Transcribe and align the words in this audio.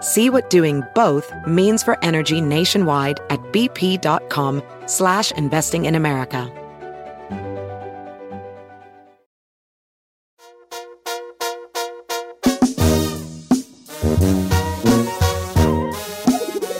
See 0.00 0.30
what 0.30 0.48
doing 0.50 0.82
both 0.94 1.32
means 1.46 1.82
for 1.82 2.02
energy 2.04 2.40
nationwide 2.40 3.20
at 3.30 3.40
bp.com 3.52 4.62
slash 4.86 5.32
investing 5.32 5.86
in 5.86 5.94
America. 5.94 6.52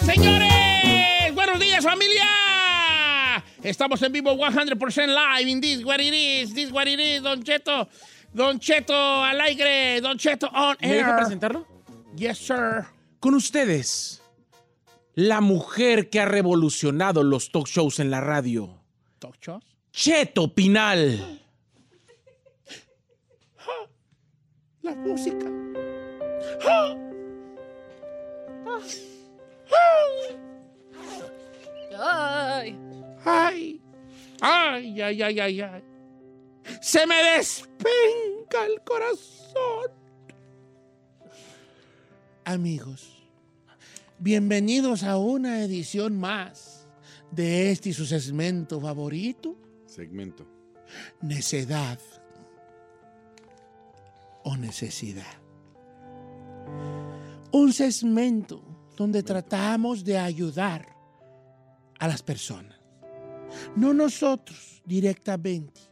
Señores, 0.05 1.35
buenos 1.35 1.59
días 1.59 1.85
familia. 1.85 2.25
Estamos 3.63 4.01
en 4.03 4.13
vivo 4.13 4.37
100% 4.37 5.09
live 5.09 5.49
in 5.49 5.61
this 5.61 5.85
what 5.85 6.01
it 6.01 6.15
is, 6.15 6.55
this 6.55 6.71
what 6.71 6.87
it 6.87 7.01
is, 7.01 7.23
Don 7.23 7.43
Cheto. 7.43 7.89
Don 8.35 8.59
Cheto 8.59 8.93
al 8.95 9.41
aire, 9.41 10.01
Don 10.01 10.17
Cheto 10.19 10.49
on 10.53 10.77
¿Me 10.81 10.89
deja 10.89 11.11
air. 11.11 11.17
presentarlo? 11.19 11.67
Yes, 12.17 12.39
sir. 12.39 12.87
Con 13.21 13.35
ustedes, 13.35 14.23
la 15.15 15.41
mujer 15.41 16.09
que 16.11 16.21
ha 16.21 16.25
revolucionado 16.25 17.23
los 17.23 17.51
talk 17.51 17.67
shows 17.67 17.99
en 17.99 18.11
la 18.11 18.21
radio, 18.21 18.79
Talk 19.19 19.37
shows. 19.41 19.65
Cheto 19.91 20.55
Pinal. 20.55 21.41
La 24.83 24.95
música. 24.95 25.47
Ay. 32.01 32.79
Ay, 33.25 33.81
ay, 34.41 35.01
ay, 35.03 35.23
ay, 35.23 35.41
ay, 35.41 35.61
ay. 35.61 35.85
Se 36.81 37.07
me 37.07 37.17
despenca 37.37 38.67
el 38.67 38.81
corazón. 38.85 39.98
Amigos, 42.49 43.13
bienvenidos 44.19 45.03
a 45.03 45.19
una 45.19 45.63
edición 45.63 46.19
más 46.19 46.89
de 47.31 47.71
este 47.71 47.91
y 47.91 47.93
su 47.93 48.07
segmento 48.07 48.81
favorito, 48.81 49.55
Segmento. 49.85 50.47
necedad 51.21 51.99
o 54.45 54.57
necesidad. 54.57 55.27
Un 57.53 57.71
segmento 57.75 58.63
donde 58.97 59.23
tratamos 59.23 60.03
de 60.03 60.17
ayudar 60.17 60.89
a 61.99 62.09
las 62.09 62.23
personas. 62.23 62.79
No 63.77 63.93
nosotros 63.93 64.81
directamente. 64.87 65.83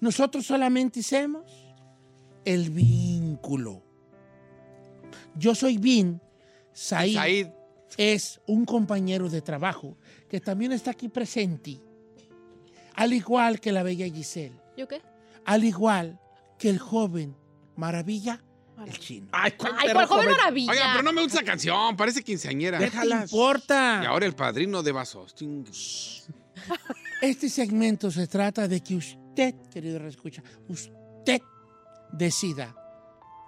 Nosotros 0.00 0.44
solamente 0.44 1.00
hacemos 1.00 1.50
el 2.44 2.68
vínculo. 2.68 3.89
Yo 5.36 5.54
soy 5.54 5.78
Bin, 5.78 6.20
Said, 6.72 7.14
Said. 7.14 7.48
es 7.96 8.40
un 8.46 8.64
compañero 8.64 9.28
de 9.28 9.42
trabajo 9.42 9.96
que 10.28 10.40
también 10.40 10.72
está 10.72 10.90
aquí 10.92 11.08
presente, 11.08 11.80
al 12.94 13.12
igual 13.12 13.60
que 13.60 13.72
la 13.72 13.82
bella 13.82 14.06
Giselle, 14.12 14.54
¿Yo 14.76 14.86
qué? 14.88 15.00
al 15.44 15.64
igual 15.64 16.18
que 16.58 16.68
el 16.68 16.78
joven 16.78 17.36
Maravilla, 17.76 18.42
el 18.86 18.98
chino. 18.98 19.28
Ay, 19.32 19.52
¿cuál 19.52 19.72
Ay, 19.76 19.88
perro 19.88 19.94
¿cuál 19.94 20.06
joven 20.08 20.24
joven? 20.24 20.36
maravilla? 20.38 20.72
Oiga, 20.72 20.84
pero 20.92 21.02
no 21.04 21.12
me 21.12 21.22
gusta 21.22 21.38
esa 21.38 21.44
canción, 21.46 21.96
parece 21.96 22.22
quinceañera. 22.22 22.78
¿Qué 22.78 22.84
te 22.86 22.90
déjalas. 22.90 23.30
importa? 23.32 24.00
Y 24.02 24.06
ahora 24.06 24.24
el 24.26 24.34
padrino 24.34 24.82
de 24.82 24.92
vasos. 24.92 25.34
Este 27.22 27.48
segmento 27.50 28.10
se 28.10 28.26
trata 28.26 28.66
de 28.68 28.80
que 28.82 28.96
usted, 28.96 29.54
querido 29.70 29.98
escucha, 30.06 30.42
usted 30.68 31.40
decida 32.12 32.74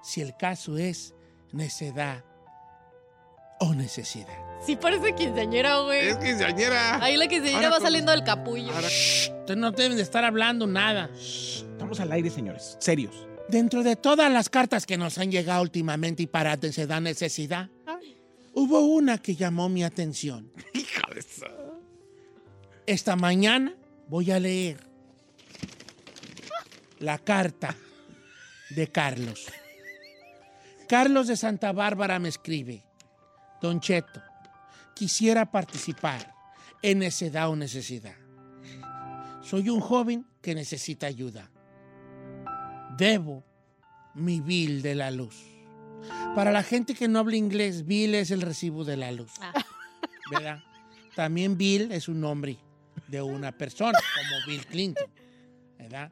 si 0.03 0.21
el 0.21 0.37
caso 0.37 0.77
es 0.77 1.15
necedad 1.53 2.25
o 3.61 3.75
necesidad. 3.75 4.37
Sí 4.65 4.77
parece 4.77 5.15
quinceañera, 5.15 5.79
güey. 5.81 6.09
Es 6.09 6.17
quinceañera. 6.19 7.03
Ahí 7.03 7.17
la 7.17 7.27
quinceañera 7.29 7.57
Ahora 7.59 7.69
va 7.71 7.77
con- 7.77 7.87
saliendo 7.87 8.13
del 8.13 8.25
capullo. 8.25 8.73
Ahora- 8.73 8.87
Ustedes 8.89 9.57
no 9.57 9.71
deben 9.73 9.97
de 9.97 10.03
estar 10.03 10.25
hablando 10.25 10.67
nada. 10.67 11.11
Estamos 11.15 11.99
al 12.01 12.13
aire, 12.13 12.31
señores. 12.31 12.77
Serios. 12.81 13.27
Dentro 13.49 13.83
de 13.83 13.97
todas 13.97 14.33
las 14.33 14.49
cartas 14.49 14.87
que 14.87 14.97
nos 14.97 15.19
han 15.19 15.31
llegado 15.31 15.63
últimamente 15.63 16.23
y 16.23 16.27
para 16.27 16.57
necedad, 16.57 17.01
necesidad, 17.01 17.69
hubo 18.55 18.81
una 18.81 19.19
que 19.19 19.35
llamó 19.35 19.69
mi 19.69 19.83
atención. 19.85 20.51
Hija 20.75 21.03
de 21.13 21.21
esa. 21.21 21.47
Esta 22.87 23.17
mañana 23.17 23.75
voy 24.09 24.31
a 24.31 24.39
leer 24.41 24.79
la 27.01 27.19
carta 27.19 27.75
de 28.71 28.87
Carlos. 28.89 29.47
Carlos 30.89 31.27
de 31.27 31.37
Santa 31.37 31.73
Bárbara 31.73 32.19
me 32.19 32.29
escribe, 32.29 32.85
Don 33.61 33.81
Cheto, 33.81 34.23
quisiera 34.95 35.51
participar 35.51 36.35
en 36.83 37.01
necedad 37.01 37.49
o 37.49 37.57
necesidad. 37.57 38.17
Soy 39.43 39.69
un 39.69 39.81
joven 39.81 40.27
que 40.41 40.55
necesita 40.55 41.07
ayuda. 41.07 41.51
Debo 42.97 43.45
mi 44.15 44.41
bill 44.41 44.83
de 44.83 44.95
la 44.95 45.11
luz. 45.11 45.37
Para 46.35 46.53
la 46.53 46.63
gente 46.63 46.95
que 46.95 47.09
no 47.09 47.21
habla 47.21 47.37
inglés, 47.37 47.87
bill 47.87 48.15
es 48.15 48.31
el 48.31 48.43
recibo 48.43 48.85
de 48.85 48.97
la 48.97 49.13
luz. 49.13 49.33
Ah. 49.41 49.53
¿Verdad? 50.31 50.63
También 51.15 51.59
Bill 51.59 51.93
es 51.93 52.09
un 52.09 52.21
nombre 52.21 52.59
de 53.09 53.21
una 53.21 53.53
persona, 53.53 53.99
como 54.17 54.47
Bill 54.47 54.67
Clinton. 54.67 55.11
¿Verdad? 55.79 56.11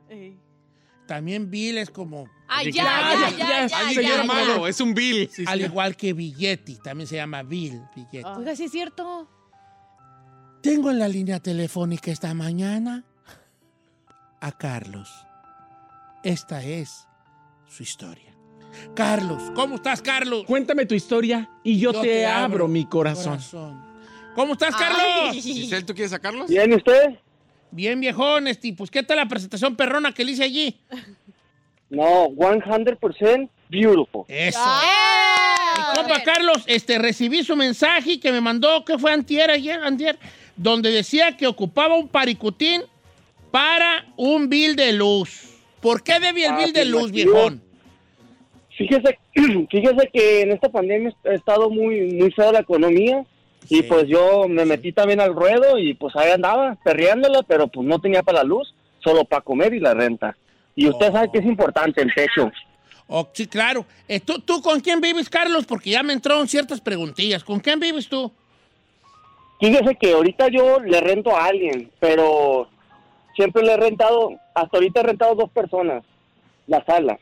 También 1.06 1.50
Bill 1.50 1.78
es 1.78 1.90
como, 1.90 2.28
Ay, 2.52 2.72
Ya, 2.72 2.84
ya, 2.84 2.90
ya, 2.90 3.30
ya, 3.30 3.30
ya, 3.30 3.38
ya, 3.38 3.66
ya, 3.68 3.78
Ay, 3.78 3.94
ya, 3.94 4.00
señor 4.02 4.16
ya. 4.18 4.24
malo, 4.24 4.66
es 4.66 4.80
un 4.80 4.92
Bill. 4.92 5.30
al 5.46 5.60
igual 5.60 5.96
que 5.96 6.12
Billetti, 6.12 6.76
también 6.76 7.06
se 7.06 7.16
llama 7.16 7.42
Bill 7.44 7.80
Billetti. 7.94 8.28
Oiga, 8.36 8.56
sí 8.56 8.64
es 8.64 8.72
cierto. 8.72 9.28
Tengo 10.60 10.90
en 10.90 10.98
la 10.98 11.08
línea 11.08 11.38
telefónica 11.40 12.10
esta 12.10 12.34
mañana 12.34 13.04
a 14.40 14.52
Carlos. 14.52 15.08
Esta 16.24 16.62
es 16.64 17.06
su 17.68 17.82
historia. 17.84 18.34
Carlos, 18.94 19.42
¿cómo 19.54 19.76
estás, 19.76 20.02
Carlos? 20.02 20.44
Cuéntame 20.44 20.86
tu 20.86 20.94
historia 20.94 21.48
y 21.62 21.78
yo, 21.78 21.92
te, 21.92 22.26
abro, 22.26 22.68
mi 22.68 22.84
corazón. 22.84 23.38
¿Cómo 24.34 24.52
estás, 24.54 24.74
Carlos? 24.74 25.00
Ay. 25.30 25.40
Giselle, 25.40 25.84
¿tú 25.84 25.94
quieres 25.94 26.10
sacarlos? 26.10 26.48
¿Bien 26.48 26.72
usted? 26.74 27.18
Bien, 27.70 28.00
viejón, 28.00 28.48
este, 28.48 28.72
pues, 28.72 28.90
¿qué 28.90 29.02
tal 29.02 29.16
la 29.18 29.28
presentación 29.28 29.76
perrona 29.76 30.12
que 30.12 30.24
le 30.24 30.32
hice 30.32 30.42
allí? 30.44 30.80
No, 31.90 32.28
100% 32.30 33.48
beautiful. 33.68 34.24
Eso. 34.28 34.58
¡Ah! 34.62 35.92
Mi 35.92 35.98
compa 35.98 36.22
Carlos, 36.22 36.64
este, 36.66 36.98
recibí 36.98 37.42
su 37.42 37.56
mensaje 37.56 38.18
que 38.20 38.32
me 38.32 38.40
mandó, 38.40 38.84
que 38.84 38.98
fue 38.98 39.12
antier, 39.12 39.50
ayer, 39.50 39.80
antier, 39.82 40.18
donde 40.56 40.90
decía 40.90 41.36
que 41.36 41.46
ocupaba 41.46 41.96
un 41.96 42.08
paricutín 42.08 42.82
para 43.50 44.06
un 44.16 44.48
bill 44.48 44.76
de 44.76 44.92
luz. 44.92 45.48
¿Por 45.80 46.02
qué 46.02 46.20
debía 46.20 46.48
el 46.48 46.54
Ah, 46.54 46.58
bill 46.58 46.72
de 46.72 46.84
luz, 46.84 47.10
viejón? 47.10 47.62
Fíjese, 48.76 49.18
fíjese 49.70 50.10
que 50.12 50.42
en 50.42 50.52
esta 50.52 50.68
pandemia 50.68 51.12
ha 51.24 51.34
estado 51.34 51.70
muy, 51.70 52.12
muy 52.12 52.30
fea 52.32 52.52
la 52.52 52.60
economía 52.60 53.24
y 53.68 53.82
pues 53.82 54.06
yo 54.06 54.46
me 54.48 54.64
metí 54.64 54.92
también 54.92 55.20
al 55.20 55.34
ruedo 55.34 55.78
y 55.78 55.94
pues 55.94 56.14
ahí 56.16 56.30
andaba 56.30 56.76
perreándola, 56.84 57.42
pero 57.42 57.68
pues 57.68 57.86
no 57.86 57.98
tenía 58.00 58.22
para 58.22 58.38
la 58.38 58.44
luz, 58.44 58.74
solo 59.00 59.24
para 59.24 59.42
comer 59.42 59.74
y 59.74 59.80
la 59.80 59.94
renta. 59.94 60.36
Y 60.76 60.88
usted 60.88 61.08
Oh. 61.08 61.12
sabe 61.12 61.30
que 61.32 61.38
es 61.38 61.44
importante 61.46 62.02
el 62.02 62.12
techo. 62.14 62.50
Oh, 63.06 63.28
sí, 63.32 63.46
claro. 63.46 63.84
¿tú, 64.24 64.38
¿Tú 64.40 64.62
con 64.62 64.80
quién 64.80 65.00
vives, 65.00 65.28
Carlos? 65.28 65.66
Porque 65.66 65.90
ya 65.90 66.02
me 66.02 66.12
entraron 66.12 66.46
ciertas 66.46 66.80
preguntillas. 66.80 67.42
¿Con 67.42 67.58
quién 67.58 67.80
vives 67.80 68.08
tú? 68.08 68.32
Fíjese 69.58 69.96
que 70.00 70.12
ahorita 70.12 70.48
yo 70.48 70.78
le 70.80 71.00
rento 71.00 71.36
a 71.36 71.46
alguien, 71.46 71.90
pero 71.98 72.68
siempre 73.36 73.62
le 73.62 73.72
he 73.72 73.76
rentado, 73.76 74.30
hasta 74.54 74.76
ahorita 74.76 75.00
he 75.00 75.02
rentado 75.02 75.34
dos 75.34 75.50
personas, 75.50 76.02
la 76.66 76.84
sala. 76.84 77.18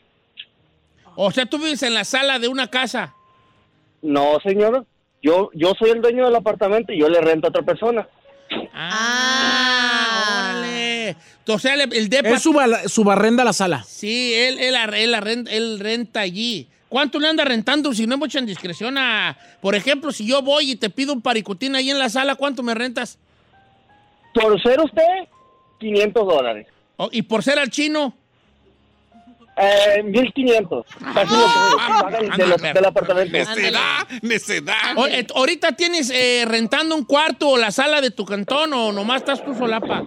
O 1.16 1.30
sea, 1.32 1.46
tú 1.46 1.58
vives 1.58 1.82
en 1.82 1.94
la 1.94 2.04
sala 2.04 2.38
de 2.38 2.46
una 2.48 2.68
casa. 2.68 3.14
No, 4.02 4.38
señor, 4.40 4.86
yo, 5.20 5.50
yo 5.54 5.72
soy 5.76 5.90
el 5.90 6.00
dueño 6.00 6.26
del 6.26 6.36
apartamento 6.36 6.92
y 6.92 7.00
yo 7.00 7.08
le 7.08 7.20
rento 7.20 7.48
a 7.48 7.50
otra 7.50 7.62
persona. 7.62 8.06
Ah. 8.72 10.17
O 11.48 11.58
sea, 11.58 11.74
el, 11.74 11.92
el 11.92 12.08
depa... 12.08 12.30
Es 12.30 12.42
su, 12.42 12.52
bala- 12.52 12.88
su 12.88 13.04
barrenda 13.04 13.42
a 13.42 13.46
la 13.46 13.52
sala. 13.52 13.84
Sí, 13.88 14.32
él, 14.34 14.58
él, 14.58 14.74
él, 14.94 15.46
él 15.50 15.80
renta 15.80 16.20
allí. 16.20 16.68
¿Cuánto 16.88 17.18
le 17.18 17.28
anda 17.28 17.44
rentando 17.44 17.92
si 17.92 18.06
no 18.06 18.14
es 18.14 18.18
mucha 18.18 18.38
indiscreción 18.38 18.96
a... 18.98 19.36
Por 19.60 19.74
ejemplo, 19.74 20.10
si 20.12 20.26
yo 20.26 20.40
voy 20.42 20.72
y 20.72 20.76
te 20.76 20.88
pido 20.90 21.12
un 21.12 21.20
paricutín 21.22 21.74
ahí 21.76 21.90
en 21.90 21.98
la 21.98 22.08
sala, 22.08 22.34
¿cuánto 22.34 22.62
me 22.62 22.74
rentas? 22.74 23.18
Por 24.34 24.60
ser 24.62 24.80
usted, 24.80 25.02
500 25.80 26.26
dólares. 26.26 26.66
Oh, 26.96 27.08
y 27.12 27.22
por 27.22 27.42
ser 27.42 27.58
al 27.58 27.70
chino, 27.70 28.14
Eh, 29.60 30.02
1500. 30.04 30.86
Casi 31.14 31.34
lo 31.34 31.46
que 31.46 31.76
pagan 31.76 32.36
de 32.38 32.46
los- 32.46 32.62
del 32.62 32.84
apartamento. 32.84 33.32
Necedad, 33.36 34.06
necedad. 34.22 34.96
O- 34.96 35.06
eh, 35.08 35.26
¿Ahorita 35.34 35.72
tienes 35.72 36.10
eh, 36.10 36.44
rentando 36.46 36.94
un 36.94 37.04
cuarto 37.04 37.48
o 37.50 37.56
la 37.58 37.70
sala 37.72 38.00
de 38.00 38.10
tu 38.12 38.24
cantón 38.24 38.72
o 38.72 38.92
nomás 38.92 39.22
estás 39.22 39.44
tú 39.44 39.54
solapa? 39.56 40.04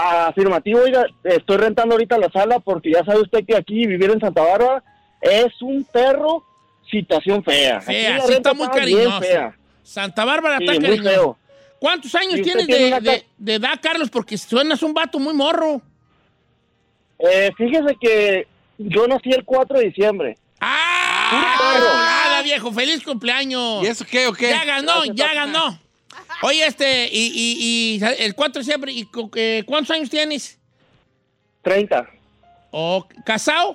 Afirmativo, 0.00 0.80
oiga, 0.80 1.04
estoy 1.24 1.56
rentando 1.56 1.94
ahorita 1.94 2.18
la 2.18 2.30
sala 2.30 2.60
porque 2.60 2.92
ya 2.92 3.04
sabe 3.04 3.20
usted 3.22 3.44
que 3.44 3.56
aquí 3.56 3.84
vivir 3.86 4.10
en 4.10 4.20
Santa 4.20 4.42
Bárbara 4.42 4.84
es 5.20 5.60
un 5.60 5.82
perro 5.84 6.44
situación 6.88 7.42
fea. 7.42 7.80
Fea, 7.80 8.20
sí 8.20 8.32
está 8.32 8.54
muy 8.54 8.68
cariñosa. 8.68 9.20
fea. 9.20 9.58
Santa 9.82 10.24
Bárbara 10.24 10.58
Sí, 10.58 10.64
está 10.64 10.74
muy 10.74 10.82
cariñosa. 10.84 11.10
feo. 11.10 11.38
¿Cuántos 11.80 12.14
años 12.14 12.34
¿Y 12.36 12.40
usted 12.40 12.44
tienes 12.44 12.66
tiene 12.66 12.82
de, 12.82 12.88
una 12.88 13.00
de- 13.00 13.26
de 13.38 13.54
edad, 13.54 13.78
Carlos? 13.82 14.08
Porque 14.10 14.38
suenas 14.38 14.82
un 14.82 14.94
vato 14.94 15.18
muy 15.18 15.34
morro. 15.34 15.80
Eh, 17.18 17.50
fíjese 17.56 17.96
que 18.00 18.46
yo 18.78 19.06
nací 19.08 19.30
el 19.30 19.44
4 19.44 19.78
de 19.78 19.86
diciembre. 19.86 20.36
¡Ah! 20.60 21.28
Puro 21.30 21.42
¡Qué 21.42 21.78
perro. 21.78 21.90
chulada, 21.92 22.42
viejo! 22.42 22.72
¡Feliz 22.72 23.02
cumpleaños! 23.04 23.82
¿Y 23.84 23.86
eso 23.88 24.04
qué 24.08 24.26
o 24.28 24.32
qué? 24.32 24.50
Ya 24.50 24.64
ganó, 24.64 25.04
ya 25.12 25.34
ganó. 25.34 25.78
Oye, 26.42 26.66
este, 26.66 27.08
y, 27.10 27.32
y, 27.34 27.98
y 28.00 28.24
el 28.24 28.34
4 28.34 28.54
de 28.54 28.60
diciembre, 28.60 28.92
¿y 28.92 29.08
eh, 29.36 29.64
¿cuántos 29.66 29.90
años 29.94 30.08
tienes? 30.08 30.58
30. 31.62 32.08
¿O 32.70 33.06
casado? 33.24 33.74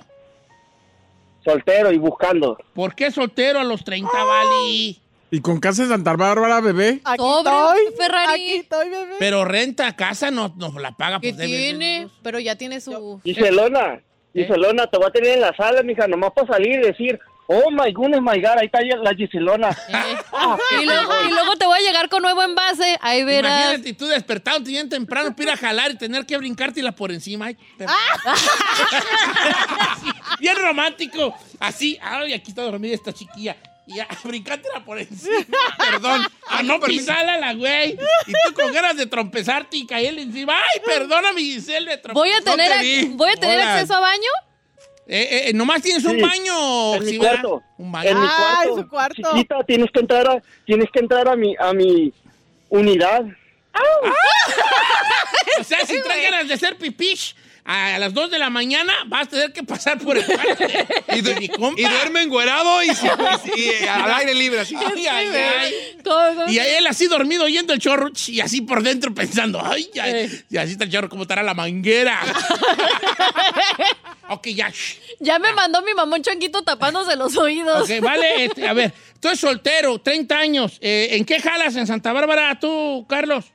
Soltero 1.44 1.92
y 1.92 1.98
buscando. 1.98 2.56
¿Por 2.74 2.94
qué 2.94 3.10
soltero 3.10 3.60
a 3.60 3.64
los 3.64 3.84
30, 3.84 4.10
vale? 4.10 4.96
¿Y 5.30 5.40
con 5.42 5.60
casa 5.60 5.82
en 5.82 5.88
Santa 5.88 6.14
Bárbara, 6.14 6.60
bebé? 6.60 7.00
Aquí 7.04 7.22
estoy, 7.22 7.78
Ferrari. 7.98 8.32
Aquí 8.32 8.52
estoy, 8.54 8.88
bebé. 8.88 9.14
Pero 9.18 9.44
renta 9.44 9.94
casa 9.96 10.30
no, 10.30 10.54
no 10.56 10.78
la 10.78 10.92
paga. 10.92 11.20
¿Qué 11.20 11.30
pues, 11.34 11.38
debe- 11.42 11.48
tiene? 11.48 12.08
Pero 12.22 12.38
ya 12.38 12.56
tiene 12.56 12.80
su... 12.80 13.20
Giselona, 13.24 14.00
Giselona, 14.32 14.86
te 14.86 14.96
voy 14.96 15.08
a 15.08 15.10
tener 15.10 15.32
en 15.34 15.40
la 15.42 15.54
sala, 15.54 15.82
mija, 15.82 16.06
nomás 16.06 16.32
para 16.32 16.46
salir 16.46 16.78
y 16.78 16.82
decir, 16.82 17.18
oh 17.46 17.70
my 17.70 17.92
goodness, 17.92 18.20
my 18.20 18.40
God, 18.40 18.58
ahí 18.58 18.66
está 18.66 18.80
la 19.02 19.14
Giselona. 19.14 19.76
Eh. 19.94 20.82
y, 20.82 20.86
luego, 20.86 21.12
y 21.26 21.30
luego 21.30 21.56
te 21.56 21.66
voy 21.66 21.78
a 21.78 21.80
llegar 21.80 22.08
con 22.08 22.22
nuevo 22.22 22.42
envase. 22.42 22.98
Ahí 23.00 23.24
verás. 23.24 23.60
Imagínate, 23.60 23.88
y 23.90 23.92
tú 23.92 24.06
despertado 24.06 24.60
bien 24.60 24.88
temprano 24.88 25.34
para 25.34 25.42
ir 25.42 25.50
a 25.50 25.56
jalar 25.56 25.92
y 25.92 25.96
tener 25.96 26.26
que 26.26 26.36
brincártela 26.36 26.92
por 26.92 27.12
encima. 27.12 27.46
Ay. 27.46 27.56
Sí, 27.78 27.84
bien 30.40 30.56
romántico. 30.56 31.34
Así, 31.60 31.98
ay, 32.02 32.32
aquí 32.32 32.50
está 32.50 32.62
dormida 32.62 32.94
esta 32.94 33.12
chiquilla. 33.12 33.56
Y 33.86 33.96
ya, 33.96 34.08
brincátela 34.24 34.84
por 34.84 34.98
encima. 34.98 35.44
Perdón. 35.78 36.26
A 36.48 36.62
no 36.62 36.80
pisarla 36.80 37.38
la 37.38 37.54
güey. 37.54 37.98
Y 38.26 38.32
tú 38.32 38.54
con 38.54 38.72
ganas 38.72 38.96
de 38.96 39.06
trompezarte 39.06 39.76
y 39.76 39.86
caerle 39.86 40.22
encima. 40.22 40.56
Ay, 40.56 40.80
perdóname, 40.84 41.40
Giselle, 41.40 41.86
me 41.86 41.98
trompezó. 41.98 42.20
Voy 42.20 42.30
a 42.30 42.40
tener, 42.40 43.06
voy 43.10 43.30
a 43.30 43.36
tener 43.36 43.60
Hola. 43.60 43.74
acceso 43.74 43.94
a 43.94 44.00
baño. 44.00 44.30
Eh, 45.06 45.48
eh, 45.48 45.52
nomás 45.54 45.82
tienes 45.82 46.04
un 46.04 46.16
Sí, 46.16 46.20
baño. 46.22 46.94
en 46.94 47.04
mi 47.04 47.18
cuarto. 47.18 47.62
Un 47.78 47.92
baño. 47.92 48.08
En 48.10 48.20
mi 48.20 48.26
Ah, 48.28 48.36
cuarto. 48.62 48.70
en 48.78 48.82
su 48.84 48.88
cuarto. 48.88 49.30
Chiquita, 49.32 49.64
tienes 49.64 49.90
que 49.90 50.00
entrar 50.00 50.26
a, 50.28 50.42
tienes 50.64 50.90
que 50.90 50.98
entrar 51.00 51.28
a 51.28 51.36
mi, 51.36 51.54
a 51.58 51.72
mi 51.72 52.12
unidad. 52.70 53.24
O 55.60 55.64
sea, 55.64 55.84
si 55.86 56.00
traes 56.02 56.22
ganas 56.30 56.48
de 56.48 56.54
hacer 56.54 56.76
pipish 56.76 57.34
a 57.66 57.98
las 57.98 58.12
2 58.12 58.30
de 58.30 58.38
la 58.38 58.50
mañana, 58.50 58.92
vas 59.06 59.26
a 59.26 59.30
tener 59.30 59.52
que 59.54 59.62
pasar 59.62 59.98
por 59.98 60.18
el 60.18 60.26
cuarto 60.26 60.64
Y, 61.14 61.22
de 61.22 61.32
du- 61.34 61.40
mi 61.40 61.48
compa. 61.48 61.80
y 61.80 61.84
duerme 61.84 62.20
enguerado 62.22 62.82
y, 62.82 62.88
y- 62.90 63.82
y 63.82 63.86
al 63.88 64.12
aire 64.12 64.34
libre 64.34 64.60
así. 64.60 64.76
Ay, 64.94 65.06
ay, 65.06 65.28
ay. 65.28 65.74
Todo. 66.02 66.46
Y 66.50 66.58
él 66.58 66.86
así 66.86 67.06
dormido 67.06 67.44
oyendo 67.44 67.72
el 67.72 67.78
chorro 67.78 68.10
ch, 68.10 68.28
y 68.28 68.40
así 68.42 68.60
por 68.60 68.82
dentro 68.82 69.14
pensando, 69.14 69.62
ay, 69.64 69.88
ay. 70.00 70.42
Y 70.50 70.56
así 70.58 70.72
está 70.72 70.84
el 70.84 70.90
chorro 70.90 71.08
como 71.08 71.22
estará 71.22 71.42
la 71.42 71.54
manguera. 71.54 72.20
ok, 74.28 74.46
ya. 74.48 74.70
Ya 75.20 75.38
me 75.38 75.52
mandó 75.52 75.82
mi 75.82 75.94
mamá 75.94 76.16
un 76.16 76.22
changuito 76.22 76.62
tapándose 76.62 77.16
los 77.16 77.36
oídos. 77.36 77.88
Ok, 77.90 78.00
vale. 78.02 78.44
este, 78.46 78.66
a 78.68 78.72
ver, 78.72 78.92
tú 79.20 79.28
eres 79.28 79.40
soltero, 79.40 79.98
30 79.98 80.38
años. 80.38 80.78
Eh, 80.80 81.08
¿En 81.12 81.24
qué 81.24 81.40
jalas 81.40 81.76
en 81.76 81.86
Santa 81.86 82.12
Bárbara 82.12 82.58
tú, 82.60 83.06
Carlos? 83.08 83.46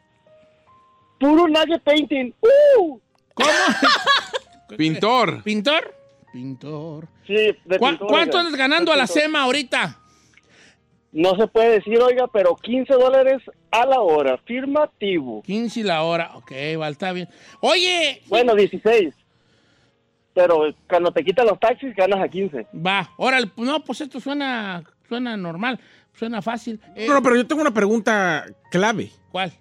Puro 1.19 1.47
nugget 1.47 1.81
painting. 1.83 2.33
¡Uh! 2.41 2.99
¿Cómo? 3.39 4.77
Pintor. 4.77 5.43
¿Pintor? 5.43 5.95
Pintor. 6.31 7.07
Sí, 7.25 7.33
de 7.33 7.79
¿Cuá- 7.79 7.89
pintura, 7.91 8.09
¿Cuánto 8.09 8.37
oiga. 8.37 8.39
andas 8.47 8.55
ganando 8.55 8.91
a 8.93 8.95
la 8.95 9.05
pintura. 9.05 9.21
SEMA 9.25 9.41
ahorita? 9.43 9.97
No 11.11 11.35
se 11.35 11.47
puede 11.47 11.71
decir, 11.79 11.97
oiga, 11.99 12.27
pero 12.27 12.55
15 12.55 12.93
dólares 12.93 13.41
a 13.71 13.85
la 13.87 13.99
hora, 13.99 14.37
firmativo. 14.45 15.41
15 15.41 15.83
la 15.83 16.03
hora. 16.03 16.31
Ok, 16.35 16.51
vale, 16.77 16.91
está 16.91 17.11
bien. 17.13 17.27
Oye, 17.61 18.21
Bueno, 18.27 18.53
16. 18.53 19.15
Pero 20.35 20.73
cuando 20.87 21.11
te 21.11 21.23
quitan 21.23 21.47
los 21.47 21.59
taxis, 21.59 21.95
ganas 21.95 22.19
a 22.23 22.29
15. 22.29 22.67
va, 22.75 23.09
órale, 23.17 23.49
no, 23.57 23.83
pues 23.83 24.01
esto 24.01 24.19
suena, 24.19 24.83
suena 25.07 25.35
normal, 25.35 25.79
suena 26.13 26.43
fácil. 26.43 26.79
Eh, 26.95 27.07
No, 27.07 27.15
no, 27.15 27.23
pero 27.23 27.35
yo 27.35 27.47
tengo 27.47 27.61
una 27.61 27.73
pregunta 27.73 28.45
clave. 28.69 29.09
¿Cuál? 29.31 29.51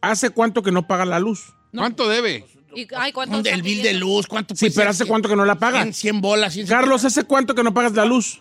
¿Hace 0.00 0.30
cuánto 0.30 0.62
que 0.62 0.72
no 0.72 0.86
paga 0.86 1.04
la 1.04 1.20
luz? 1.20 1.54
¿Cuánto 1.74 2.08
debe? 2.08 2.44
Y, 2.74 2.86
ay, 2.96 3.12
¿cuánto 3.12 3.48
El 3.48 3.62
bill 3.62 3.82
de 3.82 3.94
luz, 3.94 4.26
¿cuánto 4.26 4.54
Sí, 4.54 4.70
pero? 4.70 4.90
¿hace 4.90 5.06
cuánto 5.06 5.28
que 5.28 5.36
no 5.36 5.44
la 5.44 5.56
paga? 5.56 5.82
100, 5.82 5.94
100 5.94 6.20
bolas. 6.20 6.52
100 6.54 6.66
Carlos, 6.66 7.04
¿hace 7.04 7.24
cuánto 7.24 7.54
que 7.54 7.62
no 7.62 7.72
pagas 7.72 7.92
la 7.94 8.04
luz? 8.04 8.40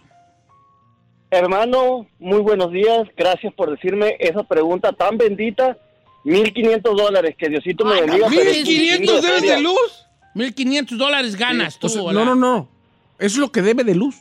Hermano, 1.29 2.07
muy 2.19 2.39
buenos 2.39 2.71
días. 2.71 3.07
Gracias 3.17 3.53
por 3.53 3.69
decirme 3.71 4.15
esa 4.19 4.43
pregunta 4.43 4.93
tan 4.93 5.17
bendita. 5.17 5.77
1.500 6.23 6.81
dólares. 6.95 7.35
Que 7.37 7.49
Diosito 7.49 7.85
me 7.85 8.01
bendiga. 8.01 8.27
pero 8.29 8.41
es 8.49 8.57
un 8.59 8.63
chingo 8.65 9.05
¿1500 9.13 9.21
debes 9.21 9.41
de 9.41 9.61
luz? 9.61 10.05
1500 10.35 10.97
dólares 10.97 11.35
ganas 11.35 11.79
tú. 11.79 11.87
O 12.05 12.13
no, 12.13 12.23
no, 12.25 12.35
no. 12.35 12.69
Eso 13.17 13.25
es 13.35 13.37
lo 13.37 13.51
que 13.51 13.61
debe 13.61 13.83
de 13.83 13.95
luz. 13.95 14.15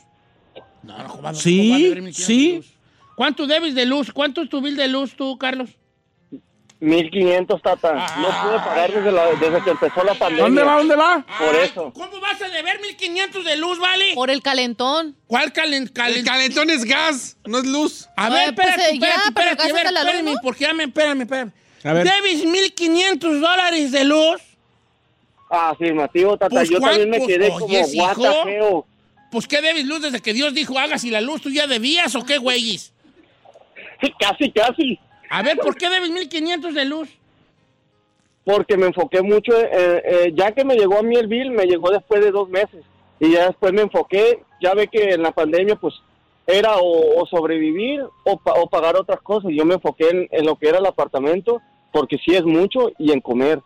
No, 0.83 0.97
no, 0.97 1.07
¿cómo 1.09 1.21
va- 1.23 1.33
Sí, 1.33 1.57
cómo 1.57 1.69
va 1.71 1.75
a 1.75 1.79
deber 1.79 2.01
1500 2.01 2.25
sí. 2.25 2.49
de 2.51 2.57
luz? 2.57 2.73
¿Cuánto 3.15 3.47
debes 3.47 3.75
de 3.75 3.85
luz? 3.85 4.11
¿Cuánto 4.11 4.41
es 4.41 4.49
tu 4.49 4.61
bill 4.61 4.75
de 4.75 4.87
luz 4.87 5.15
tú, 5.15 5.37
Carlos? 5.37 5.69
1.500, 6.79 7.61
tata. 7.61 7.93
No 8.19 8.27
pude 8.27 8.57
pagar 8.59 8.91
desde, 8.93 9.11
la- 9.11 9.31
desde 9.31 9.63
que 9.63 9.69
empezó 9.71 10.03
la 10.03 10.13
pandemia. 10.13 10.43
¿Dónde 10.43 10.63
va? 10.63 10.75
¿Dónde 10.77 10.95
va? 10.95 11.25
Por 11.39 11.55
Ay, 11.55 11.61
eso. 11.63 11.91
¿Cómo 11.93 12.19
vas 12.19 12.39
a 12.41 12.49
deber 12.49 12.79
1500 12.81 13.43
de 13.43 13.57
luz, 13.57 13.79
vale? 13.79 14.13
Por 14.13 14.29
el 14.29 14.43
calentón. 14.43 15.15
¿Cuál 15.25 15.51
calen- 15.53 15.83
El 15.83 15.93
calen- 15.93 16.23
calentón 16.23 16.69
es 16.69 16.85
gas, 16.85 17.35
no 17.45 17.57
es 17.59 17.65
luz. 17.65 18.07
A 18.15 18.29
ver, 18.29 18.53
pues, 18.53 18.67
espérate, 18.67 18.95
eh, 18.95 18.99
ya, 18.99 19.07
espérate, 19.25 19.33
pero 19.63 19.75
espérate, 19.77 20.13
luz, 20.23 20.33
¿no? 20.35 20.39
porque 20.43 20.65
ya 20.65 20.73
me, 20.75 20.83
espérame, 20.83 21.21
espérame. 21.21 21.51
A 21.83 21.93
ver. 21.93 22.03
Debes 22.07 22.45
1500 22.45 23.41
dólares 23.41 23.91
de 23.91 24.03
luz. 24.03 24.41
Afirmativo, 25.49 26.37
tata. 26.37 26.49
Pues, 26.49 26.69
Yo 26.69 26.79
también 26.79 27.09
me 27.09 27.17
¿cuántos? 27.17 27.37
quedé 27.37 27.49
como 27.49 27.69
hijo. 27.69 27.87
guatafeo. 27.93 28.85
Pues, 29.31 29.47
¿qué 29.47 29.61
debes 29.61 29.85
luz 29.85 30.01
desde 30.01 30.21
que 30.21 30.33
Dios 30.33 30.53
dijo 30.53 30.77
hagas 30.77 31.03
y 31.03 31.09
la 31.09 31.21
luz 31.21 31.41
tú 31.41 31.49
ya 31.49 31.65
debías 31.67 32.13
o 32.15 32.23
qué, 32.25 32.37
güeyes? 32.37 32.93
Sí, 34.01 34.13
casi, 34.19 34.51
casi. 34.51 34.99
A 35.29 35.41
ver, 35.43 35.57
¿por 35.57 35.75
qué 35.75 35.89
debes 35.89 36.09
1500 36.09 36.73
de 36.73 36.85
luz? 36.85 37.09
Porque 38.43 38.77
me 38.77 38.87
enfoqué 38.87 39.21
mucho. 39.21 39.51
eh, 39.59 40.01
eh, 40.05 40.33
ya 40.35 40.51
que 40.53 40.63
me 40.63 40.75
llegó 40.75 40.97
a 40.99 41.03
mí 41.03 41.15
el 41.15 41.27
bill, 41.27 41.51
me 41.51 41.65
llegó 41.65 41.91
después 41.91 42.23
de 42.23 42.31
dos 42.31 42.47
meses. 42.49 42.83
Y 43.19 43.31
ya 43.31 43.47
después 43.47 43.73
me 43.73 43.81
enfoqué. 43.81 44.43
Ya 44.61 44.73
ve 44.73 44.87
que 44.87 45.11
en 45.13 45.21
la 45.21 45.31
pandemia, 45.31 45.75
pues, 45.75 45.93
era 46.45 46.77
o, 46.77 47.21
o 47.21 47.25
sobrevivir 47.27 48.03
o, 48.23 48.37
pa- 48.37 48.53
o 48.53 48.67
pagar 48.69 48.95
otras 48.95 49.21
cosas. 49.21 49.51
Yo 49.53 49.65
me 49.65 49.73
enfoqué 49.75 50.09
en, 50.09 50.27
en 50.31 50.45
lo 50.45 50.55
que 50.55 50.69
era 50.69 50.77
el 50.79 50.85
apartamento, 50.85 51.61
porque 51.91 52.17
sí 52.23 52.33
es 52.35 52.43
mucho, 52.45 52.89
y 52.97 53.11
en 53.11 53.19
comer. 53.19 53.59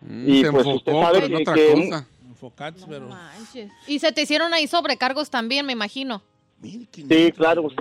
Mm, 0.00 0.28
Y, 0.28 0.40
pues, 0.44 0.66
enfocó 0.66 0.70
usted 0.76 0.92
sabe 0.92 1.20
que- 1.28 1.44
que- 1.44 1.72
cosa. 1.84 2.06
Enfocates, 2.28 2.84
pero... 2.88 3.06
Manches. 3.08 3.70
Y 3.86 4.00
se 4.00 4.10
te 4.12 4.22
hicieron 4.22 4.52
ahí 4.52 4.66
sobrecargos 4.66 5.30
también, 5.30 5.64
me 5.64 5.72
imagino. 5.72 6.20
1500 6.60 7.16
Sí, 7.16 7.32
claro. 7.32 7.62
luz. 7.62 7.74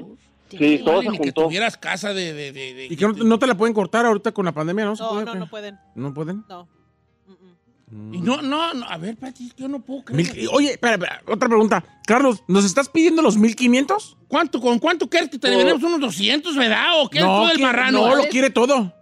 Sí, 0.57 0.81
todo 0.83 1.01
se 1.01 1.09
que 1.11 1.17
juntó. 1.17 1.43
tuvieras 1.45 1.77
casa 1.77 2.13
de... 2.13 2.33
de, 2.33 2.51
de, 2.51 2.73
de- 2.73 2.85
¿Y 2.89 2.95
que 2.95 3.05
no, 3.07 3.13
no 3.13 3.39
te 3.39 3.47
la 3.47 3.55
pueden 3.55 3.73
cortar 3.73 4.05
ahorita 4.05 4.31
con 4.31 4.45
la 4.45 4.51
pandemia? 4.51 4.85
¿No, 4.85 4.95
se 4.95 5.03
No, 5.03 5.09
puede, 5.09 5.25
no, 5.25 5.35
no 5.35 5.47
pueden. 5.49 5.79
¿No 5.95 6.13
pueden? 6.13 6.43
No. 6.49 6.67
Mm. 7.89 8.13
Y 8.15 8.21
no, 8.21 8.41
no, 8.41 8.73
no, 8.73 8.85
a 8.87 8.97
ver, 8.97 9.17
Pati, 9.17 9.51
yo 9.55 9.67
no 9.67 9.79
puedo 9.79 10.03
creer. 10.03 10.35
Mil- 10.35 10.47
oye, 10.51 10.71
espera, 10.71 10.93
espera, 10.95 11.21
otra 11.27 11.47
pregunta. 11.47 11.83
Carlos, 12.07 12.43
¿nos 12.47 12.65
estás 12.65 12.89
pidiendo 12.89 13.21
los 13.21 13.37
1500? 13.37 14.17
¿Cuánto, 14.27 14.59
¿Con 14.59 14.79
cuánto 14.79 15.07
quieres 15.07 15.29
que 15.29 15.37
te 15.37 15.49
venemos 15.49 15.83
unos 15.83 15.99
200, 15.99 16.55
verdad? 16.55 17.01
¿O 17.03 17.09
qué 17.09 17.19
es 17.19 17.23
todo 17.23 17.49
el 17.51 17.57
que- 17.57 17.63
marrano? 17.63 18.07
No, 18.07 18.15
lo 18.15 18.23
quiere 18.23 18.49
todo. 18.49 18.93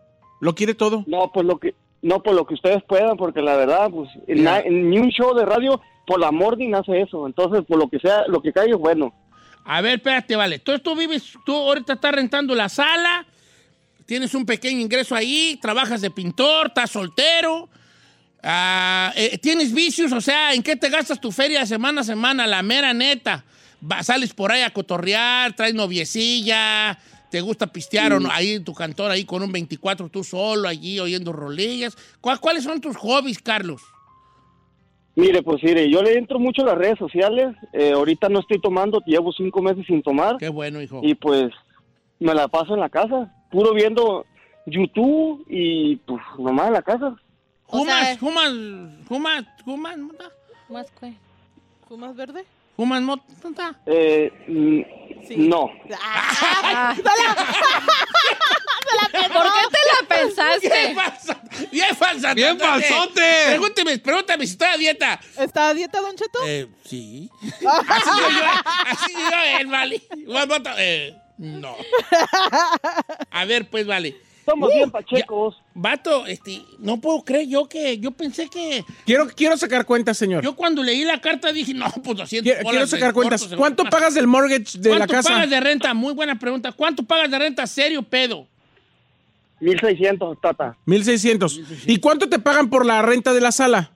Lo 0.42 0.56
quiere 0.56 0.74
todo. 0.74 1.04
No, 1.08 1.32
pues 1.32 1.46
lo 1.46 1.58
que 1.60 1.74
no 2.02 2.22
por 2.24 2.34
lo 2.34 2.46
que 2.48 2.56
ustedes 2.56 2.82
puedan, 2.84 3.16
porque 3.16 3.42
la 3.42 3.56
verdad, 3.56 3.90
pues, 3.92 4.10
na- 4.28 4.64
ni 4.64 4.98
un 4.98 5.10
show 5.10 5.36
de 5.36 5.46
radio 5.46 5.80
por 6.08 6.20
la 6.20 6.32
morning 6.32 6.74
hace 6.74 7.00
eso. 7.02 7.28
Entonces, 7.28 7.64
por 7.68 7.78
lo 7.78 7.88
que 7.90 8.00
sea, 8.00 8.24
lo 8.28 8.42
que 8.42 8.52
caiga 8.52 8.74
es 8.74 8.80
bueno. 8.80 9.14
A 9.66 9.82
ver, 9.82 9.96
espérate, 9.96 10.36
vale. 10.36 10.56
Entonces 10.56 10.84
tú 10.84 10.96
vives, 10.96 11.24
tú 11.46 11.54
ahorita 11.56 11.94
estás 11.94 12.12
rentando 12.14 12.56
la 12.56 12.68
sala, 12.70 13.26
tienes 14.06 14.34
un 14.34 14.46
pequeño 14.46 14.80
ingreso 14.80 15.16
ahí, 15.16 15.58
trabajas 15.62 16.02
de 16.02 16.10
pintor, 16.12 16.68
estás 16.68 16.92
soltero, 16.92 17.70
ah, 18.44 19.14
eh, 19.16 19.38
tienes 19.38 19.74
vicios, 19.74 20.12
o 20.12 20.22
sea, 20.22 20.54
¿en 20.54 20.64
qué 20.64 20.76
te 20.76 20.90
gastas 20.90 21.22
tu 21.22 21.32
feria 21.32 21.66
semana 21.66 22.02
a 22.02 22.04
semana? 22.04 22.48
La 22.48 22.64
mera 22.64 22.94
neta. 22.94 23.46
Va- 23.90 24.04
sales 24.04 24.34
por 24.34 24.52
ahí 24.52 24.62
a 24.62 24.72
cotorrear, 24.72 25.56
traes 25.56 25.74
noviecilla, 25.74 26.98
te 27.32 27.42
gusta 27.42 27.68
pistear 27.68 28.14
o 28.14 28.20
no, 28.20 28.30
ahí 28.32 28.54
en 28.56 28.64
tu 28.64 28.74
cantor, 28.74 29.10
ahí 29.10 29.26
con 29.26 29.42
un 29.42 29.52
24 29.52 30.10
tú 30.10 30.24
solo, 30.24 30.68
allí 30.68 31.00
oyendo 31.00 31.32
rolillas. 31.32 31.96
¿Cuál- 32.20 32.40
¿Cuáles 32.40 32.64
son 32.64 32.82
tus 32.82 32.96
hobbies, 32.98 33.40
Carlos? 33.40 33.82
Mire, 35.16 35.44
pues 35.44 35.62
mire, 35.64 35.90
yo 35.90 36.02
le 36.02 36.18
entro 36.18 36.40
mucho 36.40 36.62
a 36.62 36.68
las 36.68 36.78
redes 36.78 36.98
sociales. 36.98 37.56
eh, 37.74 37.92
ahorita 37.92 38.30
no 38.30 38.40
estoy 38.40 38.60
tomando, 38.62 39.02
llevo 39.06 39.32
cinco 39.34 39.62
meses 39.62 39.86
sin 39.86 40.02
tomar. 40.02 40.38
Qué 40.38 40.50
bueno, 40.50 40.82
hijo. 40.82 41.02
Y 41.04 41.16
pues 41.16 41.52
me 42.20 42.34
la 42.34 42.48
paso 42.48 42.74
en 42.76 42.80
la 42.80 42.90
casa, 42.90 43.34
puro 43.52 43.74
viendo 43.74 44.26
YouTube 44.66 45.46
y 45.50 45.98
pues 45.98 46.22
nomás 46.40 46.68
en 46.68 46.74
la 46.74 46.82
casa. 46.82 47.16
Sea- 47.70 48.18
Jumas, 48.18 48.20
Jumas, 48.20 48.54
Jumas, 49.08 49.46
Jumas, 49.66 49.98
mota? 49.98 50.26
¿Fumas 52.82 53.04
mota? 53.04 53.78
Eh, 53.86 54.32
mm, 54.48 54.82
Sí. 55.28 55.36
No. 55.38 55.70
Ah. 56.02 56.96
¿Por 56.98 57.14
qué 59.44 59.64
te 59.70 59.78
la 59.86 60.02
Bien 60.08 60.08
pensaste? 60.08 60.96
falsa, 60.96 61.40
bien 61.72 61.96
falsa. 61.96 62.34
Bien 62.34 62.56
eh. 62.56 62.60
falsote. 62.60 63.44
Pregúnteme, 63.50 64.00
pregúntame 64.00 64.48
si 64.48 64.54
estoy 64.54 64.70
a 64.70 64.78
dieta. 64.78 65.20
¿Está 65.38 65.70
a 65.70 65.76
dieta, 65.76 66.02
Don 66.02 66.16
Cheto? 66.16 66.40
Eh, 66.48 66.70
sí. 66.84 67.30
Así 67.44 68.10
yo, 68.18 68.26
así 68.88 69.14
yo, 69.14 69.38
él, 69.60 69.68
vale. 69.68 70.02
Igual 70.18 70.48
voto, 70.48 70.72
eh, 70.80 71.16
no. 71.38 71.76
A 73.30 73.46
ver, 73.46 73.70
pues, 73.70 73.86
vale. 73.86 74.20
Somos 74.46 74.74
bien 74.74 74.90
pachecos. 74.90 75.62
Vato, 75.74 76.26
este, 76.26 76.62
no 76.80 77.00
puedo 77.00 77.24
creer 77.24 77.48
yo 77.48 77.70
que, 77.70 77.98
yo 78.00 78.12
pensé 78.12 78.48
que, 78.50 78.84
Quiero, 79.06 79.28
quiero 79.28 79.56
sacar 79.56 79.86
cuentas, 79.86 80.18
señor. 80.18 80.44
yo 80.44 80.56
cuando 80.56 80.82
leí 80.84 81.04
la 81.04 81.22
carta 81.22 81.52
dije, 81.52 81.74
no, 81.74 81.86
pues 82.04 82.18
200 82.18 82.42
Quiero, 82.44 82.70
quiero 82.70 82.88
sacar 82.88 83.14
cuentas. 83.14 83.42
corto, 83.42 83.58
¿Cuánto 83.58 83.84
pagas 83.86 84.14
del 84.16 84.28
mortgage 84.28 84.78
de 84.80 84.90
la 84.92 84.98
¿Cuánto 84.98 85.14
casa? 85.14 85.30
pagas 85.30 85.50
de 85.50 85.60
renta? 85.60 85.94
Muy 85.94 86.14
buena 86.14 86.38
pregunta. 86.40 86.72
¿Cuánto 86.72 87.04
pagas 87.04 87.30
de 87.30 87.38
renta? 87.40 87.68
¿Serio, 87.68 88.02
pedo? 88.04 88.48
1600, 89.60 90.42
tata. 90.42 90.76
1600. 90.86 91.62
¿Y 91.86 91.98
cuánto 92.00 92.28
te 92.28 92.40
pagan 92.40 92.70
por 92.70 92.84
la 92.86 93.02
renta 93.04 93.32
de 93.34 93.42
la 93.42 93.52
sala? 93.52 93.92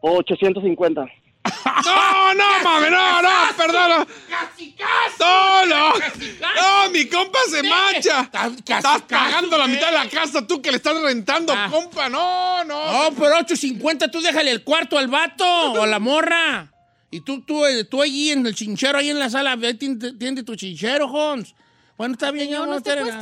850. 0.00 1.06
No, 1.44 2.34
no, 2.34 2.44
mami, 2.64 2.90
no, 2.90 3.22
no, 3.22 3.30
perdona. 3.56 4.06
¡Casi, 4.28 4.72
casi! 4.72 5.16
No, 5.20 5.64
no. 5.66 5.92
No, 5.94 6.90
mi 6.90 7.06
compa 7.06 7.38
se 7.50 7.62
mancha. 7.62 8.30
Estás 8.58 9.02
pagando 9.02 9.56
la 9.56 9.66
mitad 9.66 9.86
de 9.86 9.92
la 9.92 10.08
casa, 10.08 10.46
tú 10.46 10.60
que 10.60 10.70
le 10.70 10.76
estás 10.76 11.00
rentando, 11.00 11.52
Ah. 11.56 11.68
compa. 11.70 12.08
No, 12.08 12.64
no. 12.64 12.92
No, 13.10 13.14
pero 13.16 13.36
8.50, 13.38 14.10
tú 14.10 14.20
déjale 14.20 14.50
el 14.50 14.62
cuarto 14.64 14.98
al 14.98 15.08
vato 15.08 15.44
o 15.46 15.82
a 15.82 15.86
la 15.86 15.98
morra. 15.98 16.70
Y 17.10 17.20
tú, 17.22 17.40
tú, 17.42 17.64
eh, 17.64 17.84
tú 17.84 18.02
allí 18.02 18.32
en 18.32 18.46
el 18.46 18.54
chinchero, 18.54 18.98
ahí 18.98 19.08
en 19.08 19.18
la 19.18 19.30
sala, 19.30 19.56
tiende, 19.78 20.42
tu 20.42 20.54
chinchero, 20.56 21.06
Hons. 21.06 21.54
Bueno, 21.96 22.12
está 22.12 22.30
bien, 22.30 22.50
ya 22.50 22.58
no 22.58 22.66
no. 22.66 22.80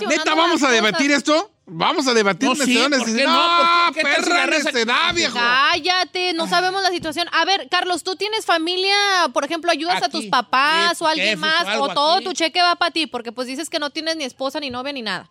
Neta, 0.08 0.34
vamos 0.34 0.62
a 0.62 0.70
debatir 0.70 1.10
esto. 1.12 1.52
Vamos 1.68 2.06
a 2.06 2.14
debatir 2.14 2.48
No, 2.48 2.54
sí, 2.54 2.60
necesidades. 2.60 2.98
¿por 3.02 3.14
qué 3.16 3.24
no? 3.24 3.32
No, 3.32 3.86
¿Por 3.86 3.94
qué? 3.94 4.00
¿Qué 4.00 4.06
perra 4.06 4.46
necedad, 4.46 5.14
viejo. 5.14 5.36
Cállate, 5.36 6.32
no 6.32 6.46
sabemos 6.46 6.80
la 6.80 6.90
situación. 6.90 7.26
A 7.32 7.44
ver, 7.44 7.68
Carlos, 7.68 8.04
¿tú 8.04 8.14
tienes 8.14 8.46
familia? 8.46 8.94
Por 9.34 9.44
ejemplo, 9.44 9.72
¿ayudas 9.72 10.00
a 10.00 10.08
tus 10.08 10.26
papás 10.26 11.02
o 11.02 11.06
a 11.06 11.10
alguien 11.10 11.40
más? 11.40 11.66
¿O 11.80 11.88
todo 11.88 12.14
aquí. 12.14 12.24
tu 12.24 12.32
cheque 12.34 12.62
va 12.62 12.76
para 12.76 12.92
ti? 12.92 13.08
Porque 13.08 13.32
pues 13.32 13.48
dices 13.48 13.68
que 13.68 13.80
no 13.80 13.90
tienes 13.90 14.16
ni 14.16 14.22
esposa, 14.22 14.60
ni 14.60 14.70
novia, 14.70 14.92
ni 14.92 15.02
nada. 15.02 15.28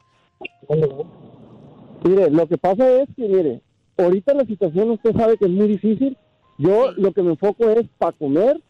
Mire, 2.04 2.30
lo 2.30 2.48
que 2.48 2.58
pasa 2.58 2.90
es 3.02 3.08
que, 3.16 3.28
mire, 3.28 3.62
ahorita 3.98 4.34
la 4.34 4.46
situación 4.46 4.92
usted 4.92 5.16
sabe 5.16 5.38
que 5.38 5.46
es 5.46 5.52
muy 5.52 5.70
difícil. 5.70 6.18
Yo 6.58 6.92
lo 6.92 7.14
que 7.14 7.22
me 7.22 7.32
enfoco 7.32 7.70
es 7.70 7.86
para 7.98 8.12
comer. 8.12 8.62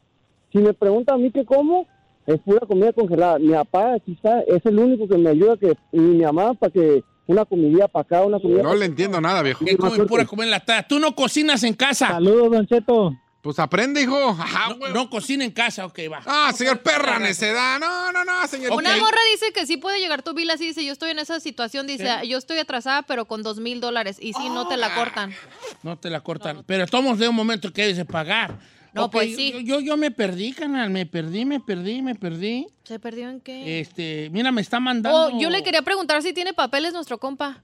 Si 0.54 0.60
me 0.60 0.74
pregunta 0.74 1.16
a 1.16 1.18
mí 1.18 1.32
qué 1.32 1.44
como, 1.44 1.88
es 2.28 2.40
pura 2.42 2.66
comida 2.68 2.94
congelada. 2.94 3.40
Mi 3.40 3.54
papá 3.54 3.96
está, 4.06 4.42
es 4.42 4.64
el 4.66 4.78
único 4.78 5.08
que 5.08 5.18
me 5.18 5.32
ayuda, 5.32 5.58
que 5.58 5.76
y 5.92 6.00
mi 6.00 6.24
mamá 6.24 6.54
para 6.54 6.72
que 6.72 7.04
una 7.28 7.46
comidilla 7.46 7.88
para 7.88 8.04
acá, 8.04 8.22
una 8.24 8.40
comida 8.40 8.58
No 8.64 8.70
para 8.70 8.80
le 8.80 8.86
entiendo 8.86 9.20
nada, 9.22 9.42
viejo. 9.42 9.66
Que 9.66 9.76
comen 9.78 10.06
pura 10.08 10.26
comida 10.26 10.46
enlatada. 10.46 10.88
Tú 10.88 11.00
no 11.00 11.16
cocinas 11.16 11.64
en 11.64 11.74
casa. 11.74 12.08
Saludos, 12.10 12.52
Don 12.52 12.68
Cheto. 12.68 13.16
Pues 13.42 13.60
aprende, 13.60 14.02
hijo. 14.02 14.30
Ajá, 14.30 14.70
No, 14.70 14.78
güey. 14.78 14.92
no 14.94 15.08
cocina 15.08 15.44
en 15.44 15.52
casa, 15.52 15.86
ok, 15.86 16.00
va. 16.12 16.20
Ah, 16.26 16.52
señor 16.56 16.80
perra 16.80 17.20
necedad. 17.20 17.80
No, 17.80 18.12
no, 18.12 18.26
no, 18.26 18.48
señor. 18.48 18.72
Una 18.74 18.98
morra 18.98 19.20
dice 19.34 19.54
que 19.54 19.68
sí 19.68 19.78
puede 19.78 20.00
llegar 20.00 20.24
tu 20.24 20.34
bill 20.34 20.50
así, 20.50 20.66
dice, 20.66 20.84
yo 20.84 20.92
estoy 20.92 21.12
en 21.12 21.20
esa 21.20 21.40
situación, 21.40 21.86
dice, 21.86 22.10
"Ah, 22.10 22.24
yo 22.24 22.40
estoy 22.40 22.58
atrasada, 22.58 23.04
pero 23.04 23.26
con 23.26 23.44
dos 23.44 23.60
mil 23.60 23.82
dólares. 23.82 24.18
Y 24.20 24.34
sí, 24.34 24.50
no 24.50 24.68
te 24.68 24.78
la 24.78 24.96
cortan. 24.96 25.32
No 25.84 25.96
te 25.96 26.10
la 26.10 26.22
cortan. 26.22 26.64
Pero 26.66 26.86
estamos 26.86 27.20
de 27.20 27.28
un 27.30 27.36
momento 27.36 27.72
que 27.72 27.94
de 27.94 28.04
pagar. 28.06 28.58
No, 28.96 29.12
pues 29.12 29.36
sí. 29.36 29.52
Yo, 29.52 29.60
yo, 29.60 29.80
yo 29.82 29.98
me 29.98 30.10
perdí, 30.10 30.54
canal. 30.54 30.90
Me 30.90 31.06
perdí, 31.06 31.44
me 31.44 31.60
perdí, 31.60 32.02
me 32.02 32.16
perdí. 32.16 32.68
¿Se 32.84 32.98
perdió 32.98 33.30
en 33.30 33.42
qué? 33.42 33.82
Este, 33.82 34.30
mira, 34.32 34.54
me 34.54 34.62
está 34.62 34.80
mandando. 34.80 35.36
Oh, 35.36 35.40
yo 35.40 35.50
le 35.50 35.64
quería 35.64 35.82
preguntar 35.82 36.22
si 36.22 36.32
tiene 36.32 36.54
papeles 36.54 36.94
nuestro 36.94 37.18
compa. 37.18 37.62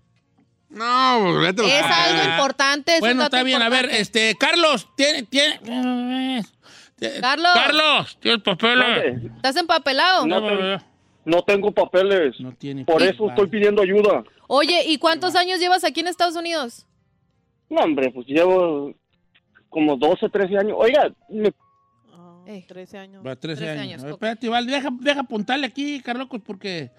No, 0.70 1.40
vete 1.40 1.64
Es 1.66 1.84
algo 1.84 2.32
importante. 2.32 2.96
es 2.96 3.00
Bueno, 3.00 3.24
está 3.24 3.44
bien. 3.44 3.62
A 3.62 3.70
ver, 3.70 3.90
este, 3.92 4.36
Carlos, 4.38 4.90
tiene, 4.98 5.24
tiene. 5.24 5.60
Carlos. 7.22 7.52
Carlos, 7.54 8.18
¿tienes 8.20 8.42
papeles? 8.42 9.24
¿Estás 9.38 9.56
empapelado? 9.56 10.28
No, 10.28 10.42
tengo, 10.46 10.84
no 11.24 11.44
tengo 11.44 11.72
papeles. 11.72 12.40
No 12.42 12.54
tiene 12.54 12.84
Por 12.84 13.02
eso 13.02 13.30
estoy 13.30 13.48
pidiendo 13.48 13.82
ayuda. 13.82 14.24
Oye, 14.48 14.84
¿y 14.86 14.98
cuántos 14.98 15.36
años 15.36 15.62
llevas 15.62 15.86
aquí 15.86 16.02
en 16.02 16.08
Estados 16.08 16.36
Unidos? 16.36 16.86
No, 17.70 17.82
hombre, 17.82 18.12
pues 18.12 18.28
llevo 18.28 18.94
como 19.72 19.98
12, 19.98 20.30
13 20.30 20.58
años. 20.60 20.78
Oiga, 20.78 21.12
me- 21.30 21.52
Ah, 22.14 22.44
Ey. 22.46 22.62
13 22.68 22.98
años. 23.00 23.26
Va, 23.26 23.36
13, 23.36 23.64
13 23.64 23.80
años. 23.80 24.04
espérate, 24.04 24.48
vale, 24.50 24.72
deja, 24.72 24.90
deja 25.00 25.22
apuntarle 25.22 25.66
aquí, 25.66 26.00
Carlocos, 26.02 26.42
porque 26.46 26.92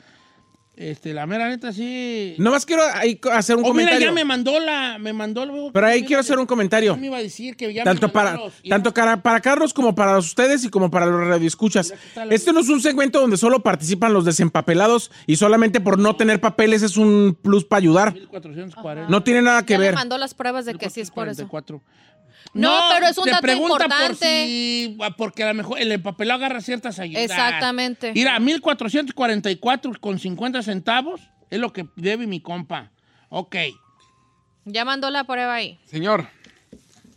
este, 0.75 1.13
la 1.13 1.27
mera 1.27 1.51
neta 1.51 1.71
sí. 1.71 2.35
Nomás 2.39 2.65
quiero 2.65 2.83
ahí 2.95 3.21
hacer 3.31 3.57
un 3.57 3.65
Oh, 3.67 3.75
mira, 3.75 3.91
comentario. 3.91 4.07
ya 4.07 4.13
me 4.13 4.25
mandó 4.25 4.59
la. 4.59 4.97
Me 4.99 5.13
mandó 5.13 5.45
luego. 5.45 5.71
Pero 5.71 5.87
ahí 5.87 5.97
mira, 5.99 6.07
quiero 6.07 6.21
hacer 6.21 6.39
un 6.39 6.47
comentario. 6.47 6.95
ya 6.95 6.99
me 7.01 7.07
iba 7.09 7.19
a 7.19 7.23
decir 7.23 7.57
que 7.57 7.75
ya 7.75 7.85
Tanto 7.85 8.11
para, 8.11 8.37
los- 8.37 8.55
tanto 8.67 8.95
cara- 8.95 9.23
para 9.23 9.41
Carlos 9.43 9.75
como 9.75 9.95
para 9.95 10.17
ustedes 10.17 10.65
y 10.65 10.71
como 10.71 10.91
para 10.91 11.05
los 11.05 11.27
radioescuchas. 11.29 11.91
Mira, 11.91 12.01
¿qué 12.03 12.09
tal 12.15 12.29
la- 12.31 12.35
Este 12.35 12.53
no 12.55 12.61
es 12.61 12.71
un 12.71 12.81
segmento 12.81 13.21
donde 13.21 13.37
solo 13.37 13.63
participan 13.63 14.15
los 14.15 14.25
desempapelados 14.25 15.11
y 15.27 15.37
solamente 15.37 15.79
por 15.83 15.99
no 15.99 16.17
tener 16.17 16.41
papeles 16.41 16.83
es 16.83 16.97
un 16.97 17.37
plus 17.43 17.67
para 17.67 17.79
ayudar. 17.79 18.15
1440. 18.15 19.11
No 19.11 19.23
tiene 19.23 19.43
nada 19.43 19.67
que 19.67 19.75
ya 19.75 19.79
ver. 19.79 19.91
me 19.91 19.97
mandó 19.97 20.17
las 20.17 20.33
pruebas 20.33 20.65
de 20.65 20.75
que 20.77 20.89
sí 20.89 21.03
es 21.03 21.11
por 21.11 21.29
eso. 21.29 21.47
1444. 22.55 22.61
No, 22.61 22.95
pero 22.95 23.07
es 23.11 23.19
un 23.19 23.25
te 23.25 23.31
dato 23.31 23.43
pregunta 23.43 23.85
importante. 23.85 24.95
por 24.99 25.07
si, 25.07 25.15
porque 25.17 25.43
a 25.43 25.49
lo 25.49 25.55
mejor 25.55 25.81
el 25.81 25.93
empapelado 25.93 26.45
agarra 26.45 26.61
ciertas 26.61 26.99
ayudas. 26.99 27.23
Exactamente. 27.23 28.13
Mira, 28.13 28.39
1444 28.39 29.93
con 30.01 30.19
50 30.19 30.63
centavos 30.63 31.21
es 31.51 31.59
lo 31.59 31.73
que 31.73 31.87
debe 31.97 32.27
mi 32.27 32.41
compa. 32.41 32.91
Ok. 33.29 33.57
Ya 34.65 34.85
mandó 34.85 35.11
la 35.11 35.25
prueba 35.25 35.55
ahí. 35.55 35.81
Señor, 35.87 36.29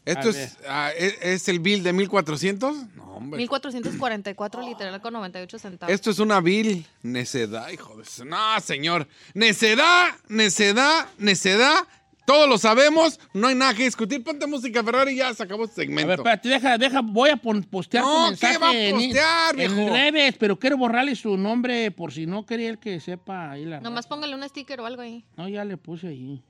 ¿esto 0.06 0.30
A 0.30 0.32
es, 0.32 0.58
ah, 0.68 0.92
¿es, 0.98 1.18
es 1.22 1.48
el 1.50 1.60
bill 1.60 1.84
de 1.84 1.94
1400? 1.94 2.96
No, 2.96 3.04
hombre. 3.16 3.38
1444 3.38 4.62
literal 4.62 5.02
con 5.02 5.14
98 5.14 5.60
centavos. 5.60 5.94
Esto 5.94 6.12
es 6.12 6.20
una 6.20 6.40
bill 6.40 6.86
necedad, 7.04 7.70
hijo 7.70 7.96
de 7.98 8.26
No, 8.26 8.60
señor. 8.62 9.08
Necedad, 9.34 10.16
necedad, 10.28 11.08
necedad. 11.18 11.86
Todos 12.26 12.50
lo 12.50 12.58
sabemos. 12.58 13.20
No 13.34 13.48
hay 13.48 13.56
nada 13.56 13.74
que 13.74 13.84
discutir. 13.84 14.24
Ponte 14.24 14.48
música 14.48 14.84
Ferrari 14.84 15.14
y 15.14 15.18
ya 15.18 15.34
se 15.34 15.44
acabó 15.44 15.66
este 15.66 15.82
A 15.82 15.84
segmento. 15.86 16.08
ver, 16.08 16.20
espérate, 16.20 16.50
deja, 16.50 16.78
deja, 16.78 17.02
voy 17.02 17.30
a 17.30 17.38
postear 17.38 18.04
No, 18.04 18.32
tu 18.32 18.38
¿qué 18.40 18.58
va 18.58 18.70
a 18.72 18.76
en- 18.76 18.96
postear, 18.96 19.60
en, 19.60 19.76
viejo? 19.76 19.94
redes, 19.94 20.36
pero 20.40 20.58
quiero 20.58 20.78
borrarle 20.78 21.16
su 21.16 21.38
nombre 21.38 21.92
por 21.92 22.12
si 22.12 22.26
no 22.26 22.46
quería 22.46 22.70
el 22.70 22.80
que 22.80 23.00
sepa 23.00 23.52
ahí 23.52 23.66
la 23.66 23.80
Nomás 23.80 24.08
póngale 24.08 24.36
un 24.36 24.44
sticker 24.50 24.82
o 24.82 24.86
algo 24.86 25.02
ahí. 25.04 25.24
No, 25.38 25.48
ya 25.48 25.64
le 25.64 25.78
puse 25.78 26.08
ahí. 26.08 26.42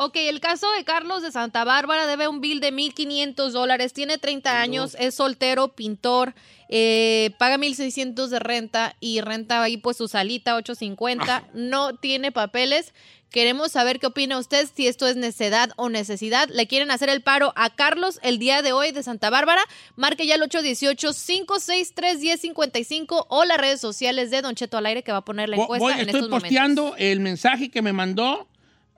Ok, 0.00 0.14
el 0.16 0.38
caso 0.38 0.70
de 0.76 0.84
Carlos 0.84 1.22
de 1.22 1.32
Santa 1.32 1.64
Bárbara 1.64 2.06
debe 2.06 2.28
un 2.28 2.40
bill 2.40 2.60
de 2.60 2.72
1.500 2.72 3.50
dólares, 3.50 3.92
tiene 3.92 4.16
30 4.16 4.60
años, 4.60 4.96
es 5.00 5.16
soltero, 5.16 5.74
pintor, 5.74 6.34
eh, 6.68 7.32
paga 7.36 7.58
1.600 7.58 8.28
de 8.28 8.38
renta 8.38 8.94
y 9.00 9.20
renta 9.22 9.60
ahí 9.60 9.76
pues 9.76 9.96
su 9.96 10.06
salita 10.06 10.54
850, 10.54 11.48
no 11.52 11.96
tiene 11.96 12.30
papeles. 12.30 12.94
Queremos 13.30 13.72
saber 13.72 13.98
qué 13.98 14.06
opina 14.06 14.38
usted, 14.38 14.66
si 14.74 14.86
esto 14.86 15.06
es 15.08 15.16
necedad 15.16 15.70
o 15.76 15.90
necesidad. 15.90 16.48
Le 16.48 16.66
quieren 16.66 16.90
hacer 16.90 17.10
el 17.10 17.20
paro 17.20 17.52
a 17.56 17.68
Carlos 17.74 18.20
el 18.22 18.38
día 18.38 18.62
de 18.62 18.72
hoy 18.72 18.90
de 18.92 19.02
Santa 19.02 19.28
Bárbara. 19.30 19.60
Marque 19.96 20.26
ya 20.26 20.36
el 20.36 20.42
818-563-1055 20.42 23.26
o 23.28 23.44
las 23.44 23.58
redes 23.58 23.80
sociales 23.80 24.30
de 24.30 24.42
Don 24.42 24.54
Cheto 24.54 24.78
al 24.78 24.86
aire 24.86 25.02
que 25.02 25.12
va 25.12 25.18
a 25.18 25.24
poner 25.24 25.48
la 25.48 25.56
encuesta 25.56 25.84
voy- 25.84 25.92
en 25.94 26.00
estoy 26.08 26.20
estos 26.22 26.40
posteando 26.40 26.82
momentos. 26.84 27.06
el 27.06 27.20
mensaje 27.20 27.70
que 27.70 27.82
me 27.82 27.92
mandó 27.92 28.46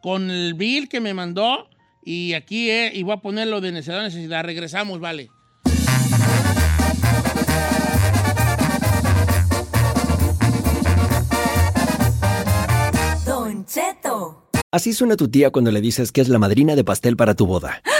con 0.00 0.30
el 0.30 0.54
bill 0.54 0.88
que 0.88 1.00
me 1.00 1.14
mandó 1.14 1.68
y 2.02 2.32
aquí, 2.32 2.70
eh, 2.70 2.92
y 2.94 3.02
voy 3.02 3.14
a 3.14 3.16
ponerlo 3.18 3.60
de 3.60 3.72
necesidad, 3.72 4.02
necesidad. 4.02 4.44
Regresamos, 4.44 5.00
vale. 5.00 5.30
Don 13.26 13.64
Cheto. 13.66 14.48
Así 14.72 14.92
suena 14.92 15.16
tu 15.16 15.28
tía 15.28 15.50
cuando 15.50 15.70
le 15.70 15.80
dices 15.80 16.12
que 16.12 16.20
es 16.20 16.28
la 16.28 16.38
madrina 16.38 16.76
de 16.76 16.84
pastel 16.84 17.16
para 17.16 17.34
tu 17.34 17.46
boda. 17.46 17.82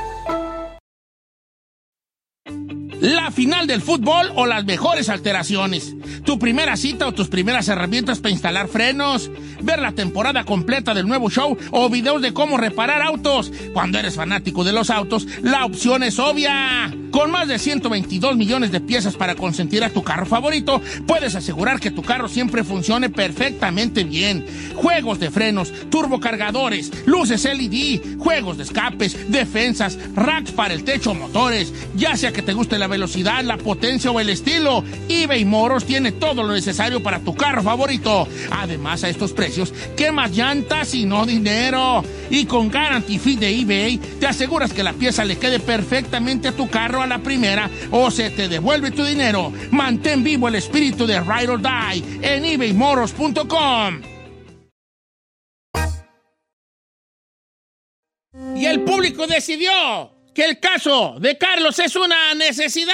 La 3.01 3.31
final 3.31 3.65
del 3.65 3.81
fútbol 3.81 4.31
o 4.35 4.45
las 4.45 4.63
mejores 4.65 5.09
alteraciones. 5.09 5.95
Tu 6.23 6.37
primera 6.37 6.77
cita 6.77 7.07
o 7.07 7.13
tus 7.13 7.29
primeras 7.29 7.67
herramientas 7.67 8.19
para 8.19 8.31
instalar 8.31 8.67
frenos. 8.67 9.31
Ver 9.59 9.79
la 9.79 9.93
temporada 9.93 10.43
completa 10.43 10.93
del 10.93 11.07
nuevo 11.07 11.31
show 11.31 11.57
o 11.71 11.89
videos 11.89 12.21
de 12.21 12.31
cómo 12.31 12.57
reparar 12.57 13.01
autos. 13.01 13.51
Cuando 13.73 13.97
eres 13.97 14.15
fanático 14.15 14.63
de 14.63 14.73
los 14.73 14.91
autos, 14.91 15.25
la 15.41 15.65
opción 15.65 16.03
es 16.03 16.19
obvia. 16.19 16.93
Con 17.11 17.29
más 17.29 17.49
de 17.49 17.59
122 17.59 18.37
millones 18.37 18.71
de 18.71 18.79
piezas 18.79 19.15
para 19.15 19.35
consentir 19.35 19.83
a 19.83 19.89
tu 19.89 20.01
carro 20.01 20.25
favorito, 20.25 20.81
puedes 21.05 21.35
asegurar 21.35 21.79
que 21.79 21.91
tu 21.91 22.01
carro 22.01 22.29
siempre 22.29 22.63
funcione 22.63 23.09
perfectamente 23.09 24.05
bien. 24.05 24.45
Juegos 24.75 25.19
de 25.19 25.29
frenos, 25.29 25.73
turbocargadores, 25.89 26.91
luces 27.05 27.43
LED, 27.43 28.17
juegos 28.17 28.57
de 28.57 28.63
escapes, 28.63 29.29
defensas, 29.29 29.97
racks 30.15 30.51
para 30.51 30.73
el 30.73 30.85
techo, 30.85 31.13
motores. 31.13 31.73
Ya 31.95 32.15
sea 32.15 32.31
que 32.31 32.41
te 32.41 32.53
guste 32.53 32.79
la 32.79 32.87
velocidad, 32.87 33.43
la 33.43 33.57
potencia 33.57 34.09
o 34.09 34.19
el 34.19 34.29
estilo, 34.29 34.83
eBay 35.09 35.43
Moros 35.43 35.85
tiene 35.85 36.13
todo 36.13 36.43
lo 36.43 36.53
necesario 36.53 37.03
para 37.03 37.19
tu 37.19 37.35
carro 37.35 37.61
favorito. 37.61 38.27
Además, 38.51 39.03
a 39.03 39.09
estos 39.09 39.33
precios, 39.33 39.73
¿qué 39.97 40.13
más 40.13 40.31
llantas 40.31 40.93
y 40.95 41.05
no 41.05 41.25
dinero? 41.25 42.03
Y 42.29 42.45
con 42.45 42.69
Guarantee 42.69 43.19
Fee 43.19 43.35
de 43.35 43.59
eBay, 43.59 43.97
te 43.97 44.27
aseguras 44.27 44.71
que 44.71 44.83
la 44.83 44.93
pieza 44.93 45.25
le 45.25 45.37
quede 45.37 45.59
perfectamente 45.59 46.47
a 46.47 46.53
tu 46.53 46.69
carro 46.69 47.00
a 47.01 47.07
la 47.07 47.19
primera 47.19 47.69
o 47.91 48.09
se 48.11 48.29
te 48.29 48.47
devuelve 48.47 48.91
tu 48.91 49.03
dinero. 49.03 49.51
Mantén 49.71 50.23
vivo 50.23 50.47
el 50.47 50.55
espíritu 50.55 51.05
de 51.05 51.19
Ride 51.19 51.49
or 51.49 51.61
Die 51.61 52.19
en 52.21 52.45
ebaymoros.com. 52.45 54.01
Y 58.55 58.65
el 58.65 58.81
público 58.81 59.27
decidió 59.27 59.71
que 60.33 60.45
el 60.45 60.59
caso 60.59 61.17
de 61.19 61.37
Carlos 61.37 61.77
es 61.79 61.95
una 61.95 62.33
necesidad. 62.35 62.93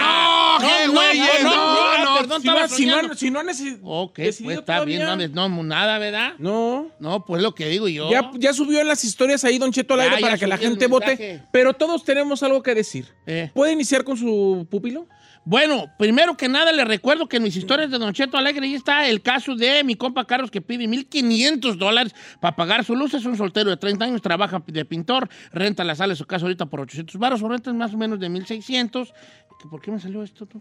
No, 0.00 0.58
qué 0.60 0.88
güeyes, 0.88 1.42
no, 1.42 1.50
ah, 1.52 2.04
no, 2.04 2.16
perdón, 2.18 2.42
Si 2.42 2.48
estaba 2.48 2.62
no, 2.66 2.68
si 2.68 2.86
no, 2.86 3.14
si 3.14 3.30
no 3.30 3.42
deci- 3.42 3.78
Ok, 3.82 4.14
pues 4.14 4.40
está 4.58 4.84
bien, 4.84 5.02
no, 5.32 5.48
no, 5.48 5.62
nada, 5.62 5.98
¿verdad? 5.98 6.34
No. 6.38 6.90
No, 6.98 7.24
pues 7.24 7.42
lo 7.42 7.54
que 7.54 7.68
digo 7.68 7.88
yo. 7.88 8.10
Ya, 8.10 8.30
ya 8.34 8.52
subió 8.52 8.80
en 8.80 8.88
las 8.88 9.04
historias 9.04 9.44
ahí 9.44 9.58
Don 9.58 9.72
Cheto 9.72 9.94
al 9.94 10.00
aire 10.00 10.16
ya 10.16 10.20
para 10.20 10.38
que 10.38 10.46
la 10.46 10.56
gente 10.58 10.86
vote. 10.86 11.42
Pero 11.52 11.74
todos 11.74 12.04
tenemos 12.04 12.42
algo 12.42 12.62
que 12.62 12.74
decir. 12.74 13.06
Eh. 13.26 13.50
¿Puede 13.54 13.72
iniciar 13.72 14.04
con 14.04 14.16
su 14.16 14.66
pupilo? 14.70 15.06
Bueno, 15.48 15.90
primero 15.96 16.36
que 16.36 16.46
nada 16.46 16.72
le 16.72 16.84
recuerdo 16.84 17.26
que 17.26 17.38
en 17.38 17.42
mis 17.42 17.56
historias 17.56 17.90
de 17.90 17.96
Don 17.96 18.12
Cheto 18.12 18.36
Alegre 18.36 18.66
ahí 18.66 18.74
está 18.74 19.08
el 19.08 19.22
caso 19.22 19.56
de 19.56 19.82
mi 19.82 19.94
compa 19.94 20.26
Carlos 20.26 20.50
que 20.50 20.60
pide 20.60 20.84
1.500 20.84 21.76
dólares 21.76 22.14
para 22.38 22.54
pagar 22.54 22.84
su 22.84 22.94
luz. 22.94 23.14
Es 23.14 23.24
un 23.24 23.34
soltero 23.34 23.70
de 23.70 23.78
30 23.78 24.04
años, 24.04 24.20
trabaja 24.20 24.62
de 24.66 24.84
pintor, 24.84 25.30
renta 25.50 25.84
la 25.84 25.94
sala 25.94 26.12
de 26.12 26.16
su 26.16 26.26
casa 26.26 26.44
ahorita 26.44 26.66
por 26.66 26.80
800 26.80 27.16
baros 27.16 27.42
o 27.42 27.48
renta 27.48 27.72
más 27.72 27.94
o 27.94 27.96
menos 27.96 28.20
de 28.20 28.28
1.600. 28.28 29.10
¿Que 29.58 29.68
¿Por 29.70 29.80
qué 29.80 29.90
me 29.90 29.98
salió 29.98 30.22
esto 30.22 30.44
tú? 30.44 30.60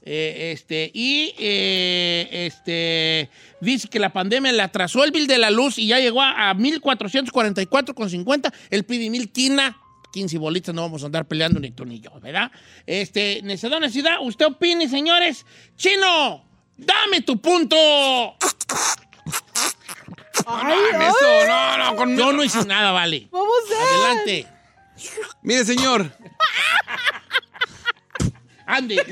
Eh, 0.00 0.52
este, 0.54 0.90
y 0.94 1.34
eh, 1.38 2.46
este, 2.46 3.28
dice 3.60 3.86
que 3.88 3.98
la 3.98 4.14
pandemia 4.14 4.50
le 4.50 4.62
atrasó 4.62 5.04
el 5.04 5.10
bill 5.10 5.26
de 5.26 5.36
la 5.36 5.50
luz 5.50 5.76
y 5.76 5.88
ya 5.88 5.98
llegó 6.00 6.22
a, 6.22 6.48
a 6.48 6.54
1.444,50. 6.54 8.50
Él 8.70 8.84
pide 8.84 9.08
1.000 9.08 9.30
quina. 9.30 9.76
15 10.12 10.38
bolitas, 10.38 10.74
no 10.74 10.82
vamos 10.82 11.02
a 11.02 11.06
andar 11.06 11.26
peleando 11.26 11.58
ni 11.58 11.70
tú 11.70 11.84
ni 11.84 12.00
yo, 12.00 12.10
¿verdad? 12.20 12.52
Este, 12.86 13.40
necesidad, 13.42 13.80
necesidad, 13.80 14.16
usted 14.20 14.46
opine, 14.46 14.88
señores. 14.88 15.44
Chino, 15.76 16.44
dame 16.76 17.22
tu 17.22 17.40
punto. 17.40 17.76
Ay, 20.46 20.78
Eso, 20.94 21.46
no, 21.48 21.78
no, 21.78 21.96
con... 21.96 22.16
Yo 22.16 22.32
no 22.32 22.44
hice 22.44 22.64
nada, 22.64 22.92
vale. 22.92 23.28
Vamos 23.30 23.54
a 23.70 24.08
Adelante. 24.08 24.46
Mire, 25.42 25.64
señor. 25.64 26.12
Ande. 28.66 29.04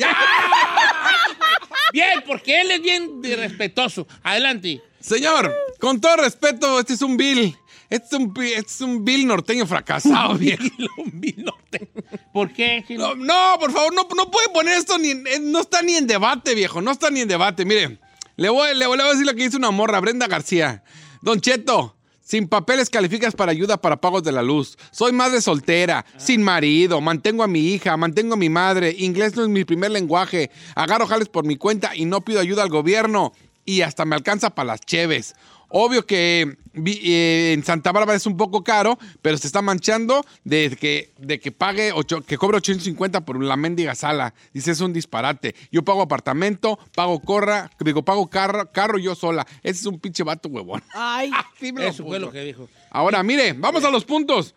Bien, 1.92 2.22
porque 2.26 2.60
él 2.60 2.70
es 2.70 2.82
bien 2.82 3.22
respetuoso. 3.22 4.06
Adelante. 4.22 4.82
Señor, 5.00 5.54
con 5.80 6.00
todo 6.00 6.16
respeto, 6.16 6.78
este 6.78 6.92
es 6.94 7.02
un 7.02 7.16
bill. 7.16 7.56
Este 7.90 8.06
es 8.16 8.22
un, 8.22 8.32
este 8.38 8.60
es 8.72 8.80
un 8.80 9.04
bill 9.04 9.26
norteño 9.26 9.66
fracasado, 9.66 10.34
viejo. 10.38 10.62
Un 10.96 11.20
bill 11.20 11.44
norte. 11.44 11.90
¿Por 12.32 12.52
qué? 12.52 12.84
No, 12.90 13.14
no, 13.14 13.56
por 13.58 13.72
favor, 13.72 13.92
no, 13.94 14.06
no 14.16 14.30
puede 14.30 14.48
poner 14.50 14.78
esto 14.78 14.96
ni 14.98 15.10
en- 15.10 15.26
eh, 15.26 15.38
no 15.40 15.60
está 15.60 15.82
ni 15.82 15.94
en 15.96 16.06
debate, 16.06 16.54
viejo, 16.54 16.80
no 16.80 16.90
está 16.92 17.10
ni 17.10 17.20
en 17.20 17.28
debate. 17.28 17.64
Mire, 17.64 17.98
le 18.36 18.48
voy, 18.48 18.74
le, 18.76 18.86
voy- 18.86 18.96
le 18.96 19.02
voy 19.02 19.10
a 19.10 19.12
decir 19.14 19.26
lo 19.26 19.34
que 19.34 19.42
dice 19.42 19.56
una 19.56 19.70
morra, 19.72 19.98
Brenda 20.00 20.26
García. 20.28 20.84
Don 21.22 21.40
Cheto, 21.40 21.96
sin 22.22 22.46
papeles 22.48 22.90
calificas 22.90 23.34
para 23.34 23.50
ayuda 23.52 23.76
para 23.80 24.00
pagos 24.00 24.22
de 24.22 24.30
la 24.32 24.42
luz. 24.42 24.78
Soy 24.92 25.10
madre 25.12 25.40
soltera, 25.40 26.06
sin 26.16 26.42
marido, 26.42 27.00
mantengo 27.00 27.42
a 27.42 27.48
mi 27.48 27.60
hija, 27.74 27.96
mantengo 27.96 28.34
a 28.34 28.38
mi 28.38 28.48
madre. 28.48 28.94
Inglés 28.98 29.34
no 29.34 29.42
es 29.42 29.48
mi 29.48 29.64
primer 29.64 29.90
lenguaje. 29.90 30.50
Agarro 30.76 31.06
jales 31.08 31.28
por 31.28 31.44
mi 31.44 31.56
cuenta 31.56 31.94
y 31.96 32.04
no 32.04 32.20
pido 32.24 32.40
ayuda 32.40 32.62
al 32.62 32.68
gobierno. 32.70 33.32
Y 33.64 33.82
hasta 33.82 34.04
me 34.04 34.16
alcanza 34.16 34.50
para 34.50 34.68
las 34.68 34.80
cheves. 34.80 35.34
Obvio 35.70 36.04
que 36.04 36.56
eh, 36.74 37.52
en 37.54 37.64
Santa 37.64 37.92
Bárbara 37.92 38.16
es 38.16 38.26
un 38.26 38.36
poco 38.36 38.62
caro, 38.64 38.98
pero 39.22 39.38
se 39.38 39.46
está 39.46 39.62
manchando 39.62 40.24
de 40.44 40.76
que, 40.78 41.12
de 41.18 41.40
que 41.40 41.52
pague, 41.52 41.92
ocho- 41.92 42.22
que 42.22 42.36
cobre 42.36 42.56
850 42.58 43.20
por 43.24 43.42
la 43.42 43.56
mendiga 43.56 43.94
sala. 43.94 44.34
Dice, 44.52 44.72
es 44.72 44.80
un 44.80 44.92
disparate. 44.92 45.54
Yo 45.70 45.82
pago 45.84 46.02
apartamento, 46.02 46.78
pago 46.94 47.20
corra, 47.20 47.70
digo, 47.80 48.04
pago 48.04 48.28
carro, 48.28 48.70
carro 48.72 48.98
yo 48.98 49.14
sola. 49.14 49.46
Ese 49.62 49.80
es 49.80 49.86
un 49.86 49.98
pinche 50.00 50.22
vato 50.24 50.48
huevón. 50.48 50.82
Ay, 50.94 51.30
Sí 51.60 51.72
me 51.72 51.82
lo 51.82 51.88
Eso 51.88 52.04
fue 52.04 52.18
lo 52.18 52.30
que 52.30 52.40
dijo. 52.44 52.68
Ahora, 52.90 53.22
mire, 53.22 53.52
vamos 53.52 53.84
a 53.84 53.90
los 53.90 54.04
puntos. 54.04 54.54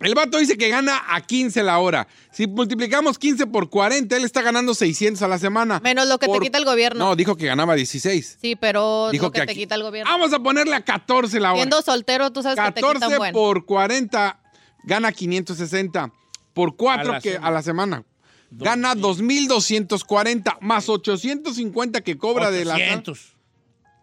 El 0.00 0.14
vato 0.14 0.38
dice 0.38 0.58
que 0.58 0.68
gana 0.68 1.02
a 1.08 1.20
15 1.22 1.62
la 1.62 1.78
hora. 1.78 2.06
Si 2.32 2.46
multiplicamos 2.46 3.18
15 3.18 3.46
por 3.46 3.70
40, 3.70 4.16
él 4.16 4.24
está 4.24 4.42
ganando 4.42 4.74
600 4.74 5.22
a 5.22 5.28
la 5.28 5.38
semana. 5.38 5.80
Menos 5.82 6.06
lo 6.08 6.18
que 6.18 6.26
te 6.28 6.38
quita 6.40 6.58
el 6.58 6.64
gobierno. 6.64 7.04
No, 7.06 7.16
dijo 7.16 7.36
que 7.36 7.46
ganaba 7.46 7.74
16. 7.74 8.38
Sí, 8.40 8.56
pero 8.56 9.08
Dijo 9.12 9.26
lo 9.26 9.32
que, 9.32 9.40
que 9.40 9.46
te 9.46 9.52
aquí- 9.52 9.60
quita 9.60 9.76
el 9.76 9.82
gobierno. 9.82 10.10
Vamos 10.12 10.32
a 10.34 10.40
ponerle 10.40 10.74
a 10.74 10.84
14 10.84 11.40
la 11.40 11.52
hora. 11.52 11.58
Siendo 11.58 11.80
soltero, 11.80 12.30
tú 12.32 12.42
sabes 12.42 12.58
que 12.58 12.72
te 12.72 12.80
14 12.82 13.04
quitan 13.06 13.18
bueno. 13.18 13.32
por 13.32 13.64
40 13.64 14.40
gana 14.82 15.12
560. 15.12 16.12
Por 16.52 16.76
4 16.76 17.10
A 17.10 17.14
la 17.14 17.20
que 17.20 17.32
semana. 17.32 17.48
a 17.48 17.50
la 17.52 17.62
semana. 17.62 18.04
Gana 18.50 18.94
2.240 18.94 20.58
más 20.60 20.88
850 20.88 22.00
que 22.02 22.16
cobra 22.18 22.50
de 22.50 22.64
la... 22.64 22.74
800. 22.74 23.36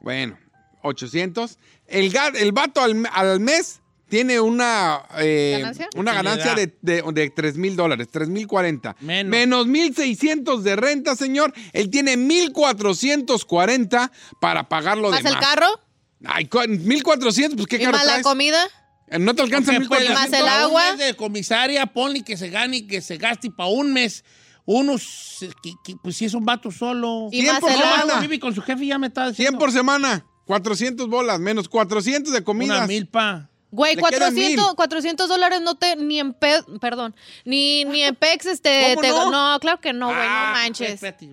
Bueno, 0.02 0.38
800. 0.82 1.58
El, 1.88 2.14
el 2.36 2.52
vato 2.52 2.82
al, 2.82 3.08
al 3.14 3.40
mes 3.40 3.82
tiene 4.12 4.40
una, 4.42 5.04
eh, 5.20 5.56
¿Ganancia? 5.60 5.90
una 5.96 6.12
¿Qué 6.12 6.18
le 6.18 6.24
ganancia 6.24 6.54
de, 6.56 6.78
de, 6.82 7.02
de 7.14 7.30
3 7.30 7.56
mil 7.58 7.76
dólares, 7.78 8.10
3 8.12 8.28
mil 8.28 8.46
40. 8.46 8.98
Menos. 9.00 9.30
Menos 9.32 9.68
1.600 9.68 10.60
de 10.62 10.76
renta, 10.76 11.16
señor. 11.16 11.54
Él 11.72 11.90
tiene 11.90 12.18
1.440 12.18 14.12
para 14.40 14.68
pagar 14.70 14.98
lo 14.98 15.10
¿Más 15.10 15.24
demás. 15.24 15.34
el 15.34 15.40
carro? 15.40 15.68
Ay, 16.26 16.46
cu- 16.46 16.60
1.400, 16.60 17.56
pues 17.56 17.68
qué 17.68 17.78
¿Y 17.78 17.80
caro 17.80 17.94
más 17.94 18.06
la 18.06 18.12
traes? 18.14 18.24
comida? 18.24 18.62
Eh, 19.08 19.18
¿No 19.18 19.34
te 19.34 19.42
alcanza 19.42 19.72
Ok, 19.72 19.88
pues, 19.88 20.02
1.400? 20.10 20.14
más 20.14 20.34
el 20.34 20.44
un 20.44 20.50
agua. 20.50 20.92
mes 20.92 21.00
de 21.08 21.14
comisaria, 21.16 21.86
ponle 21.88 22.24
que 22.24 22.38
se 22.38 22.50
gane 22.50 22.78
y 22.78 22.88
que 22.88 23.02
se 23.02 23.18
gaste 23.18 23.50
para 23.50 23.70
un 23.70 23.94
mes. 23.94 24.24
Unos, 24.66 25.38
que- 25.64 25.74
que- 25.84 25.96
pues 26.04 26.18
si 26.18 26.26
es 26.26 26.34
un 26.34 26.46
vato 26.46 26.70
solo. 26.70 27.30
¿Y 27.32 27.42
100 27.42 27.54
más 27.54 27.62
por 27.62 27.72
el 27.72 27.78
semana. 27.78 28.02
agua? 28.02 28.20
Vive 28.20 28.40
con 28.40 28.54
su 28.54 28.62
jefe 28.62 28.84
y 28.84 28.88
ya 28.90 29.00
me 29.00 29.08
está 29.08 29.24
100 29.24 29.32
diciendo. 29.34 29.60
por 29.60 29.72
semana. 29.72 30.26
400 30.46 31.08
bolas, 31.08 31.40
menos 31.40 31.70
400 31.70 32.34
de 32.34 32.40
Una 32.40 32.46
comidas. 32.46 32.88
milpa. 32.88 33.50
Güey, 33.74 33.96
Le 33.96 34.02
quedan 34.02 34.20
400, 34.34 34.66
mil. 34.68 34.76
400 34.76 35.30
dólares 35.30 35.62
no 35.62 35.76
te, 35.76 35.96
ni 35.96 36.20
en 36.20 36.34
pe, 36.34 36.62
perdón, 36.82 37.16
ni, 37.46 37.86
ni 37.86 38.04
en 38.04 38.16
PEX, 38.16 38.46
este, 38.48 38.92
¿Cómo 38.96 39.02
te- 39.02 39.08
no? 39.10 39.32
no? 39.54 39.60
claro 39.62 39.80
que 39.80 39.94
no, 39.94 40.08
güey, 40.08 40.18
Ah, 40.22 40.54
no 40.54 40.60
manches. 40.62 40.92
espérate, 41.02 41.26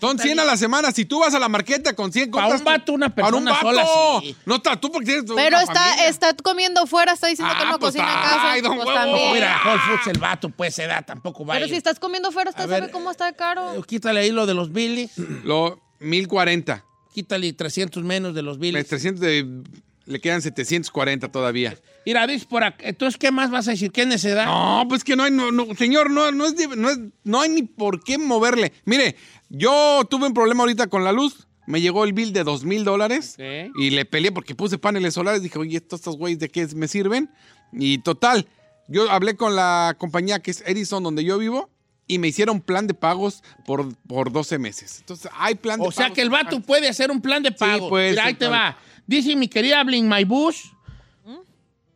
Son 0.00 0.16
quítale. 0.16 0.22
100 0.22 0.40
a 0.40 0.44
la 0.44 0.56
semana. 0.56 0.90
Si 0.90 1.04
tú 1.04 1.20
vas 1.20 1.34
a 1.34 1.38
la 1.38 1.48
marqueta 1.48 1.94
con 1.94 2.12
100 2.12 2.30
Para 2.32 2.42
compras... 2.48 2.60
un 2.60 2.64
vato, 2.64 2.92
una 2.92 3.14
Para 3.14 3.28
un 3.36 3.44
persona 3.44 3.52
vato. 3.52 3.66
sola, 3.66 4.20
sí. 4.22 4.36
No 4.44 4.56
está 4.56 4.80
tú 4.80 4.90
porque 4.90 5.06
tienes 5.06 5.24
Pero 5.34 5.58
está, 5.58 5.74
familia. 5.74 6.08
está 6.08 6.34
comiendo 6.34 6.84
fuera, 6.86 7.12
está 7.12 7.28
diciendo 7.28 7.54
que 7.56 7.62
Ah, 7.62 7.70
no 7.70 7.78
pues, 7.78 7.92
cocina 7.92 8.12
en 8.12 8.20
casa. 8.20 8.50
ay, 8.52 8.60
don 8.60 8.76
pues 8.76 8.88
huevo. 8.88 9.32
Mira, 9.32 9.60
Whole 9.64 9.80
Foods, 9.80 10.06
el 10.08 10.18
vato, 10.18 10.48
pues, 10.50 10.74
se 10.74 10.86
da, 10.88 11.02
tampoco 11.02 11.44
vaya. 11.44 11.60
Pero 11.60 11.68
si 11.70 11.76
estás 11.76 12.00
comiendo 12.00 12.32
fuera, 12.32 12.50
¿usted 12.50 12.64
A 12.64 12.66
sabe 12.68 12.80
ver, 12.80 12.90
cómo 12.90 13.10
está 13.12 13.26
de 13.26 13.34
caro? 13.36 13.80
Quítale 13.86 14.18
ahí 14.20 14.32
lo 14.32 14.46
de 14.46 14.54
los 14.54 14.72
Billys. 14.72 15.12
Lo 15.44 15.80
1040. 16.00 16.84
Quítale 17.14 17.52
300 17.52 18.02
menos 18.02 18.34
de 18.34 18.42
los 18.42 18.58
Billys. 18.58 18.86
300 18.88 19.20
de- 19.20 19.62
le 20.06 20.20
quedan 20.20 20.40
740 20.40 21.30
todavía. 21.30 21.76
Mira, 22.04 22.26
por 22.48 22.64
acá. 22.64 22.84
Entonces, 22.86 23.18
¿qué 23.18 23.30
más 23.30 23.50
vas 23.50 23.68
a 23.68 23.72
decir? 23.72 23.90
¿Qué 23.92 24.06
necesidad? 24.06 24.46
No, 24.46 24.86
pues 24.88 25.04
que 25.04 25.16
no 25.16 25.24
hay, 25.24 25.32
no, 25.32 25.50
no, 25.52 25.66
señor, 25.74 26.10
no, 26.10 26.30
no, 26.32 26.46
es, 26.46 26.54
no, 26.76 26.90
es- 26.90 26.98
no 27.24 27.40
hay 27.40 27.50
ni 27.50 27.62
por 27.62 28.02
qué 28.02 28.16
moverle. 28.16 28.72
Mire, 28.84 29.16
yo 29.48 30.02
tuve 30.08 30.26
un 30.26 30.34
problema 30.34 30.62
ahorita 30.62 30.86
con 30.86 31.04
la 31.04 31.12
luz. 31.12 31.46
Me 31.66 31.80
llegó 31.80 32.04
el 32.04 32.12
bill 32.12 32.32
de 32.32 32.44
dos 32.44 32.62
mil 32.64 32.84
dólares 32.84 33.36
y 33.76 33.90
le 33.90 34.04
peleé 34.04 34.30
porque 34.30 34.54
puse 34.54 34.78
paneles 34.78 35.14
solares. 35.14 35.42
Dije, 35.42 35.58
oye, 35.58 35.76
estos, 35.78 35.98
estos 36.00 36.16
güeyes 36.16 36.38
de 36.38 36.48
qué 36.48 36.64
me 36.76 36.86
sirven. 36.86 37.28
Y 37.72 37.98
total, 37.98 38.46
yo 38.86 39.10
hablé 39.10 39.34
con 39.36 39.56
la 39.56 39.96
compañía 39.98 40.38
que 40.40 40.52
es 40.52 40.62
Edison, 40.64 41.02
donde 41.02 41.24
yo 41.24 41.38
vivo, 41.38 41.68
y 42.06 42.20
me 42.20 42.28
hicieron 42.28 42.60
plan 42.60 42.86
de 42.86 42.94
pagos 42.94 43.42
por, 43.64 43.92
por 44.06 44.30
12 44.30 44.60
meses. 44.60 44.98
Entonces, 45.00 45.28
hay 45.36 45.56
plan 45.56 45.80
de 45.80 45.88
O 45.88 45.90
sea 45.90 46.04
pagos. 46.04 46.14
que 46.14 46.22
el 46.22 46.30
vato 46.30 46.60
puede 46.60 46.88
hacer 46.88 47.10
un 47.10 47.20
plan 47.20 47.42
de 47.42 47.50
pago. 47.50 47.90
Mira, 47.90 48.10
ser, 48.14 48.20
ahí 48.20 48.34
te 48.34 48.46
va. 48.46 48.78
Dice 49.06 49.36
mi 49.36 49.48
querida 49.48 49.82
Blin 49.84 50.08
My 50.08 50.24
Bush. 50.24 50.66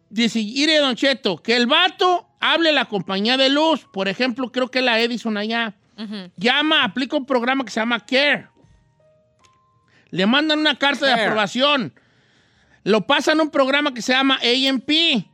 Dice, 0.08 0.40
Ire 0.40 0.78
Don 0.78 0.96
Cheto, 0.96 1.36
que 1.40 1.54
el 1.54 1.68
vato 1.68 2.26
hable 2.40 2.70
a 2.70 2.72
la 2.72 2.86
compañía 2.86 3.36
de 3.36 3.48
luz. 3.48 3.86
Por 3.92 4.08
ejemplo, 4.08 4.50
creo 4.50 4.68
que 4.68 4.82
la 4.82 5.00
Edison 5.00 5.36
allá. 5.36 5.74
Llama, 6.36 6.82
aplica 6.82 7.16
un 7.16 7.26
programa 7.26 7.64
que 7.64 7.70
se 7.70 7.78
llama 7.78 8.00
Care. 8.00 8.48
Le 10.10 10.26
mandan 10.26 10.58
una 10.58 10.76
carta 10.76 11.06
de 11.06 11.12
aprobación. 11.12 11.92
Lo 12.82 13.06
pasan 13.06 13.38
a 13.38 13.42
un 13.42 13.50
programa 13.50 13.92
que 13.92 14.02
se 14.02 14.12
llama 14.12 14.40
AMP. 14.42 14.90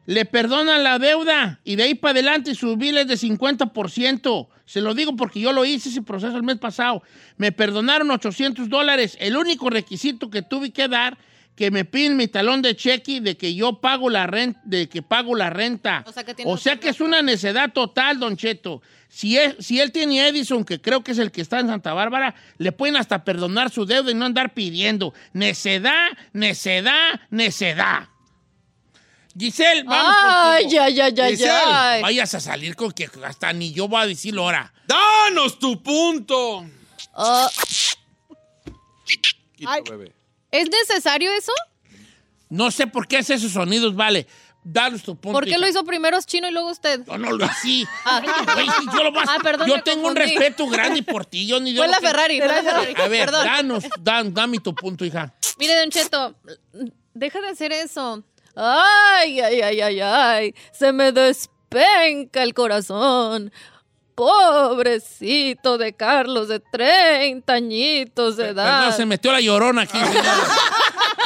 Le 0.07 0.25
perdonan 0.25 0.83
la 0.83 0.99
deuda. 0.99 1.61
Y 1.65 1.77
de 1.77 1.85
ahí 1.85 1.95
para 1.95 2.11
adelante 2.13 2.55
su 2.55 2.77
bill 2.77 2.99
es 2.99 3.07
de 3.07 3.15
50%. 3.15 4.49
Se 4.67 4.81
lo 4.81 4.95
digo 4.95 5.15
porque 5.15 5.41
yo 5.41 5.53
lo 5.53 5.65
hice 5.65 5.89
ese 5.89 6.03
proceso 6.03 6.37
el 6.37 6.43
mes 6.43 6.59
pasado. 6.59 7.03
Me 7.37 7.53
perdonaron 7.53 8.11
800 8.11 8.69
dólares. 8.69 9.17
El 9.21 9.37
único 9.37 9.71
requisito 9.71 10.29
que 10.29 10.43
tuve 10.43 10.73
que 10.73 10.89
dar 10.89 11.17
que 11.57 11.71
me 11.71 11.85
piden 11.87 12.17
mi 12.19 12.29
talón 12.29 12.61
de 12.61 12.77
cheque 12.77 13.21
de 13.23 13.37
que 13.37 13.55
yo 13.55 13.81
pago 13.81 14.11
la 14.11 14.27
renta, 14.27 14.61
de 14.65 14.89
que 14.89 15.01
pago 15.03 15.35
la 15.35 15.49
renta. 15.51 16.05
O 16.07 16.13
sea 16.13 16.23
que 16.23 16.35
tiene 16.35 16.51
O 16.51 16.57
sea 16.59 16.79
que 16.79 16.91
es 16.91 17.01
una 17.01 17.23
necedad 17.23 17.73
total, 17.73 18.21
Don 18.21 18.37
Cheto. 18.37 18.83
Si, 19.09 19.39
es, 19.39 19.57
si 19.59 19.81
él 19.81 19.91
tiene 19.91 20.29
Edison, 20.29 20.65
que 20.65 20.81
creo 20.81 21.03
que 21.03 21.13
es 21.13 21.19
el 21.19 21.33
que 21.33 21.41
está 21.41 21.59
en 21.61 21.69
Santa 21.69 21.95
Bárbara, 21.95 22.35
le 22.59 22.73
pueden 22.73 22.97
hasta 22.97 23.25
perdonar 23.25 23.71
su 23.71 23.87
deuda 23.87 24.11
y 24.11 24.15
no 24.15 24.27
andar 24.27 24.53
pidiendo. 24.53 25.15
Necedad, 25.33 26.11
necedad, 26.35 27.21
necedad. 27.31 28.09
Giselle, 29.39 29.83
vamos 29.85 30.15
Ay, 30.19 30.63
contigo. 30.65 30.83
ay, 30.83 31.01
ay, 31.01 31.15
ay, 31.21 31.31
Giselle, 31.33 31.51
ay. 31.65 32.03
vayas 32.03 32.35
a 32.35 32.41
salir 32.41 32.75
con 32.75 32.91
que 32.93 33.09
hasta 33.25 33.53
ni 33.53 33.73
yo 33.73 33.89
voy 33.89 34.03
a 34.03 34.07
decirlo 34.07 34.43
ahora. 34.43 34.73
¡Danos 34.87 35.59
tu 35.59 35.83
punto! 35.83 36.67
Ah, 37.15 37.49
Quita, 39.57 39.73
Ay. 39.73 39.83
bebé. 39.89 40.16
¿Es 40.61 40.69
necesario 40.71 41.33
eso? 41.33 41.53
No 42.49 42.71
sé 42.71 42.87
por 42.87 43.07
qué 43.09 43.19
hace 43.19 43.35
esos 43.35 43.53
sonidos, 43.53 43.95
vale. 43.95 44.27
Danos 44.69 45.03
tu 45.05 45.15
punto. 45.17 45.33
¿Por 45.39 45.45
qué 45.47 45.59
lo 45.59 45.69
hizo 45.69 45.85
primero 45.85 46.19
Chino 46.23 46.49
y 46.49 46.53
luego 46.53 46.71
usted? 46.71 47.01
No, 47.07 47.19
no 47.19 47.31
lo 47.33 47.45
así. 47.45 47.87
Ah. 48.05 48.21
Güey, 48.55 48.67
si 48.69 48.87
yo 48.97 49.05
lo 49.05 49.13
más- 49.13 49.29
Ah, 49.31 49.39
perdón, 49.41 49.69
yo 49.69 49.81
tengo 49.83 50.09
un 50.09 50.17
respeto 50.17 50.67
grande 50.67 51.03
por 51.05 51.25
ti. 51.25 51.47
Yo 51.47 51.61
ni 51.61 51.73
Fue 51.77 51.87
la 51.87 51.99
que- 51.99 52.07
Ferrari, 52.09 52.39
fue 52.39 52.49
la 52.49 52.63
Ferrari. 52.63 52.95
A 52.97 53.09
ver, 53.09 53.27
Perdón. 53.27 53.45
danos, 53.47 53.85
dan, 54.01 54.35
dame 54.35 54.59
tu 54.59 54.75
punto, 54.75 55.05
hija. 55.05 55.33
Mire, 55.59 55.77
Don 55.77 55.91
Cheto, 55.91 56.35
deja 57.15 57.41
de 57.41 57.49
hacer 57.49 57.73
eso. 57.73 58.25
Ay, 58.57 59.41
ay, 59.41 59.61
ay, 59.61 59.81
ay, 59.81 60.01
ay. 60.01 60.55
Se 60.73 60.93
me 60.93 61.13
despenca 61.13 62.43
el 62.43 62.53
corazón. 62.55 63.53
Pobrecito 64.17 65.77
de 65.77 65.93
Carlos 65.93 66.49
de 66.49 66.59
30 66.59 67.53
añitos 67.53 68.39
de 68.39 68.49
edad. 68.49 68.79
Perdón, 68.81 68.97
se 68.97 69.05
metió 69.05 69.31
la 69.31 69.43
llorona 69.43 69.83
aquí, 69.83 69.99
señora. 69.99 70.35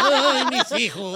Ay, 0.02 0.44
mis 0.50 0.80
hijos. 0.80 1.12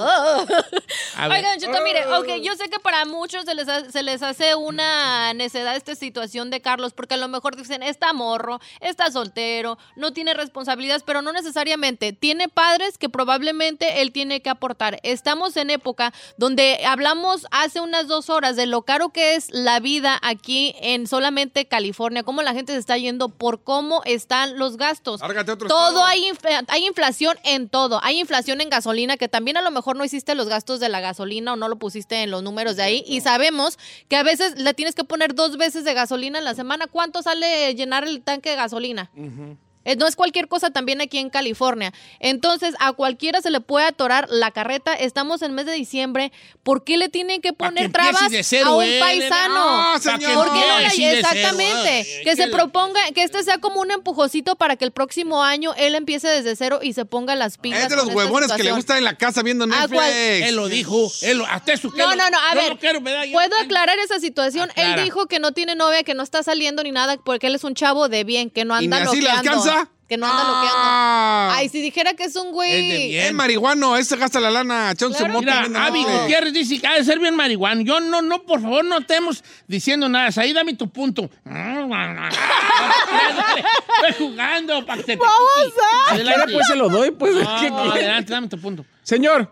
Ver. 0.49 1.31
Oigan, 1.31 1.59
Cheto, 1.59 1.79
mire, 1.85 2.07
ok, 2.15 2.27
yo 2.43 2.55
sé 2.57 2.69
que 2.69 2.79
para 2.81 3.05
muchos 3.05 3.45
se 3.45 3.55
les, 3.55 3.69
ha- 3.69 3.91
se 3.91 4.03
les 4.03 4.23
hace 4.23 4.55
una 4.55 5.33
necedad 5.35 5.77
esta 5.77 5.95
situación 5.95 6.51
de 6.51 6.61
Carlos, 6.61 6.93
porque 6.93 7.15
a 7.15 7.17
lo 7.17 7.29
mejor 7.29 7.57
dicen, 7.57 7.83
está 7.83 8.13
morro, 8.13 8.61
está 8.81 9.11
soltero, 9.11 9.79
no 9.97 10.13
tiene 10.13 10.35
responsabilidades, 10.35 11.03
pero 11.05 11.23
no 11.23 11.33
necesariamente. 11.33 12.13
Tiene 12.13 12.49
padres 12.49 12.99
que 12.99 13.09
probablemente 13.09 14.03
él 14.03 14.13
tiene 14.13 14.43
que 14.43 14.51
aportar. 14.51 14.99
Estamos 15.03 15.57
en 15.57 15.71
época 15.71 16.13
donde 16.37 16.85
hablamos 16.87 17.47
hace 17.51 17.81
unas 17.81 18.09
dos 18.09 18.29
horas 18.31 18.57
de 18.57 18.67
lo 18.67 18.83
caro 18.83 19.11
que 19.11 19.35
es 19.37 19.49
la 19.51 19.81
vida 19.81 20.19
aquí 20.23 20.75
en 20.81 21.07
solamente 21.07 21.67
California, 21.67 22.23
cómo 22.23 22.43
la 22.43 22.53
gente 22.55 22.73
se 22.73 22.79
está 22.79 22.97
yendo 22.99 23.29
por 23.29 23.63
cómo 23.63 24.03
están 24.05 24.59
los 24.59 24.77
gastos. 24.77 25.21
Lárgate 25.21 25.53
otro 25.53 25.69
Todo 25.69 25.89
estado. 25.91 26.05
hay, 26.07 26.25
inf- 26.29 26.65
hay 26.69 26.87
inflación 26.87 27.39
en 27.45 27.69
todo. 27.69 28.01
Hay 28.03 28.19
inflación 28.21 28.61
en 28.61 28.69
gasolina, 28.75 29.17
que 29.17 29.29
también 29.29 29.57
a 29.57 29.63
lo 29.63 29.71
mejor 29.71 29.97
no 29.97 30.05
hiciste 30.05 30.35
los 30.35 30.49
gastos 30.49 30.81
de 30.81 30.89
la 30.89 31.01
gasolina 31.01 31.53
o 31.53 31.57
no 31.57 31.69
lo 31.69 31.77
pusiste 31.77 32.23
en 32.23 32.31
los 32.31 32.43
números 32.43 32.77
de 32.77 32.83
ahí. 32.83 33.05
Y 33.07 33.21
sabemos 33.21 33.79
que 34.09 34.17
a 34.17 34.23
veces 34.23 34.59
le 34.59 34.75
tienes 34.75 34.95
que 34.95 35.05
poner 35.05 35.35
dos 35.35 35.57
veces 35.57 35.85
de 35.85 35.95
gasolina 35.95 36.39
en 36.39 36.45
la 36.45 36.55
semana. 36.55 36.87
¿Cuánto 36.87 37.23
sale 37.23 37.75
llenar 37.75 38.05
el 38.05 38.23
tanque 38.23 38.51
de 38.51 38.57
gasolina? 38.57 39.11
No 39.99 40.07
es 40.07 40.17
cualquier 40.17 40.49
cosa 40.49 40.71
también 40.71 41.01
aquí 41.01 41.19
en 41.19 41.31
California. 41.31 41.93
Entonces, 42.21 42.75
a 42.81 42.93
cualquiera 42.93 43.41
se 43.43 43.51
le 43.51 43.61
puede 43.61 43.87
atorar 43.87 44.27
la 44.31 44.51
carreta. 44.51 44.95
Estamos 44.95 45.43
en 45.43 45.53
mes 45.55 45.67
de 45.67 45.73
diciembre. 45.73 46.33
¿Por 46.63 46.85
qué 46.85 46.97
le 46.97 47.09
tienen 47.09 47.41
que 47.41 47.53
poner 47.53 47.87
que 47.87 47.93
trabas 47.93 48.31
de 48.31 48.43
cero 48.43 48.67
a 48.71 48.77
un 48.77 48.85
él, 48.85 48.99
paisano? 49.01 49.93
No, 49.93 49.99
señor. 49.99 50.35
¿Por 50.35 50.53
qué 50.53 50.61
no 50.61 50.79
empiece 50.81 50.81
la- 50.81 50.89
de 50.89 50.91
cero. 51.01 51.29
Exactamente. 51.29 52.21
Que 52.25 52.37
se 52.37 52.49
proponga, 52.49 53.01
que 53.15 53.23
este 53.23 53.43
sea 53.43 53.59
como 53.59 53.81
un 53.81 53.91
empujoncito 53.91 54.57
para 54.57 54.77
que 54.77 54.85
el 54.85 54.93
próximo 54.93 55.43
año 55.43 55.75
él 55.77 55.95
empiece 55.95 56.29
desde 56.29 56.57
cero 56.57 56.81
y 56.83 56.93
se 56.95 57.05
ponga 57.05 57.35
las 57.35 57.59
pilas. 57.59 57.83
Es 57.85 57.89
de 57.91 57.97
los 57.97 58.07
huevones 58.07 58.53
que 58.53 58.63
le 58.63 58.73
gusta 58.73 58.97
en 58.99 59.05
la 59.05 59.17
casa 59.17 59.43
viendo 59.43 59.67
Netflix. 59.67 60.03
Él 60.05 60.57
lo 60.57 60.69
dijo. 60.69 61.11
Él 61.23 61.39
lo, 61.39 61.47
hasta 61.47 61.75
que 61.75 61.89
No, 61.97 62.15
no, 62.17 62.31
no, 62.31 62.39
a 62.39 62.55
ver. 62.55 62.79
quiero, 62.79 63.01
da- 63.01 63.25
¿Puedo 63.33 63.57
aclarar 63.61 63.99
esa 63.99 64.19
situación? 64.21 64.71
Aclara. 64.71 64.95
Él 65.01 65.05
dijo 65.05 65.27
que 65.27 65.39
no 65.39 65.53
tiene 65.53 65.75
novia, 65.75 66.03
que 66.03 66.15
no 66.15 66.23
está 66.23 66.43
saliendo 66.43 66.83
ni 66.83 66.93
nada, 66.93 67.17
porque 67.23 67.49
él 67.49 67.55
es 67.55 67.65
un 67.65 67.75
chavo 67.75 68.09
de 68.09 68.25
bien, 68.25 68.51
que 68.51 68.65
no 68.65 68.81
¿Y 68.81 68.85
anda 68.85 69.03
así 69.03 69.21
le 69.21 69.31
alcanza? 69.31 69.74
Que 70.09 70.19
no 70.19 70.27
anda 70.27 70.43
Ah. 70.45 71.49
loqueando. 71.49 71.55
Ay, 71.61 71.69
si 71.71 71.81
dijera 71.81 72.13
que 72.15 72.25
es 72.25 72.37
un 72.37 72.49
Es 72.49 72.51
de 72.51 72.53
güey. 72.53 73.09
bien. 73.09 73.27
Es 73.27 73.33
marihuano, 73.33 73.97
ese 73.97 74.17
gasta 74.17 74.39
la 74.39 74.51
lana. 74.51 74.95
Claro. 74.97 75.29
moto 75.29 75.41
Mira, 75.41 75.87
Avi. 75.87 76.05
Gutiérrez 76.05 76.53
dice 76.53 76.79
que 76.81 76.87
ha 76.87 76.95
de 76.95 77.05
ser 77.05 77.19
bien 77.19 77.35
marihuano. 77.35 77.81
Yo 77.81 78.01
no, 78.01 78.21
no, 78.21 78.43
por 78.43 78.61
favor, 78.61 78.85
no 78.85 78.99
estemos 78.99 79.43
diciendo 79.67 80.09
nada. 80.11 80.29
Ahí 80.37 80.53
dame 80.53 80.75
tu 80.75 80.91
punto. 80.91 81.31
Estoy 84.07 84.27
jugando 84.27 84.85
para 84.87 85.03
que 85.03 85.17
te 85.17 85.23
Ahora 85.23 86.45
pues 86.53 86.67
se 86.67 86.77
lo 86.77 86.89
doy, 86.89 87.11
pues. 87.13 87.35
No, 87.35 87.61
¿qué 87.61 87.71
no, 87.71 87.93
adelante, 87.93 88.33
dame 88.33 88.49
tu 88.49 88.61
punto. 88.61 88.85
Señor, 89.03 89.51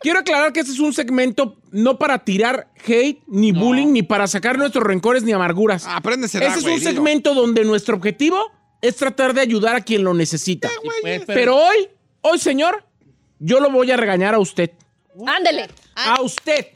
quiero 0.00 0.18
aclarar 0.20 0.52
que 0.52 0.60
este 0.60 0.72
es 0.72 0.78
un 0.80 0.92
segmento 0.92 1.56
no 1.70 1.98
para 1.98 2.18
tirar 2.24 2.68
hate, 2.86 3.20
ni 3.28 3.52
bullying, 3.52 3.92
ni 3.92 4.02
para 4.02 4.26
sacar 4.26 4.58
nuestros 4.58 4.84
rencores 4.84 5.22
ni 5.22 5.32
amarguras. 5.32 5.86
Ah, 5.86 5.96
Apréndese. 5.96 6.44
Este 6.44 6.58
es 6.58 6.64
un 6.64 6.80
segmento 6.80 7.34
donde 7.34 7.64
nuestro 7.64 7.96
objetivo 7.96 8.50
es 8.82 8.96
tratar 8.96 9.32
de 9.32 9.40
ayudar 9.40 9.76
a 9.76 9.80
quien 9.80 10.04
lo 10.04 10.12
necesita. 10.12 10.68
Sí, 10.68 10.74
pues, 11.00 11.22
Pero 11.26 11.56
hoy, 11.56 11.88
hoy, 12.20 12.38
señor, 12.38 12.84
yo 13.38 13.60
lo 13.60 13.70
voy 13.70 13.90
a 13.90 13.96
regañar 13.96 14.34
a 14.34 14.38
usted. 14.38 14.72
Ándele. 15.26 15.68
A 15.94 16.20
usted. 16.20 16.66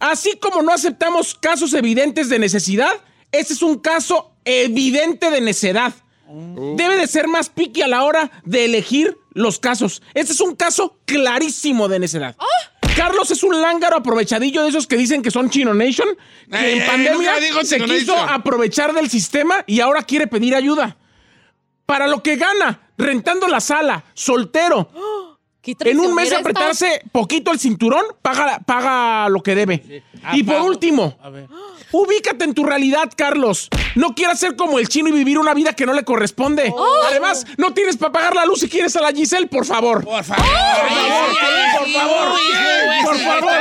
Así 0.00 0.36
como 0.38 0.62
no 0.62 0.72
aceptamos 0.72 1.34
casos 1.34 1.72
evidentes 1.74 2.28
de 2.28 2.38
necesidad, 2.38 2.92
este 3.30 3.52
es 3.52 3.62
un 3.62 3.78
caso 3.78 4.32
evidente 4.44 5.30
de 5.30 5.40
necedad. 5.40 5.92
Debe 6.28 6.96
de 6.96 7.06
ser 7.06 7.28
más 7.28 7.50
piqui 7.50 7.82
a 7.82 7.88
la 7.88 8.04
hora 8.04 8.30
de 8.44 8.64
elegir 8.64 9.18
los 9.34 9.58
casos. 9.58 10.02
Este 10.14 10.32
es 10.32 10.40
un 10.40 10.56
caso 10.56 10.98
clarísimo 11.04 11.88
de 11.88 11.98
necedad. 11.98 12.36
Carlos 12.96 13.30
es 13.30 13.42
un 13.42 13.60
lángaro 13.60 13.96
aprovechadillo 13.96 14.62
de 14.62 14.68
esos 14.68 14.86
que 14.86 14.96
dicen 14.96 15.22
que 15.22 15.30
son 15.30 15.50
Chino 15.50 15.72
Nation, 15.74 16.08
que 16.50 16.58
Ey, 16.58 16.72
en 16.72 16.82
ey, 16.82 16.88
pandemia 16.88 17.32
se 17.64 17.80
quiso 17.80 18.16
aprovechar 18.16 18.92
del 18.94 19.08
sistema 19.10 19.64
y 19.66 19.80
ahora 19.80 20.02
quiere 20.02 20.26
pedir 20.26 20.54
ayuda. 20.54 20.96
Para 21.86 22.06
lo 22.06 22.22
que 22.22 22.36
gana, 22.36 22.80
rentando 22.96 23.48
la 23.48 23.60
sala, 23.60 24.04
soltero, 24.14 24.90
En 25.64 26.00
un 26.00 26.12
mes 26.14 26.32
apretarse 26.32 27.02
poquito 27.12 27.52
el 27.52 27.60
cinturón, 27.60 28.04
paga, 28.20 28.58
paga 28.66 29.28
lo 29.28 29.42
que 29.44 29.54
debe. 29.54 30.02
Ah, 30.24 30.36
y 30.36 30.42
por 30.42 30.56
pago. 30.56 30.66
último, 30.66 31.16
A 31.22 31.30
ver. 31.30 31.46
ubícate 31.92 32.44
en 32.44 32.52
tu 32.54 32.64
realidad, 32.64 33.10
Carlos. 33.16 33.68
No 33.94 34.14
quieras 34.14 34.40
ser 34.40 34.56
como 34.56 34.78
el 34.80 34.88
chino 34.88 35.08
y 35.08 35.12
vivir 35.12 35.38
una 35.38 35.54
vida 35.54 35.74
que 35.74 35.86
no 35.86 35.92
le 35.92 36.02
corresponde. 36.02 36.72
Además, 37.08 37.46
no 37.58 37.74
tienes 37.74 37.96
para 37.96 38.10
pagar 38.10 38.34
la 38.34 38.44
luz 38.44 38.60
si 38.60 38.68
quieres 38.68 38.96
a 38.96 39.02
la 39.02 39.12
Giselle, 39.12 39.46
por 39.46 39.64
favor. 39.64 40.04
Por 40.04 40.24
favor. 40.24 40.44
por 41.78 41.88
favor, 41.92 42.38
por 43.04 43.16
favor, 43.18 43.54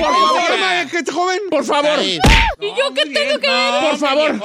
por 0.00 0.14
favor. 0.14 0.90
¿Qué 0.90 1.12
joven? 1.12 1.40
Por 1.50 1.64
favor. 1.64 2.00
¿Y 2.02 2.68
yo 2.68 2.94
qué 2.94 3.02
tengo 3.06 3.38
que 3.38 3.48
ver? 3.50 3.90
Por 3.90 3.98
favor. 3.98 4.40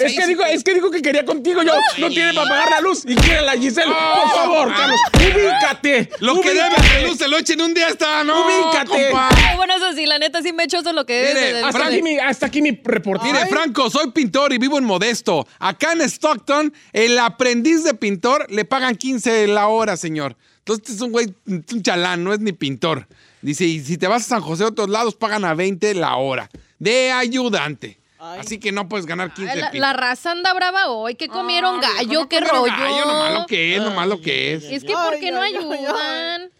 Es 0.00 0.14
que, 0.14 0.26
dijo, 0.26 0.42
es 0.44 0.64
que 0.64 0.74
dijo 0.74 0.90
que 0.90 1.00
quería 1.00 1.24
contigo. 1.24 1.62
Yo 1.62 1.72
no 1.98 2.08
tiene 2.08 2.34
para 2.34 2.48
pagar 2.48 2.70
la 2.72 2.80
luz 2.80 3.04
y 3.06 3.14
quiere 3.14 3.38
a 3.38 3.42
la 3.42 3.52
Giselle. 3.52 3.92
Por 3.92 4.30
favor, 4.32 4.74
Carlos, 4.74 5.00
ubícate. 5.14 5.77
Lo 6.20 6.40
que 6.40 6.48
debe 6.50 6.68
ubícate. 6.68 7.00
de 7.00 7.06
luz 7.08 7.18
se 7.18 7.28
lo 7.28 7.38
echen 7.38 7.60
un 7.60 7.74
día 7.74 7.88
está, 7.88 8.24
¿no? 8.24 8.46
Ubícate. 8.46 8.88
compa. 8.88 9.28
Ay, 9.36 9.56
bueno, 9.56 9.76
eso 9.76 9.92
sí, 9.94 10.06
la 10.06 10.18
neta 10.18 10.42
sí 10.42 10.52
me 10.52 10.64
echo 10.64 10.78
eso 10.78 10.92
lo 10.92 11.06
que 11.06 11.14
debe 11.14 11.46
Mire, 11.46 11.62
Hasta 11.64 11.86
aquí, 11.86 12.02
mi, 12.02 12.18
hasta 12.18 12.46
aquí 12.46 12.62
mi 12.62 12.80
reporte. 12.84 13.26
Mire, 13.26 13.46
Franco, 13.46 13.90
soy 13.90 14.10
pintor 14.10 14.52
y 14.52 14.58
vivo 14.58 14.78
en 14.78 14.84
Modesto. 14.84 15.46
Acá 15.58 15.92
en 15.92 16.02
Stockton, 16.02 16.72
el 16.92 17.18
aprendiz 17.18 17.84
de 17.84 17.94
pintor 17.94 18.46
le 18.50 18.64
pagan 18.64 18.96
15 18.96 19.46
la 19.48 19.68
hora, 19.68 19.96
señor. 19.96 20.36
Entonces, 20.58 20.82
este 20.82 20.96
es 20.96 21.00
un 21.00 21.12
güey, 21.12 21.34
es 21.46 21.72
un 21.72 21.82
chalán, 21.82 22.24
no 22.24 22.32
es 22.32 22.40
ni 22.40 22.52
pintor. 22.52 23.06
Dice, 23.40 23.64
y 23.64 23.80
si 23.80 23.96
te 23.96 24.06
vas 24.06 24.22
a 24.22 24.28
San 24.28 24.40
José 24.40 24.64
a 24.64 24.68
otros 24.68 24.88
lados, 24.88 25.14
pagan 25.14 25.44
a 25.44 25.54
20 25.54 25.94
la 25.94 26.16
hora. 26.16 26.50
De 26.78 27.10
ayudante. 27.10 27.98
Así 28.20 28.58
que 28.58 28.72
no 28.72 28.88
puedes 28.88 29.06
ganar 29.06 29.32
15 29.32 29.50
Ay, 29.52 29.60
la, 29.60 29.70
la 29.72 29.92
raza 29.92 30.32
anda 30.32 30.52
brava 30.54 30.88
hoy. 30.88 31.14
que 31.14 31.28
comieron 31.28 31.76
Ah, 31.82 31.92
gallo? 31.98 32.20
no 32.22 32.28
¿Qué 32.28 32.40
rollo? 32.40 32.64
gallo, 32.66 33.04
nomás 33.06 33.32
lo 33.34 33.46
que 33.46 33.76
es, 33.76 33.82
nomás 33.82 34.08
lo 34.08 34.20
que 34.20 34.54
es. 34.54 34.64
Es 34.64 34.82
que, 34.84 34.92
¿por 34.92 35.14
Ay, 35.14 35.20
qué 35.20 35.30
no 35.30 35.40
ay, 35.40 35.54
ay, 35.56 35.64
ayudan? 35.78 36.50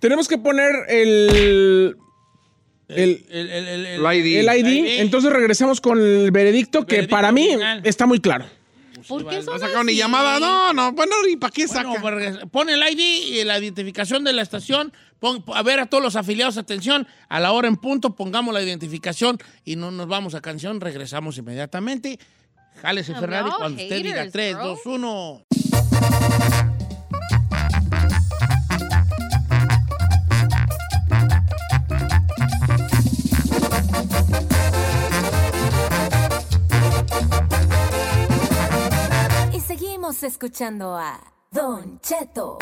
Tenemos 0.00 0.28
que 0.28 0.38
poner 0.38 0.74
el, 0.88 1.96
el, 2.88 3.24
El, 3.30 3.48
el, 3.50 3.68
el, 3.68 3.86
El 3.86 4.00
ID. 4.16 4.48
el 4.48 4.58
ID. 4.66 5.00
Entonces 5.00 5.32
regresamos 5.32 5.80
con 5.80 5.98
el 5.98 6.30
veredicto 6.30 6.86
que 6.86 6.96
Veredicto 6.96 7.16
para 7.16 7.32
mí 7.32 7.48
final. 7.48 7.80
está 7.84 8.06
muy 8.06 8.20
claro. 8.20 8.46
¿Por 9.08 9.26
qué 9.28 9.36
No 9.38 9.42
son 9.42 9.60
sacaron 9.60 9.86
ni 9.86 9.92
así? 9.92 9.98
llamada. 9.98 10.38
No, 10.38 10.72
no. 10.72 10.92
Bueno, 10.92 11.14
¿y 11.28 11.36
para 11.36 11.50
qué 11.52 11.66
Bueno, 11.66 11.94
saca? 11.94 12.00
pues, 12.02 12.38
pon 12.50 12.68
el 12.70 12.80
ID 12.82 13.00
y 13.40 13.44
la 13.44 13.58
identificación 13.58 14.24
de 14.24 14.32
la 14.32 14.42
estación. 14.42 14.92
Pon- 15.18 15.42
a 15.54 15.62
ver 15.62 15.80
a 15.80 15.86
todos 15.86 16.02
los 16.04 16.14
afiliados, 16.16 16.58
atención, 16.58 17.06
a 17.28 17.40
la 17.40 17.50
hora 17.52 17.66
en 17.68 17.76
punto, 17.76 18.14
pongamos 18.14 18.54
la 18.54 18.62
identificación 18.62 19.38
y 19.64 19.74
no 19.76 19.90
nos 19.90 20.06
vamos 20.06 20.34
a 20.34 20.40
canción, 20.40 20.80
regresamos 20.80 21.36
inmediatamente. 21.38 22.18
Jálese 22.80 23.12
No, 23.12 23.20
Ferrari 23.20 23.50
no, 23.50 23.56
cuando 23.58 23.82
usted 23.82 23.96
diga 24.02 24.10
haters, 24.18 24.32
3, 24.32 24.54
bro. 24.54 24.64
2, 24.68 24.80
1. 24.86 25.44
Escuchando 40.42 40.96
a 40.96 41.20
Don 41.50 41.98
Cheto. 42.00 42.58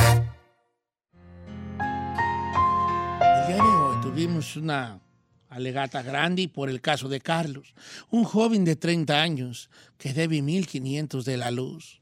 El 3.20 3.46
día 3.48 3.56
de 3.56 3.60
hoy 3.60 4.00
tuvimos 4.00 4.56
una 4.56 4.98
alegata 5.50 6.00
grande 6.00 6.48
por 6.48 6.70
el 6.70 6.80
caso 6.80 7.10
de 7.10 7.20
Carlos, 7.20 7.74
un 8.08 8.24
joven 8.24 8.64
de 8.64 8.76
30 8.76 9.20
años 9.20 9.68
que 9.98 10.14
debe 10.14 10.38
1.500 10.38 11.22
de 11.24 11.36
la 11.36 11.50
luz. 11.50 12.00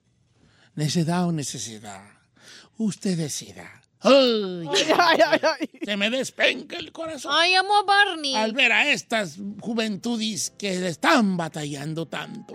Necedad 0.77 1.27
o 1.27 1.33
necesidad. 1.33 2.05
Usted 2.79 3.17
decida. 3.19 3.83
Ay, 3.99 4.69
Ay, 4.97 5.19
ay, 5.27 5.41
ay. 5.43 5.71
se 5.85 5.97
me 5.97 6.09
despenca 6.09 6.77
el 6.77 6.93
corazón. 6.93 7.33
Ay, 7.35 7.55
amo 7.57 7.75
a 7.79 7.83
Barney. 7.83 8.37
al 8.37 8.53
ver 8.53 8.71
a 8.71 8.93
estas 8.93 9.39
juventudes 9.61 10.51
que 10.57 10.79
le 10.79 10.91
están 10.91 11.37
batallando 11.37 12.07
tanto. 12.07 12.55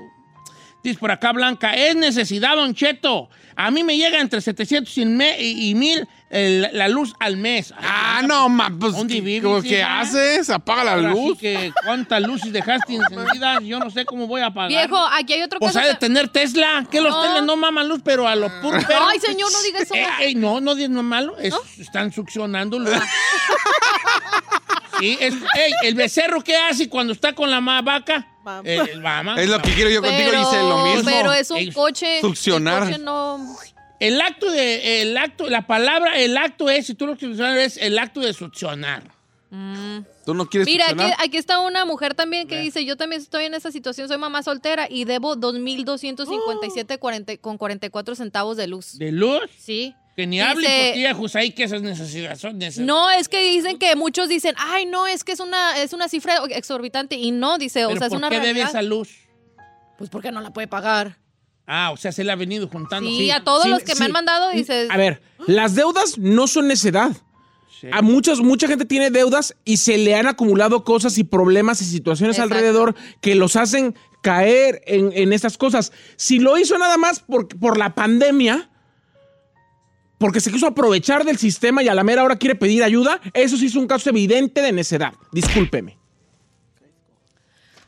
Dice 0.82 0.98
por 0.98 1.12
acá 1.12 1.34
Blanca, 1.34 1.76
es 1.76 1.96
necesidad, 1.96 2.56
Don 2.56 2.74
Cheto. 2.74 3.30
A 3.56 3.70
mí 3.70 3.84
me 3.84 3.98
llega 3.98 4.20
entre 4.22 4.39
700 4.39 4.98
y, 4.98 5.06
me- 5.06 5.38
y, 5.42 5.70
y 5.72 5.76
1000 5.76 6.08
el- 6.30 6.70
la 6.72 6.88
luz 6.88 7.13
al 7.20 7.36
mes. 7.36 7.74
Ah, 7.78 8.22
no, 8.26 8.48
ma, 8.48 8.72
pues, 8.80 8.94
¿Dónde 8.94 9.15
¿qué, 9.15 9.20
vives, 9.22 9.63
¿qué 9.65 9.84
haces? 9.84 10.50
Apaga 10.50 10.86
la 10.86 10.94
Ahora 10.94 11.13
sí 11.13 11.20
luz. 11.28 11.38
que 11.38 11.74
cuántas 11.84 12.22
luces 12.22 12.54
dejaste 12.54 12.96
encendidas, 12.96 13.62
yo 13.63 13.80
no 13.80 13.89
sé 13.89 14.06
cómo 14.06 14.28
voy 14.28 14.39
a 14.42 14.52
pagar. 14.54 14.70
Viejo, 14.70 14.98
aquí 15.12 15.34
hay 15.34 15.42
otro 15.42 15.60
Pues 15.60 15.74
caso. 15.74 15.86
ha 15.86 15.89
de 15.89 15.96
tener 15.96 16.30
Tesla, 16.30 16.86
que 16.89 17.02
los 17.02 17.12
No. 17.13 17.22
Tesla 17.24 17.42
no 17.42 17.58
maman 17.58 17.89
luz, 17.89 18.00
pero 18.02 18.26
a 18.26 18.38
los 18.38 18.50
puros 18.62 18.86
perros. 18.86 19.08
Ay, 19.12 19.20
señor, 19.20 19.52
no 19.52 19.62
diga 19.63 19.80
eso. 19.80 19.96
Eh, 19.96 20.08
eh, 20.22 20.36
no, 20.36 20.62
no 20.62 20.76
digas 20.76 20.92
no 20.92 21.04
malo, 21.04 21.38
es- 21.39 21.54
están 21.78 22.13
succionando 22.13 22.80
luz. 22.80 22.94
Sí, 25.00 25.18
es, 25.20 25.34
ey, 25.34 25.72
el 25.84 25.96
becerro, 25.96 26.42
¿qué 26.42 26.56
hace 26.58 26.89
cuando 26.89 27.13
está 27.13 27.34
con 27.34 27.50
la 27.50 27.60
vaca? 27.82 28.28
Mama. 28.50 28.70
El, 28.70 28.90
el 28.90 29.02
mama. 29.02 29.42
Es 29.42 29.50
lo 29.50 29.62
que 29.62 29.74
quiero 29.74 29.90
yo 29.90 30.02
contigo, 30.02 30.32
pero, 30.32 30.44
Giselle, 30.44 30.70
lo 30.70 30.86
mismo. 30.86 31.10
Pero 31.10 31.34
es 31.34 31.52
un 31.52 31.72
coche. 31.72 32.22
Succionar. 32.22 32.84
El 32.84 32.90
coche 32.90 33.04
no. 33.04 33.58
El 34.00 34.22
acto 34.22 34.50
de, 34.50 35.02
el 35.02 35.18
acto, 35.18 35.50
la 35.50 35.68
palabra, 35.68 36.18
el 36.18 36.38
acto 36.38 36.70
es, 36.70 36.88
si 36.88 36.96
tú 36.96 37.06
lo 37.06 37.18
quieres 37.18 37.38
usar, 37.38 37.58
es 37.58 37.76
el 37.78 38.00
acto 38.00 38.22
de 38.22 38.34
succionar. 38.34 39.04
¿Tú 40.26 40.36
no 40.36 40.46
quieres 40.46 40.68
Mira, 40.68 40.86
aquí, 41.18 41.38
está 41.38 41.60
una 41.60 41.84
mujer 41.84 42.14
también 42.14 42.48
que 42.48 42.60
dice, 42.60 42.86
yo 42.86 42.96
también 42.98 43.22
estoy 43.22 43.46
en 43.46 43.56
esa 43.56 43.72
situación, 43.72 44.08
soy 44.08 44.18
mamá 44.18 44.44
soltera 44.44 44.88
y 44.90 45.06
debo 45.06 45.36
2.257 45.36 47.00
40 47.00 47.38
con 47.38 47.58
44 47.58 48.16
centavos 48.16 48.56
de 48.56 48.68
luz. 48.68 48.98
¿De 48.98 49.12
luz? 49.12 49.42
Sí. 49.58 49.96
Que 50.19 50.27
ni 50.27 50.36
Dice- 50.39 50.49
hable 50.49 51.15
por 51.15 51.29
ti, 51.32 51.51
que 51.51 51.63
esas 51.63 51.82
necesidades 51.82 52.41
son 52.41 52.58
necesarias. 52.58 52.86
No, 52.86 53.10
es 53.10 53.29
que 53.29 53.41
dicen 53.53 53.79
que 53.79 53.95
muchos 53.95 54.27
dicen, 54.27 54.53
ay, 54.58 54.86
no, 54.86 55.08
es 55.08 55.23
que 55.23 55.32
es 55.32 55.39
una, 55.39 55.82
es 55.82 55.93
una 55.93 56.10
cifra 56.10 56.39
exorbitante. 56.49 57.15
Y 57.15 57.32
no, 57.32 57.58
dice, 57.58 57.86
o 57.86 57.88
¿Pero 57.88 57.99
sea, 57.99 58.08
es 58.08 58.10
por 58.12 58.17
una 58.17 58.27
qué 58.27 58.36
debe 58.36 58.45
realidad. 58.47 58.67
esa 58.67 58.82
luz? 58.82 59.12
Pues 59.97 60.10
porque 60.10 60.29
no 60.34 60.41
la 60.41 60.51
puede 60.51 60.67
pagar. 60.67 61.17
Ah, 61.65 61.91
o 61.93 61.95
sea, 61.95 62.12
se 62.12 62.25
le 62.25 62.34
ha 62.34 62.36
venido 62.36 62.67
juntando. 62.67 63.10
Sí, 63.10 63.32
a 63.32 63.45
todos 63.45 63.63
Sí, 63.63 63.69
los 63.69 63.79
que 63.82 63.93
sí. 63.93 63.99
me 63.99 64.08
han 64.08 64.12
mandado, 64.12 64.49
dices, 64.51 64.89
A 64.91 64.97
ver, 64.97 65.21
las 65.47 65.75
deudas 65.75 66.17
no 66.17 66.47
son 66.47 66.67
necedad. 66.67 67.12
Sí. 67.79 67.88
A 67.93 68.01
muchas, 68.01 68.39
mucha 68.39 68.67
gente 68.67 68.84
tiene 68.84 69.12
deudas 69.12 69.55
y 69.63 69.77
se 69.77 69.97
le 69.97 70.15
han 70.15 70.27
acumulado 70.27 70.84
cosas 70.84 71.17
y 71.17 71.23
problemas 71.23 71.82
y 71.82 71.86
situaciones 71.86 72.36
Exacto. 72.36 72.55
alrededor 72.55 72.93
que 73.21 73.36
los 73.36 73.55
hacen 73.55 73.95
caer 74.21 74.82
en, 74.86 75.13
en 75.13 75.32
estas 75.32 75.58
cosas. 75.58 75.93
Si 76.17 76.39
lo 76.39 76.58
hizo 76.58 76.77
nada 76.77 76.97
más 76.97 77.21
por, 77.21 77.47
por 77.58 77.77
la 77.77 77.95
pandemia, 77.95 78.69
porque 80.19 80.39
se 80.41 80.51
quiso 80.51 80.67
aprovechar 80.67 81.25
del 81.25 81.38
sistema 81.39 81.82
y 81.82 81.88
a 81.88 81.95
la 81.95 82.03
mera 82.03 82.23
hora 82.23 82.36
quiere 82.36 82.53
pedir 82.55 82.84
ayuda, 82.84 83.19
eso 83.34 83.58
sí 83.58 83.65
es 83.65 83.75
un 83.75 83.88
caso 83.88 84.10
evidente 84.12 84.62
de 84.62 84.71
necedad. 84.71 85.13
Discúlpeme. 85.32 85.97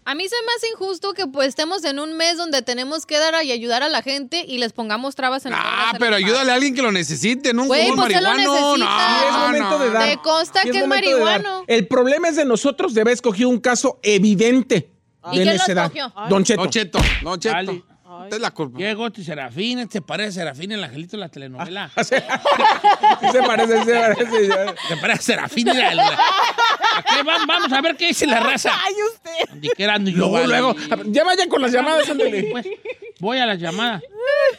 a 0.03 0.15
mí 0.15 0.27
se 0.27 0.35
me 0.45 0.51
hace 0.57 0.67
injusto 0.69 1.13
que 1.13 1.27
pues 1.27 1.49
estemos 1.49 1.83
en 1.85 1.99
un 1.99 2.17
mes 2.17 2.35
donde 2.35 2.61
tenemos 2.63 3.05
que 3.05 3.17
dar 3.19 3.35
y 3.45 3.51
ayudar 3.51 3.83
a 3.83 3.87
la 3.89 4.01
gente 4.01 4.43
y 4.47 4.57
les 4.57 4.73
pongamos 4.73 5.15
trabas 5.15 5.45
en 5.45 5.51
la 5.51 5.59
Ah, 5.61 5.93
pero 5.99 6.15
ayúdale 6.15 6.51
a 6.51 6.55
alguien 6.55 6.73
que 6.73 6.81
lo 6.81 6.91
necesite, 6.91 7.53
¿no? 7.53 7.61
Un 7.63 7.67
Güey, 7.67 7.91
pues 7.95 8.13
él 8.15 8.23
lo 8.23 8.29
marihuano. 8.31 8.77
necesita. 8.77 9.09
No, 9.11 9.19
Sí, 9.19 9.25
es 9.27 9.33
momento 9.37 9.69
no. 9.69 9.79
de 9.79 9.89
dar. 9.91 10.09
Te 10.09 10.17
consta 10.17 10.61
Sí 10.63 10.71
que 10.71 10.77
es 10.79 10.83
momento 10.87 11.09
de 11.09 11.15
dar. 11.15 11.23
marihuano. 11.43 11.63
El 11.67 11.87
problema 11.87 12.29
es 12.29 12.35
de 12.35 12.45
nosotros 12.45 12.93
de 12.95 13.01
haber 13.01 13.13
escogido 13.13 13.47
un 13.49 13.59
caso 13.59 13.99
evidente 14.01 14.89
¿Y 15.31 15.37
de 15.37 15.43
quién 15.43 15.45
lo 15.47 15.53
necedad. 15.53 15.85
escogió? 15.85 16.13
Don 16.29 16.43
Cheto. 16.43 16.61
Don 16.63 16.69
Cheto, 16.71 16.99
Don 17.23 17.39
Cheto. 17.39 17.85
Esta 18.23 18.35
es 18.35 18.41
la 18.41 18.51
culpa. 18.51 18.77
Llegó 18.79 19.07
este 19.07 19.23
Serafín, 19.23 19.87
te 19.87 20.01
parece 20.01 20.31
Serafín 20.33 20.71
el 20.71 20.83
angelito 20.83 21.17
de 21.17 21.21
la 21.21 21.29
telenovela. 21.29 21.89
Sí 21.97 22.15
se 23.31 23.43
parece, 23.43 23.79
sí 23.79 23.85
se 23.85 23.93
parece. 23.99 24.25
Te 24.89 24.97
parece 24.97 25.21
Serafín 25.23 25.67
y 25.67 25.73
la, 25.73 25.93
la- 25.93 26.07
¿A 26.07 27.03
qué 27.03 27.23
van? 27.23 27.45
Vamos 27.47 27.71
a 27.71 27.81
ver 27.81 27.95
qué 27.95 28.07
dice 28.07 28.27
la 28.27 28.39
raza. 28.39 28.71
Ay, 28.73 28.93
usted. 29.13 29.55
Ni 29.55 29.69
que 29.69 29.83
yo, 30.11 30.17
Luego, 30.17 30.31
vale. 30.33 30.47
luego. 30.47 30.73
Ver, 30.73 31.11
Ya 31.11 31.23
vayan 31.23 31.47
con 31.49 31.61
las 31.61 31.71
llamadas, 31.71 32.09
ándale. 32.09 32.49
Pues, 32.51 32.65
voy 33.21 33.37
a 33.37 33.45
las 33.45 33.59
llamadas. 33.59 34.03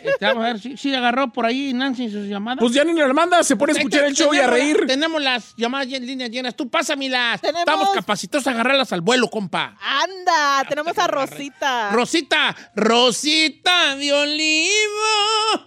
Este, 0.03 0.25
vamos 0.25 0.45
a 0.45 0.47
ver 0.49 0.61
si, 0.61 0.77
si 0.77 0.95
agarró 0.95 1.33
por 1.33 1.45
ahí 1.45 1.73
Nancy 1.75 2.09
sus 2.11 2.27
llamadas. 2.27 2.61
Pues 2.61 2.73
ya 2.73 2.85
ni 2.85 2.93
la 2.95 3.13
manda, 3.13 3.43
se 3.43 3.57
pone 3.57 3.73
a 3.73 3.77
escuchar 3.77 4.05
el 4.05 4.15
show 4.15 4.33
y 4.33 4.39
a 4.39 4.47
reír. 4.47 4.85
Tenemos 4.87 5.21
las 5.23 5.55
llamadas 5.57 5.89
en 5.93 6.07
líneas 6.07 6.31
llenas. 6.31 6.55
Tú 6.57 6.69
pásamelas. 6.71 7.41
Tenemos- 7.41 7.61
Estamos 7.61 7.91
capacitados 7.91 8.47
a 8.47 8.51
agarrarlas 8.53 8.93
al 8.93 9.01
vuelo, 9.03 9.29
compa. 9.29 9.77
Anda, 9.81 10.65
tenemos 10.69 10.97
a 10.97 11.07
Rosita. 11.07 11.91
Rosita, 11.93 12.57
Rosita 12.75 13.97
de 13.97 14.13
Olivo. 14.13 15.67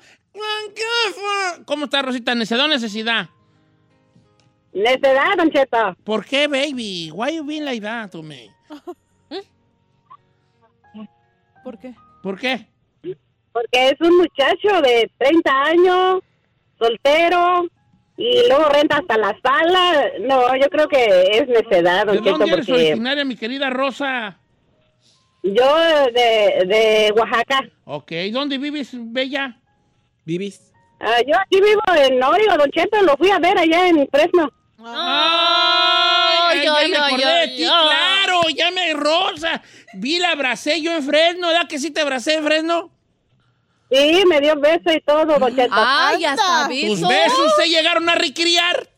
¿Cómo 1.66 1.86
está 1.86 2.02
Rosita? 2.02 2.34
¿Necesidad 2.36 2.66
o 2.66 2.68
necesidad? 2.68 3.30
Necedad, 4.74 5.38
Don 5.38 5.50
Cheto. 5.52 5.96
¿Por 6.04 6.26
qué, 6.26 6.48
baby? 6.48 7.10
Why 7.14 7.36
you 7.38 7.46
being 7.46 7.64
like 7.64 7.82
that 7.82 8.10
to 8.12 8.22
me? 8.24 8.50
¿Por 11.64 11.80
qué? 11.80 11.96
¿Por 12.22 12.38
qué? 12.40 12.68
Porque 13.56 13.88
es 13.88 13.96
un 14.02 14.18
muchacho 14.18 14.82
de 14.82 15.10
30 15.18 15.62
años, 15.64 16.20
soltero, 16.78 17.66
y 18.18 18.50
luego 18.50 18.68
renta 18.68 18.98
hasta 18.98 19.18
la 19.18 19.34
sala. 19.42 20.10
No, 20.20 20.54
yo 20.58 20.68
creo 20.70 20.90
que 20.90 21.06
es 21.32 21.48
necedad, 21.48 22.06
¿De 22.06 22.16
Don 22.16 22.18
Cheto, 22.18 22.38
dónde 22.38 22.52
eres 22.54 22.66
porque 22.66 22.88
originaria, 22.90 23.24
mi 23.24 23.38
querida 23.38 23.70
Rosa? 23.70 24.38
yo 25.42 25.78
de, 26.14 26.66
de 26.66 27.14
Oaxaca, 27.16 27.62
Ok, 27.86 28.12
¿dónde 28.34 28.58
vives, 28.58 28.90
Bella? 28.94 29.58
¿Vivis? 30.26 30.74
Ah, 31.00 31.22
yo 31.26 31.38
aquí 31.38 31.62
vivo 31.62 31.82
en 31.96 32.22
Orio, 32.22 32.58
Don 32.58 32.70
Cheto, 32.72 33.02
lo 33.04 33.16
fui 33.16 33.30
a 33.30 33.40
ver 33.40 33.58
allá 33.58 33.88
en 33.88 34.06
Fresno. 34.12 34.52
Ay, 34.80 36.66
ya 36.66 36.76
ay, 36.76 36.92
me 36.92 36.98
ay, 36.98 37.04
acordé 37.14 37.40
de 37.40 37.48
ti, 37.56 37.64
claro, 37.64 38.42
ya 38.54 38.72
me 38.72 38.94
rosa. 38.94 39.62
Vi 39.94 40.20
la 40.20 40.32
abracé 40.32 40.82
yo 40.82 40.92
en 40.94 41.04
Fresno, 41.04 41.48
¿verdad 41.48 41.70
que 41.70 41.80
sí 41.80 41.92
te 41.92 42.02
abracé 42.02 42.34
en 42.34 42.44
Fresno? 42.44 42.92
Sí, 43.96 44.24
me 44.28 44.42
dio 44.42 44.60
beso 44.60 44.92
y 44.92 45.02
todo, 45.02 45.26
Don 45.26 45.56
Cheto. 45.56 45.74
Ay, 45.74 46.26
hasta 46.26 46.68
Tus 46.68 47.00
besos. 47.00 47.10
besos 47.10 47.54
se 47.58 47.70
llegaron 47.70 48.10
a 48.10 48.16
recriar 48.16 48.90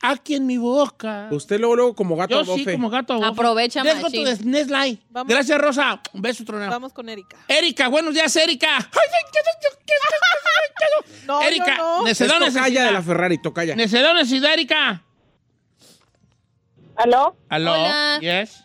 aquí 0.00 0.34
en 0.34 0.46
mi 0.46 0.56
boca. 0.58 1.28
Usted 1.30 1.58
luego, 1.60 1.76
luego 1.76 1.94
como 1.94 2.16
gato 2.16 2.42
Yo 2.42 2.44
sí, 2.54 2.60
bofe. 2.62 2.72
como 2.72 2.90
gato. 2.90 3.14
bofe. 3.14 3.26
Aprovecha, 3.26 3.82
Let's 3.84 3.96
go 3.98 4.02
machín. 4.04 4.24
to 4.24 4.36
the 4.36 4.44
next 4.44 4.70
line. 4.70 4.98
Vamos. 5.10 5.32
Gracias, 5.32 5.58
Rosa. 5.60 6.00
Un 6.12 6.22
beso 6.22 6.44
tronado. 6.44 6.70
Vamos 6.70 6.92
con 6.92 7.08
Erika. 7.08 7.36
Erika, 7.48 7.88
buenos 7.88 8.14
días, 8.14 8.34
Erika. 8.36 8.88
No, 11.26 11.40
Erika, 11.42 11.76
yo 11.76 11.82
no. 11.82 11.98
Es 12.06 12.20
necedad 12.20 12.42
o 12.42 12.46
tocaya 12.46 12.64
de 12.64 12.72
la 12.74 12.82
necesidad. 12.92 13.02
Ferrari, 13.04 13.38
tocaya. 13.42 13.76
Necedad 13.76 14.10
o 14.10 14.14
necesidad, 14.14 14.52
Erika. 14.54 15.02
¿Aló? 16.96 17.36
Aló. 17.48 17.72
Hola. 17.72 18.18
Yes. 18.20 18.64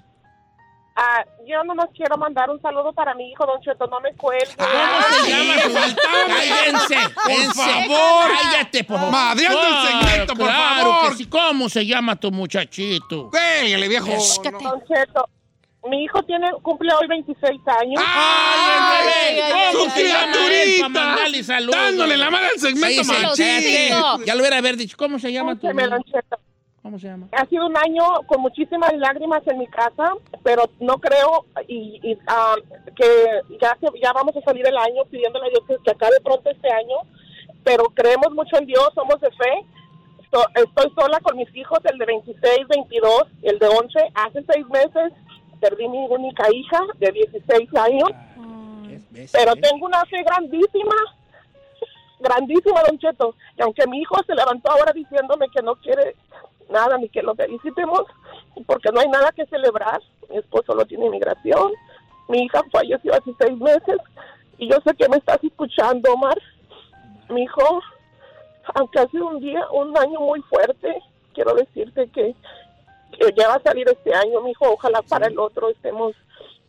Ah, 1.00 1.24
yo 1.46 1.64
nomás 1.64 1.90
quiero 1.96 2.18
mandar 2.18 2.50
un 2.50 2.60
saludo 2.60 2.92
para 2.92 3.14
mi 3.14 3.30
hijo, 3.30 3.46
Don 3.46 3.62
Cheto, 3.62 3.86
no 3.86 4.00
me 4.00 4.14
cuelgue. 4.16 4.48
¿Cómo 4.58 5.24
se 5.24 5.30
llama 5.30 5.54
Cállense, 6.36 6.96
Por 7.14 7.54
favor. 7.54 8.32
Cállate, 8.42 8.84
por 8.84 8.98
favor. 8.98 9.12
Madreando 9.12 9.62
el 9.62 9.88
segmento, 9.88 10.34
por 10.34 10.48
claro 10.48 10.92
favor. 10.92 11.10
que 11.12 11.16
sí. 11.18 11.26
¿Cómo 11.28 11.70
se 11.70 11.86
llama 11.86 12.16
tu 12.16 12.32
muchachito? 12.32 13.30
Cuélguele, 13.30 13.88
viejo. 13.88 14.08
Don 14.08 14.84
Cheto, 14.88 15.30
mi 15.88 16.04
hijo 16.04 16.24
tiene 16.24 16.50
cumple 16.64 16.92
hoy 17.00 17.06
26 17.08 17.62
años. 17.80 18.04
¡Ay, 18.04 18.72
el 18.74 19.06
bebé! 19.06 19.44
ay, 19.44 19.74
¿Cómo 19.74 19.84
¡Su 19.86 19.92
criaturita! 19.94 21.78
Dándole 21.78 22.18
la 22.18 22.32
mano 22.32 22.48
al 22.52 22.60
segmento, 22.60 23.04
Sí, 23.04 23.14
sí, 23.14 23.92
machín. 23.92 24.26
Ya 24.26 24.34
lo 24.34 24.42
hubiera 24.42 24.58
haber 24.58 24.76
dicho. 24.76 24.98
¿Cómo 24.98 25.20
se 25.20 25.32
llama 25.32 25.56
tu 25.60 25.68
Cheto. 25.68 26.40
¿Cómo 26.88 27.00
se 27.00 27.08
llama? 27.08 27.28
Ha 27.34 27.46
sido 27.48 27.66
un 27.68 27.76
año 27.76 28.02
con 28.28 28.40
muchísimas 28.40 28.94
lágrimas 28.94 29.46
en 29.46 29.58
mi 29.58 29.68
casa, 29.68 30.14
pero 30.42 30.70
no 30.80 30.98
creo 31.00 31.46
y, 31.68 32.00
y, 32.02 32.18
ah, 32.28 32.56
que 32.96 33.06
ya, 33.62 33.76
se- 33.82 34.00
ya 34.02 34.14
vamos 34.14 34.34
a 34.38 34.42
salir 34.42 34.66
el 34.66 34.78
año 34.78 35.04
pidiéndole 35.12 35.48
a 35.48 35.50
Dios 35.50 35.64
que, 35.68 35.76
que 35.84 35.92
acabe 35.92 36.16
pronto 36.24 36.50
este 36.50 36.72
año, 36.72 36.96
pero 37.66 37.84
creemos 37.94 38.32
mucho 38.34 38.58
en 38.58 38.68
Dios, 38.68 38.90
somos 38.96 39.20
de 39.20 39.30
fe. 39.32 39.66
So- 40.32 40.48
estoy 40.56 40.90
sola 40.96 41.20
con 41.20 41.36
mis 41.36 41.54
hijos, 41.58 41.80
el 41.92 41.98
de 41.98 42.06
26, 42.06 42.68
22, 42.70 43.24
el 43.44 43.60
de 43.60 43.68
11. 43.68 44.00
Hace 44.16 44.46
seis 44.50 44.66
meses 44.70 45.12
perdí 45.60 45.90
mi 45.90 46.06
única 46.10 46.46
hija 46.54 46.80
de 47.00 47.12
16 47.12 47.76
años. 47.76 48.10
¿Ves? 49.12 49.30
pero 49.34 49.56
¿Ves? 49.56 49.62
tengo 49.70 49.86
una 49.88 50.06
fe 50.06 50.24
grandísima, 50.24 50.96
grandísima, 52.20 52.82
Don 52.88 52.98
Cheto. 52.98 53.36
Y 53.58 53.62
aunque 53.62 53.86
mi 53.88 54.00
hijo 54.00 54.16
se 54.26 54.36
levantó 54.36 54.72
ahora 54.72 54.92
diciéndome 54.94 55.48
que 55.50 55.62
no 55.62 55.76
quiere 55.76 56.16
nada 56.70 56.98
ni 56.98 57.10
que 57.10 57.22
lo 57.22 57.36
felicitemos, 57.36 58.02
porque 58.66 58.90
no 58.92 59.00
hay 59.00 59.08
nada 59.10 59.32
que 59.32 59.46
celebrar. 59.46 60.02
Mi 60.30 60.38
esposo 60.38 60.74
lo 60.76 60.86
tiene 60.86 61.06
inmigración, 61.06 61.72
mi 62.28 62.44
hija 62.44 62.62
falleció 62.72 63.14
hace 63.14 63.32
seis 63.40 63.58
meses 63.58 63.98
y 64.58 64.70
yo 64.70 64.78
sé 64.86 64.94
que 64.96 65.08
me 65.10 65.18
estás 65.18 65.42
escuchando, 65.44 66.12
Omar. 66.14 66.38
Mi 67.30 67.44
hijo, 67.44 67.82
aunque 68.76 69.00
ha 69.00 69.08
sido 69.08 69.28
un 69.28 69.40
día, 69.40 69.62
un 69.72 69.98
año 69.98 70.20
muy 70.20 70.42
fuerte, 70.44 71.02
quiero 71.34 71.54
decirte 71.56 72.10
que, 72.14 72.36
que 73.20 73.34
ya 73.38 73.48
va 73.50 73.56
a 73.56 73.62
salir 73.62 73.88
este 73.90 74.14
año, 74.14 74.42
mi 74.42 74.52
hijo. 74.52 74.66
Ojalá 74.72 75.02
para 75.04 75.28
el 75.28 75.38
otro 75.40 75.70
estemos 75.70 76.14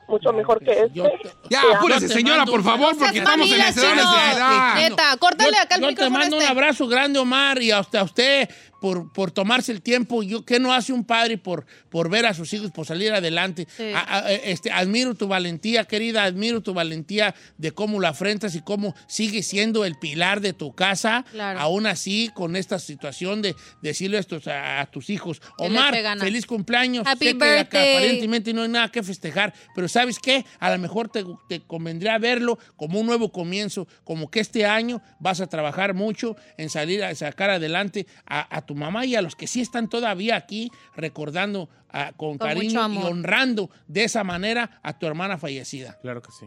mucho 0.07 0.33
mejor 0.33 0.59
que 0.65 0.71
este. 0.73 0.91
Yo 0.95 1.05
te- 1.05 1.31
Ya, 1.51 1.61
apúrese, 1.77 2.09
Yo 2.09 2.15
señora, 2.15 2.39
mando 2.39 2.53
por 2.53 2.61
un- 2.61 2.67
favor, 2.67 2.95
No 2.95 2.99
porque 3.01 3.19
estamos 3.19 3.51
en 3.51 3.59
necesidad. 3.59 4.75
Neta, 4.77 5.17
córtale 5.19 5.59
acá 5.59 5.75
el 5.77 5.83
Yo 5.83 5.95
te 5.95 6.11
mando 6.11 6.37
un 6.37 6.43
este. 6.43 6.53
abrazo 6.53 6.87
grande, 6.89 7.19
Omar, 7.19 7.61
y 7.63 7.71
hasta 7.73 8.03
usted 8.03 8.49
por, 8.81 9.12
por 9.12 9.31
tomarse 9.31 9.73
el 9.73 9.83
tiempo. 9.83 10.23
Yo, 10.23 10.45
¿Qué 10.45 10.59
no 10.61 10.73
hace 10.73 10.93
un 10.93 11.05
padre 11.05 11.38
por, 11.38 11.67
por 11.88 12.09
ver 12.11 12.27
a 12.27 12.35
sus 12.35 12.53
hijos, 12.53 12.71
por 12.71 12.87
salir 12.87 13.12
adelante? 13.12 13.67
Sí. 13.77 13.91
A- 13.95 14.19
a- 14.19 14.33
este, 14.33 14.71
admiro 14.71 15.14
tu 15.14 15.29
valentía, 15.29 15.85
querida, 15.85 16.25
admiro 16.25 16.61
tu 16.61 16.75
valentía 16.75 17.35
de 17.57 17.73
cómo 17.73 18.01
lo 18.01 18.09
afrentas 18.09 18.55
y 18.55 18.61
cómo 18.62 18.95
sigue 19.07 19.43
siendo 19.43 19.85
el 19.85 19.97
pilar 19.99 20.41
de 20.41 20.53
tu 20.53 20.75
casa, 20.75 21.25
Claro. 21.31 21.59
aún 21.61 21.87
así 21.87 22.31
con 22.35 22.57
esta 22.57 22.79
situación 22.79 23.43
de 23.43 23.55
decirle 23.83 24.19
esto 24.19 24.41
a, 24.51 24.81
a 24.81 24.87
tus 24.91 25.11
hijos. 25.11 25.41
Omar, 25.59 25.95
feliz 26.19 26.47
cumpleaños. 26.47 27.07
Happy 27.07 27.27
sé 27.27 27.38
que 27.38 27.95
aparentemente 27.95 28.53
no 28.53 28.62
hay 28.62 28.69
nada 28.69 28.91
que 28.91 29.03
festejar, 29.03 29.53
pero 29.75 29.88
¿sabes 29.88 30.19
qué? 30.19 30.45
A 30.61 30.71
lo 30.71 30.79
mejor 30.79 31.09
te, 31.09 31.25
te 31.49 31.61
convendría 31.61 32.19
verlo 32.19 32.59
como 32.77 33.01
un 33.01 33.07
nuevo 33.07 33.33
comienzo, 33.33 33.87
como 34.05 34.31
que 34.31 34.41
este 34.41 34.67
año 34.67 35.03
vas 35.21 35.41
a 35.41 35.47
trabajar 35.47 35.95
mucho 35.95 36.37
en 36.57 36.71
salir 36.71 37.03
a 37.05 37.14
sacar 37.14 37.51
adelante 37.51 38.07
a, 38.27 38.57
a 38.57 38.62
tu 38.68 38.74
mamá 38.74 39.07
y 39.07 39.16
a 39.16 39.22
los 39.22 39.35
que 39.35 39.46
sí 39.46 39.62
están 39.62 39.88
todavía 39.88 40.37
aquí 40.37 40.70
recordando 40.94 41.70
ah, 41.88 42.12
con, 42.16 42.37
Con 42.37 42.46
cariño 42.46 42.92
y 42.92 42.98
honrando 42.98 43.70
de 43.88 44.04
esa 44.04 44.22
manera 44.22 44.78
a 44.83 44.98
tu 44.98 45.07
hermana 45.07 45.38
fallecida. 45.38 45.98
Claro 46.02 46.20
que 46.20 46.31
sí. 46.31 46.46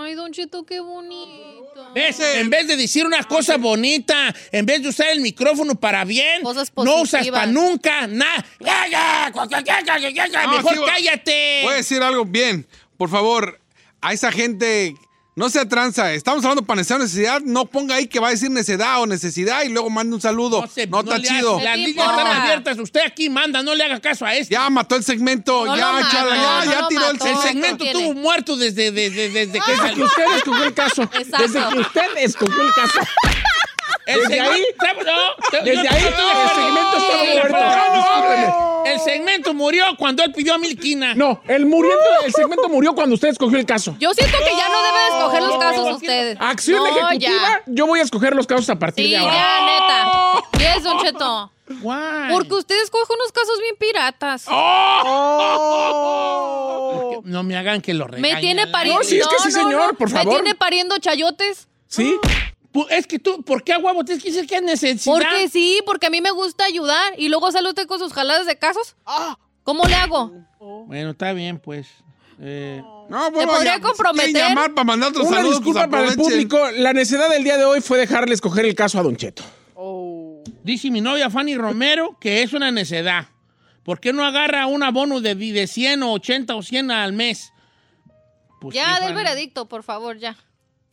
Ay, 0.00 0.14
Don 0.14 0.32
Cheto, 0.32 0.66
qué 0.66 0.80
bonito. 0.80 1.92
¿Ves? 1.94 2.20
En 2.20 2.50
vez 2.50 2.66
de 2.66 2.76
decir 2.76 3.06
una 3.06 3.24
cosa 3.24 3.56
bonita, 3.56 4.34
en 4.52 4.66
vez 4.66 4.82
de 4.82 4.88
usar 4.88 5.08
el 5.08 5.20
micrófono 5.20 5.74
para 5.76 6.04
bien, 6.04 6.42
Cosas 6.42 6.70
no 6.76 7.02
usas 7.02 7.26
para 7.28 7.46
nunca, 7.46 8.06
nada. 8.06 8.44
Ya, 8.60 9.32
No, 9.32 10.56
mejor 10.56 10.74
sí, 10.74 10.80
cállate. 10.84 11.60
Voy 11.62 11.72
a 11.72 11.76
decir 11.76 12.02
algo 12.02 12.24
bien. 12.24 12.66
Por 12.98 13.08
favor, 13.08 13.60
a 14.02 14.12
esa 14.12 14.30
gente, 14.30 14.94
no 15.36 15.50
sea 15.50 15.68
tranza. 15.68 16.12
Estamos 16.14 16.42
hablando 16.44 16.62
para 16.64 16.78
necesidad 16.78 16.98
o 16.98 17.02
necesidad. 17.04 17.40
No 17.42 17.66
ponga 17.66 17.94
ahí 17.96 18.06
que 18.06 18.18
va 18.20 18.28
a 18.28 18.30
decir 18.30 18.50
necedad 18.50 19.00
o 19.02 19.06
necesidad 19.06 19.62
y 19.64 19.68
luego 19.68 19.90
mande 19.90 20.14
un 20.14 20.20
saludo. 20.20 20.62
No, 20.62 20.66
se- 20.66 20.84
está 20.84 21.02
le 21.02 21.14
hace- 21.14 21.22
chido. 21.28 21.60
Las 21.60 21.76
¿Qué 21.76 21.82
te 21.82 21.88
líneas 21.88 22.10
están 22.10 22.26
abiertas. 22.26 22.78
Usted 22.78 23.00
aquí 23.06 23.28
manda, 23.28 23.62
no 23.62 23.74
le 23.74 23.84
haga 23.84 24.00
caso 24.00 24.24
a 24.24 24.34
este. 24.34 24.54
Ya 24.54 24.68
mató 24.70 24.96
el 24.96 25.04
segmento. 25.04 25.66
No 25.66 25.76
ya, 25.76 25.82
chala, 26.10 26.36
ya, 26.36 26.64
no 26.64 26.72
ya 26.72 26.88
tiró 26.88 27.06
el 27.10 27.12
mató. 27.18 27.26
el 27.26 27.36
segmento. 27.36 27.84
segmento 27.84 27.84
estuvo 27.84 28.14
muerto 28.14 28.56
desde, 28.56 28.90
desde, 28.90 29.28
desde 29.28 29.52
que 29.60 29.70
Desde 29.70 29.74
que 29.74 29.76
salió. 29.76 30.04
usted 30.06 30.24
escogió 30.36 30.64
el 30.64 30.74
caso. 30.74 31.02
Exacto. 31.02 31.38
Desde 31.42 31.68
que 31.68 31.78
usted 31.80 32.06
escogió 32.18 32.62
el 32.62 32.72
caso. 32.74 32.98
El 34.06 34.20
Desde 34.20 34.34
segmento- 34.36 34.52
ahí- 34.52 34.64
no, 35.04 35.58
desde 35.64 35.74
yo- 35.74 35.80
ahí 35.90 36.04
el 36.06 36.14
segmento 36.54 36.96
estaba 36.96 37.24
muerto. 37.24 38.82
El 38.86 39.00
segmento 39.00 39.52
murió 39.52 39.84
cuando 39.98 40.22
él 40.22 40.32
pidió 40.32 40.54
a 40.54 40.58
Milquina. 40.58 41.12
No, 41.16 41.40
el, 41.48 41.66
muriendo, 41.66 42.00
el 42.24 42.32
segmento 42.32 42.68
murió 42.68 42.94
cuando 42.94 43.14
usted 43.16 43.28
escogió 43.28 43.58
el 43.58 43.66
caso. 43.66 43.96
Yo 43.98 44.14
siento 44.14 44.38
que 44.38 44.56
ya 44.56 44.68
no 44.68 44.80
deben 44.82 45.02
escoger 45.08 45.42
los 45.42 45.58
casos 45.58 45.90
ustedes. 45.96 46.38
Acción 46.40 46.78
no, 46.78 46.86
ejecutiva, 46.86 47.18
ya. 47.18 47.62
yo 47.66 47.86
voy 47.88 47.98
a 47.98 48.02
escoger 48.04 48.36
los 48.36 48.46
casos 48.46 48.70
a 48.70 48.78
partir 48.78 49.06
Sí, 49.06 49.10
de 49.10 49.16
ahora. 49.18 49.34
ya, 49.34 49.60
neta. 49.66 50.42
Yes, 50.74 50.84
Don 50.84 50.98
Cheto. 51.00 51.50
Guay. 51.68 52.30
Porque 52.32 52.54
usted 52.54 52.80
escoge 52.80 53.12
unos 53.12 53.32
casos 53.32 53.58
bien 53.60 53.74
piratas. 53.76 54.44
Oh. 55.86 57.20
No 57.24 57.42
me 57.42 57.56
hagan 57.56 57.80
que 57.80 57.92
lo 57.92 58.06
regalen. 58.06 58.34
Me 58.36 58.40
tiene 58.40 58.68
pariendo. 58.68 59.00
No, 59.02 59.08
sí, 59.08 59.18
es 59.18 59.26
que 59.26 59.38
sí, 59.40 59.50
señor, 59.50 59.96
por 59.96 60.10
favor. 60.10 60.26
Me 60.26 60.32
tiene 60.42 60.54
pariendo 60.54 60.96
chayotes. 60.98 61.66
¿Sí? 61.88 62.16
Pu- 62.76 62.86
Es 62.90 63.06
que 63.06 63.18
tú, 63.18 63.42
¿por 63.42 63.62
qué 63.64 63.72
a 63.72 63.78
huevo 63.78 64.04
tienes 64.04 64.22
que 64.22 64.30
decir 64.30 64.46
que 64.46 64.56
es 64.56 64.62
necesidad? 64.62 65.14
Porque 65.14 65.48
sí, 65.48 65.80
porque 65.86 66.06
a 66.06 66.10
mí 66.10 66.20
me 66.20 66.30
gusta 66.30 66.64
ayudar. 66.64 67.14
Y 67.16 67.28
luego 67.28 67.50
sale 67.50 67.68
usted 67.68 67.86
con 67.86 67.98
sus 67.98 68.12
jaladas 68.12 68.46
de 68.46 68.56
casos. 68.58 68.94
¿Cómo 69.64 69.84
le 69.84 69.94
hago? 69.94 70.32
Bueno, 70.86 71.10
está 71.10 71.32
bien, 71.32 71.58
pues. 71.58 71.88
Eh, 72.40 72.82
No, 73.08 73.32
¿Te 73.32 73.46
podría 73.46 73.76
si 73.76 73.80
comprometer? 73.80 74.34
llamar 74.34 74.74
para 74.74 74.84
mandar 74.84 75.10
otros 75.10 75.26
Una 75.26 75.36
saludos, 75.38 75.56
disculpa 75.60 75.88
pues 75.88 75.90
para 75.90 76.08
el 76.12 76.16
público. 76.16 76.58
La 76.72 76.92
necedad 76.92 77.30
del 77.30 77.42
día 77.44 77.56
de 77.56 77.64
hoy 77.64 77.80
fue 77.80 77.98
dejarle 77.98 78.34
escoger 78.34 78.64
el 78.66 78.74
caso 78.74 78.98
a 78.98 79.02
Don 79.02 79.16
Cheto. 79.16 79.42
dice 80.62 80.90
mi 80.90 81.00
novia 81.00 81.30
Fanny 81.30 81.56
Romero 81.56 82.16
que 82.20 82.42
es 82.42 82.52
una 82.52 82.70
necedad. 82.70 83.26
¿Por 83.84 84.00
qué 84.00 84.12
no 84.12 84.24
agarra 84.24 84.66
un 84.66 84.82
abono 84.82 85.20
de, 85.20 85.34
de 85.36 85.66
100 85.66 86.02
o 86.02 86.12
80 86.14 86.56
o 86.56 86.62
100 86.62 86.90
al 86.90 87.12
mes? 87.12 87.52
Pues 88.60 88.74
ya, 88.74 88.96
sí, 88.98 89.04
del 89.04 89.14
veredicto, 89.14 89.66
por 89.68 89.82
favor, 89.84 90.18
ya. 90.18 90.36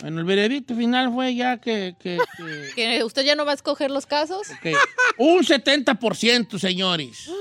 Bueno, 0.04 0.20
el 0.20 0.26
veredicto 0.26 0.76
final 0.76 1.14
fue 1.14 1.34
ya 1.34 1.58
que... 1.62 1.96
que- 1.98 2.18
que- 2.38 2.70
Que 2.76 3.04
usted 3.06 3.22
ya 3.24 3.36
no 3.36 3.46
va 3.46 3.52
a 3.52 3.56
escoger 3.56 3.90
los 3.90 4.06
casos. 4.06 4.48
que 4.62 4.76
un 5.18 5.44
70%, 5.44 6.60
señores. 6.60 7.32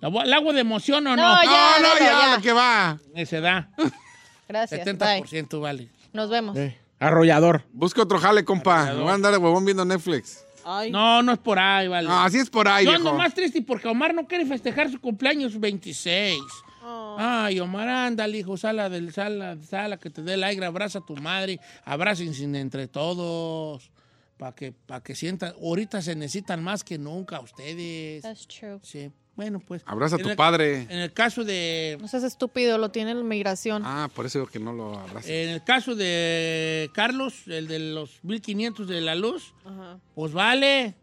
¿La, 0.00 0.08
¿La 0.24 0.36
hago 0.36 0.52
de 0.52 0.60
emoción 0.60 1.04
o 1.08 1.16
no? 1.16 1.22
No, 1.22 1.42
ya, 1.42 1.74
No, 1.80 1.88
no, 1.88 1.98
ya, 1.98 2.04
ya. 2.28 2.36
lo 2.36 2.42
que 2.42 2.52
va. 2.52 2.98
Necedad. 3.14 3.68
Gracias. 4.48 4.84
Bye. 4.84 5.22
70% 5.22 5.60
vale. 5.60 5.88
Nos 6.12 6.30
vemos. 6.30 6.56
Arrollador. 7.00 7.64
Busca 7.72 8.02
otro 8.02 8.20
jale, 8.20 8.44
compa. 8.44 8.84
Me 8.92 9.00
voy 9.00 9.08
a 9.10 9.14
andar 9.14 9.32
de 9.32 9.38
huevón 9.38 9.64
viendo 9.64 9.84
Netflix. 9.84 10.44
Ay. 10.64 10.92
No, 10.92 11.20
no 11.24 11.32
es 11.32 11.38
por 11.40 11.58
ahí, 11.58 11.88
vale. 11.88 12.06
No, 12.06 12.20
así 12.22 12.38
es 12.38 12.48
por 12.48 12.68
ahí, 12.68 12.84
Yo 12.84 12.92
viejo. 12.92 13.08
ando 13.08 13.18
más 13.20 13.34
triste 13.34 13.60
porque 13.62 13.88
Omar 13.88 14.14
no 14.14 14.24
quiere 14.28 14.46
festejar 14.46 14.88
su 14.88 15.00
cumpleaños 15.00 15.58
26. 15.58 16.38
Ay, 16.84 17.60
Omar, 17.60 17.88
ándale, 17.88 18.38
hijo, 18.38 18.56
sala 18.56 18.88
del 18.88 19.12
sala, 19.12 19.56
sala, 19.68 19.98
que 19.98 20.10
te 20.10 20.22
dé 20.22 20.34
el 20.34 20.44
aire, 20.44 20.66
abraza 20.66 20.98
a 21.00 21.06
tu 21.06 21.16
madre, 21.16 21.60
abrácense 21.84 22.44
entre 22.44 22.88
todos, 22.88 23.90
para 24.38 24.54
que, 24.54 24.72
para 24.72 25.02
que 25.02 25.14
sientan, 25.14 25.54
ahorita 25.62 26.02
se 26.02 26.14
necesitan 26.16 26.62
más 26.62 26.82
que 26.84 26.98
nunca 26.98 27.40
ustedes. 27.40 28.22
That's 28.22 28.46
true. 28.48 28.78
Sí. 28.82 29.10
Bueno, 29.34 29.60
pues. 29.60 29.82
Abraza 29.86 30.16
a 30.16 30.18
tu 30.18 30.28
el- 30.28 30.36
padre. 30.36 30.82
En 30.90 30.98
el 30.98 31.12
caso 31.12 31.42
de. 31.42 31.96
No 32.00 32.06
seas 32.08 32.22
estúpido, 32.24 32.76
lo 32.76 32.90
tiene 32.90 33.14
la 33.14 33.22
migración. 33.22 33.82
Ah, 33.84 34.10
por 34.14 34.26
eso 34.26 34.40
digo 34.40 34.50
que 34.50 34.58
no 34.58 34.74
lo 34.74 34.98
abrazas. 34.98 35.30
En 35.30 35.48
el 35.48 35.64
caso 35.64 35.94
de 35.94 36.90
Carlos, 36.92 37.46
el 37.46 37.66
de 37.66 37.78
los 37.78 38.22
1500 38.24 38.86
de 38.88 39.00
la 39.00 39.14
luz, 39.14 39.54
Ajá. 39.64 39.98
pues 40.14 40.32
vale. 40.34 40.94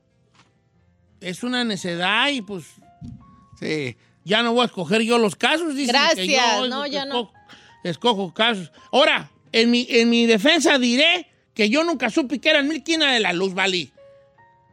Es 1.22 1.44
una 1.44 1.64
necedad 1.64 2.30
y 2.30 2.42
pues. 2.44 2.66
Sí. 3.60 3.98
Ya 4.26 4.44
no 4.44 4.54
voy 4.54 4.64
a 4.64 4.66
escoger 4.66 5.02
yo 5.02 5.18
los 5.18 5.36
casos. 5.36 5.76
dicen 5.76 5.96
que 5.96 6.00
Gracias, 6.02 6.28
yo 6.62 6.68
no, 6.68 6.86
ya 6.88 7.06
no. 7.06 7.22
escojo- 7.22 7.34
Escojo 7.84 8.34
casos. 8.34 8.72
Ahora, 8.92 9.30
en 9.52 9.72
mi, 9.72 9.88
en 9.90 10.10
mi 10.10 10.26
defensa 10.26 10.78
diré 10.78 11.28
que 11.54 11.70
yo 11.70 11.84
nunca 11.84 12.10
supe 12.10 12.40
que 12.40 12.50
eran 12.50 12.68
1500 12.68 13.12
de 13.12 13.20
la 13.22 13.34
luz, 13.34 13.54
vale. 13.54 13.92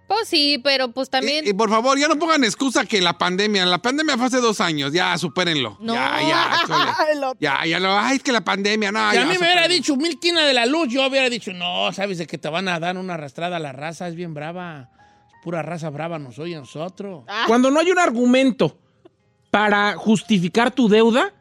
Pues 0.08 0.28
sí, 0.28 0.60
pero 0.62 0.92
pues 0.92 1.10
también. 1.10 1.44
Y 1.48 1.52
por 1.52 1.68
favor, 1.68 1.98
ya 1.98 2.06
no 2.06 2.16
pongan 2.16 2.44
excusa 2.44 2.84
que 2.84 3.00
la 3.00 3.18
pandemia. 3.18 3.66
La 3.66 3.78
pandemia 3.82 4.16
fue 4.16 4.26
hace 4.26 4.40
dos 4.40 4.60
años. 4.60 4.92
Ya, 4.92 5.18
supérenlo. 5.18 5.76
No. 5.80 5.94
Ya, 5.94 6.20
ya. 6.20 7.32
Ya, 7.40 7.66
ya 7.66 7.80
lo. 7.80 7.98
Ay, 7.98 8.16
es 8.18 8.22
que 8.22 8.30
la 8.32 8.44
pandemia, 8.44 8.92
no. 8.92 9.10
si 9.10 9.16
a 9.16 9.20
ya, 9.20 9.26
mí 9.26 9.32
me 9.32 9.38
hubiera 9.46 9.66
dicho 9.66 9.96
1500 9.96 10.44
de 10.46 10.54
la 10.54 10.66
luz, 10.66 10.88
yo 10.90 11.04
hubiera 11.08 11.28
dicho, 11.28 11.52
no, 11.52 11.92
sabes 11.92 12.18
de 12.18 12.26
que 12.28 12.38
te 12.38 12.48
van 12.48 12.68
a 12.68 12.78
dar 12.78 12.96
una 12.96 13.14
arrastrada 13.14 13.56
a 13.56 13.60
la 13.60 13.72
raza, 13.72 14.06
es 14.06 14.14
bien 14.14 14.32
brava. 14.32 14.90
Es 15.28 15.34
pura 15.42 15.62
raza 15.62 15.90
brava, 15.90 16.18
nos 16.20 16.38
oye 16.38 16.54
a 16.56 16.60
nosotros. 16.60 17.24
Cuando 17.48 17.70
no 17.72 17.80
hay 17.80 17.90
un 17.90 17.98
argumento 17.98 18.78
para 19.56 19.94
justificar 19.96 20.70
tu 20.70 20.86
deuda, 20.86 21.32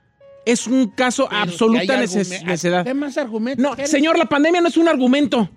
es 0.46 0.68
un 0.68 0.88
caso 0.92 1.28
Pero 1.30 1.42
absoluta 1.42 1.82
que 1.86 1.92
hay 1.92 1.98
neces- 2.08 2.32
argumen- 2.32 2.46
necedad. 2.46 2.86
¿Qué 2.86 2.94
más 2.94 3.18
argumentos? 3.18 3.62
No, 3.78 3.86
señor, 3.86 4.18
la 4.18 4.24
pandemia 4.26 4.62
no 4.62 4.70
es 4.70 4.78
un 4.78 4.88
argumento. 4.88 5.50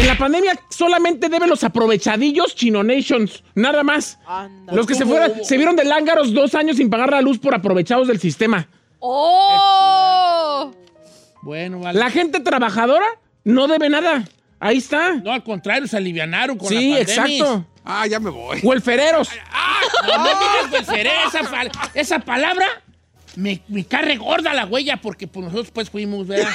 En 0.00 0.06
la 0.06 0.16
pandemia 0.16 0.58
solamente 0.70 1.28
deben 1.28 1.50
los 1.50 1.62
aprovechadillos 1.62 2.54
Chino 2.54 2.82
Nations, 2.82 3.44
nada 3.54 3.82
más. 3.82 4.18
Los 4.72 4.86
que 4.86 4.94
se 4.94 5.04
fueron, 5.04 5.44
se 5.44 5.58
vieron 5.58 5.76
de 5.76 5.84
lángaros 5.84 6.32
dos 6.32 6.54
años 6.54 6.78
sin 6.78 6.88
pagar 6.88 7.10
la 7.10 7.20
luz 7.20 7.38
por 7.38 7.54
aprovechados 7.54 8.08
del 8.08 8.18
sistema. 8.18 8.66
¡Oh! 8.98 10.72
Bueno, 11.42 11.80
vale. 11.80 11.98
La 11.98 12.10
gente 12.10 12.40
trabajadora 12.40 13.06
no 13.44 13.68
debe 13.68 13.88
nada. 13.90 14.24
Ahí 14.58 14.78
está. 14.78 15.16
No, 15.16 15.32
al 15.32 15.44
contrario, 15.44 15.86
se 15.86 15.96
alivianaron 15.98 16.56
con 16.56 16.68
Sí, 16.68 16.74
la 16.74 16.80
pandemia. 16.80 17.00
exacto. 17.02 17.66
Ah, 17.88 18.06
ya 18.06 18.18
me 18.18 18.30
voy. 18.30 18.58
Huelfereros. 18.62 19.30
No 20.06 20.18
me 20.22 20.28
digas 20.30 20.72
welfare, 20.72 21.10
esa, 21.26 21.40
pal- 21.42 21.70
esa 21.94 22.18
palabra 22.18 22.66
me, 23.36 23.62
me 23.68 23.84
cae 23.84 24.16
gorda 24.16 24.52
la 24.52 24.66
huella 24.66 24.96
porque 24.96 25.26
pues, 25.28 25.44
nosotros 25.44 25.70
pues 25.72 25.88
fuimos, 25.88 26.26
¿verdad? 26.26 26.50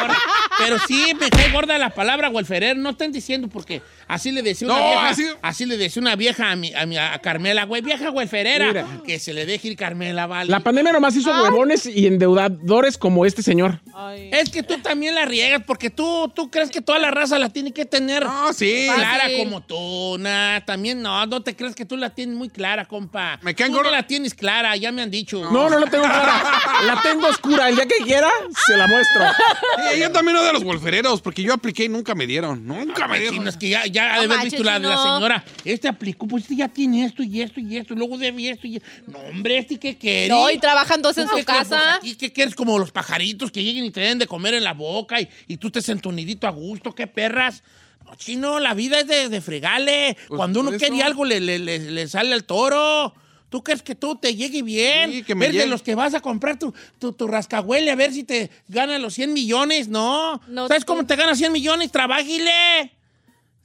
Gorda. 0.00 0.16
Pero 0.58 0.78
sí 0.86 1.12
me 1.18 1.30
cae 1.30 1.50
gorda 1.52 1.78
la 1.78 1.90
palabra 1.90 2.28
welferer. 2.30 2.76
No 2.76 2.90
están 2.90 3.12
diciendo 3.12 3.48
porque 3.48 3.82
así 4.08 4.30
le 4.32 4.42
decía 4.42 4.68
una 4.68 4.78
No, 4.78 4.84
vieja. 4.86 5.08
así- 5.08 5.26
Así... 5.42 5.66
le 5.66 5.76
decía 5.76 6.00
una 6.00 6.14
vieja 6.16 6.50
a, 6.50 6.56
mi, 6.56 6.72
a, 6.74 6.86
mi- 6.86 6.96
a 6.98 7.18
Carmela, 7.18 7.64
güey, 7.64 7.82
vieja 7.82 8.10
welferera. 8.10 8.66
Mira. 8.68 8.86
Que 9.06 9.18
se 9.18 9.32
le 9.32 9.46
deje 9.46 9.68
ir 9.68 9.76
Carmela, 9.76 10.26
vale. 10.26 10.50
La 10.50 10.60
pandemia 10.60 10.92
nomás 10.92 11.16
hizo 11.16 11.30
huevones 11.30 11.86
y 11.86 12.06
endeudadores 12.06 12.98
como 12.98 13.24
este 13.26 13.42
señor. 13.42 13.80
Es 14.30 14.50
que 14.50 14.62
tú 14.62 14.78
también 14.78 15.14
la 15.14 15.24
riegas 15.24 15.62
porque 15.66 15.90
tú, 15.90 16.30
tú 16.34 16.50
crees 16.50 16.70
que 16.70 16.80
toda 16.80 16.98
la 16.98 17.10
raza 17.10 17.38
la 17.38 17.48
tiene 17.48 17.72
que 17.72 17.84
tener 17.84 18.24
No, 18.24 18.52
sí. 18.52 18.86
clara 18.94 19.22
Fácil. 19.24 19.38
como 19.38 19.62
tú. 19.62 20.16
Nah, 20.18 20.60
también 20.60 21.00
no, 21.02 21.26
no 21.26 21.42
te 21.42 21.56
crees 21.56 21.74
que 21.74 21.84
tú 21.84 21.96
la 21.96 22.10
tienes 22.10 22.36
muy 22.36 22.48
clara, 22.48 22.84
compa. 22.84 23.38
Me 23.42 23.54
caen 23.54 23.72
tú 23.72 23.82
no 23.82 23.90
la 23.90 24.04
tienes 24.06 24.34
clara, 24.34 24.76
ya 24.76 24.92
me 24.92 25.02
han 25.02 25.10
dicho. 25.10 25.40
No, 25.50 25.68
no 25.70 25.78
la 25.78 25.86
tengo 25.90 26.04
clara. 26.04 26.42
La 26.86 27.00
tengo 27.02 27.26
oscura. 27.26 27.68
El 27.68 27.76
día 27.76 27.86
que 27.86 28.04
quiera, 28.04 28.28
se 28.66 28.76
la 28.76 28.86
muestro. 28.86 29.23
Sí, 29.92 30.00
yo 30.00 30.10
también 30.12 30.36
uno 30.36 30.46
de 30.46 30.52
los 30.52 30.64
wolfereros, 30.64 31.20
porque 31.20 31.42
yo 31.42 31.52
apliqué 31.54 31.84
y 31.84 31.88
nunca 31.88 32.14
me 32.14 32.26
dieron. 32.26 32.66
Nunca 32.66 33.06
me 33.08 33.18
dieron. 33.20 33.46
es 33.48 33.56
que 33.56 33.68
ya, 33.68 33.86
ya 33.86 34.14
ha 34.14 34.20
de 34.20 34.28
No 34.28 34.34
haber 34.34 34.44
visto 34.44 34.62
la, 34.62 34.72
manches, 34.72 34.88
la 34.90 34.96
no. 34.96 35.14
señora. 35.14 35.44
Este 35.64 35.88
aplicó, 35.88 36.26
pues 36.26 36.44
este 36.44 36.56
ya 36.56 36.68
tiene 36.68 37.04
esto 37.04 37.22
y 37.22 37.40
esto 37.42 37.60
y 37.60 37.76
esto, 37.76 37.94
y 37.94 37.96
luego 37.96 38.16
debe 38.18 38.50
esto 38.50 38.66
y 38.66 38.80
No, 39.06 39.18
hombre, 39.18 39.58
este 39.58 39.78
que 39.78 39.96
quiere. 39.96 40.28
No, 40.28 40.50
y 40.50 40.58
trabajan 40.58 41.02
dos 41.02 41.16
en 41.18 41.24
¿Tú 41.24 41.30
su 41.30 41.36
qué 41.36 41.44
quieres, 41.44 41.68
casa. 41.68 41.94
aquí, 41.96 42.14
¿Qué 42.14 42.32
quieres? 42.32 42.54
Como 42.54 42.78
los 42.78 42.90
pajaritos 42.92 43.50
que 43.50 43.62
lleguen 43.62 43.84
y 43.84 43.90
te 43.90 44.00
den 44.00 44.18
de 44.18 44.26
comer 44.26 44.54
en 44.54 44.64
la 44.64 44.72
boca 44.74 45.20
y, 45.20 45.28
y 45.48 45.56
tú 45.56 45.68
estés 45.68 45.88
en 45.88 46.00
tu 46.00 46.12
nidito 46.12 46.46
a 46.46 46.50
gusto, 46.50 46.94
qué 46.94 47.06
perras. 47.06 47.62
No, 48.04 48.14
chino, 48.16 48.60
la 48.60 48.74
vida 48.74 49.00
es 49.00 49.06
de, 49.06 49.28
de 49.30 49.40
fregarle. 49.40 50.16
Pues, 50.28 50.36
Cuando 50.36 50.60
uno 50.60 50.72
quiere 50.76 51.02
algo, 51.02 51.24
le, 51.24 51.40
le- 51.40 51.58
le- 51.58 51.78
le 51.90 52.06
sale 52.08 52.34
al 52.34 52.44
toro. 52.44 53.14
¿Tú 53.50 53.62
crees 53.62 53.82
que 53.82 53.94
tú 53.94 54.16
te 54.16 54.34
llegue 54.34 54.62
bien? 54.62 55.12
Sí, 55.12 55.22
que 55.22 55.34
me 55.34 55.44
Eres 55.44 55.54
de 55.54 55.58
llegue. 55.60 55.70
los 55.70 55.82
que 55.82 55.94
vas 55.94 56.12
a 56.14 56.20
comprar 56.20 56.58
tu, 56.58 56.74
tu, 56.98 57.12
tu 57.12 57.26
rascahuele 57.28 57.90
a 57.90 57.94
ver 57.94 58.12
si 58.12 58.24
te 58.24 58.50
ganan 58.68 59.00
los 59.00 59.14
100 59.14 59.32
millones. 59.32 59.86
No. 59.88 60.40
No, 60.48 60.66
¿Sabes 60.66 60.84
tú- 60.84 60.92
cómo 60.92 61.06
te 61.06 61.14
ganas 61.14 61.38
100 61.38 61.52
millones? 61.52 61.92
Trabájile. 61.92 62.90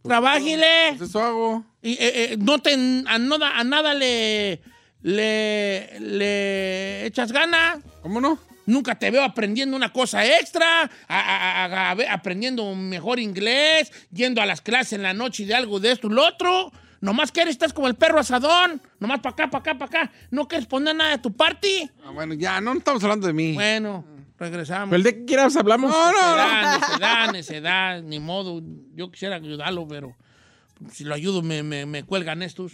Trabájile. 0.04 0.96
Pues 0.98 1.10
eso 1.10 1.22
hago. 1.22 1.64
Y, 1.82 1.94
eh, 1.94 1.98
eh, 2.34 2.38
no 2.40 2.60
te, 2.60 2.74
a, 2.74 3.18
nada, 3.20 3.58
a 3.58 3.64
nada 3.64 3.94
le, 3.94 4.62
le, 5.02 6.00
le 6.00 7.06
echas 7.06 7.32
gana. 7.32 7.80
¿Cómo 8.02 8.22
no? 8.22 8.38
Nunca 8.66 8.94
te 9.00 9.10
veo 9.10 9.24
aprendiendo 9.24 9.76
una 9.76 9.92
cosa 9.92 10.24
extra, 10.26 10.84
a- 10.84 10.90
a- 11.08 11.92
a- 11.92 12.14
aprendiendo 12.14 12.64
un 12.64 12.88
mejor 12.90 13.20
inglés, 13.20 13.92
yendo 14.12 14.42
a 14.42 14.46
las 14.46 14.62
clases 14.62 14.94
en 14.94 15.02
la 15.04 15.14
noche 15.14 15.46
de 15.46 15.56
algo 15.56 15.80
de 15.80 15.92
esto 15.94 16.08
y 16.08 16.12
lo 16.14 16.26
otro. 16.28 16.72
Nomás 17.02 17.32
que 17.32 17.42
eres, 17.42 17.54
estás 17.54 17.74
como 17.74 17.88
el 17.88 17.96
perro 17.96 18.20
asadón. 18.20 18.82
Nomás 19.00 19.20
para 19.20 19.34
acá, 19.34 19.50
para 19.50 19.60
acá, 19.60 19.78
para 19.78 20.02
acá. 20.04 20.12
No 20.32 20.48
quieres 20.48 20.68
poner 20.68 20.96
nada 20.96 21.12
de 21.12 21.18
tu 21.20 21.32
party. 21.34 21.90
Ah, 22.06 22.12
bueno, 22.12 22.34
ya, 22.34 22.60
no 22.60 22.74
estamos 22.74 23.04
hablando 23.04 23.28
de 23.28 23.34
mí. 23.34 23.54
Bueno, 23.54 24.06
regresamos. 24.38 24.94
El 24.96 25.04
día 25.04 25.14
que 25.14 25.26
quieras 25.26 25.56
hablamos. 25.56 25.92
No, 25.92 26.12
no, 26.12 26.36
no. 26.36 26.36
Necedad, 26.38 26.82
necedad, 26.82 27.32
necedad, 27.32 28.02
ni 28.04 28.20
modo. 28.20 28.62
Yo 28.96 29.12
quisiera 29.12 29.36
ayudarlo, 29.36 29.88
pero 29.88 30.16
si 30.92 31.04
lo 31.04 31.16
ayudo 31.16 31.42
me, 31.42 31.64
me, 31.64 31.86
me 31.86 32.04
cuelgan 32.04 32.42
estos. 32.42 32.74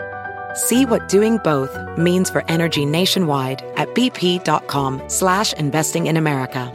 See 0.53 0.85
what 0.85 1.07
doing 1.07 1.37
both 1.37 1.77
means 1.97 2.29
for 2.29 2.43
energy 2.47 2.85
nationwide 2.85 3.63
at 3.77 3.89
bp.com 3.89 5.01
slash 5.07 5.53
investing 5.53 6.07
in 6.07 6.17
America. 6.17 6.71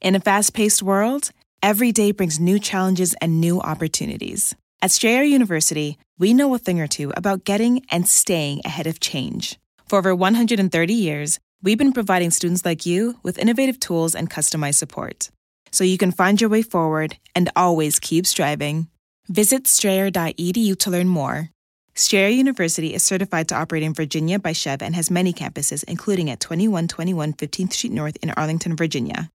In 0.00 0.16
a 0.16 0.20
fast 0.20 0.52
paced 0.52 0.82
world, 0.82 1.30
every 1.62 1.92
day 1.92 2.10
brings 2.10 2.40
new 2.40 2.58
challenges 2.58 3.14
and 3.20 3.40
new 3.40 3.60
opportunities. 3.60 4.52
At 4.82 4.90
Strayer 4.90 5.22
University, 5.22 5.96
we 6.18 6.34
know 6.34 6.52
a 6.54 6.58
thing 6.58 6.80
or 6.80 6.88
two 6.88 7.12
about 7.16 7.44
getting 7.44 7.84
and 7.88 8.08
staying 8.08 8.62
ahead 8.64 8.88
of 8.88 8.98
change. 8.98 9.60
For 9.86 10.00
over 10.00 10.12
130 10.12 10.92
years, 10.92 11.38
we've 11.62 11.78
been 11.78 11.92
providing 11.92 12.32
students 12.32 12.64
like 12.64 12.84
you 12.84 13.16
with 13.22 13.38
innovative 13.38 13.78
tools 13.78 14.16
and 14.16 14.28
customized 14.28 14.74
support. 14.74 15.30
So 15.70 15.84
you 15.84 15.98
can 15.98 16.10
find 16.10 16.40
your 16.40 16.50
way 16.50 16.62
forward 16.62 17.16
and 17.36 17.48
always 17.54 18.00
keep 18.00 18.26
striving. 18.26 18.88
Visit 19.28 19.66
strayer.edu 19.66 20.78
to 20.78 20.90
learn 20.90 21.08
more. 21.08 21.50
Strayer 21.94 22.28
University 22.28 22.94
is 22.94 23.02
certified 23.02 23.48
to 23.48 23.54
operate 23.54 23.82
in 23.82 23.94
Virginia 23.94 24.38
by 24.38 24.52
Chev 24.52 24.82
and 24.82 24.94
has 24.96 25.10
many 25.10 25.32
campuses, 25.32 25.84
including 25.84 26.30
at 26.30 26.40
2121 26.40 27.34
15th 27.34 27.72
Street 27.72 27.92
North 27.92 28.16
in 28.22 28.30
Arlington, 28.30 28.74
Virginia. 28.76 29.30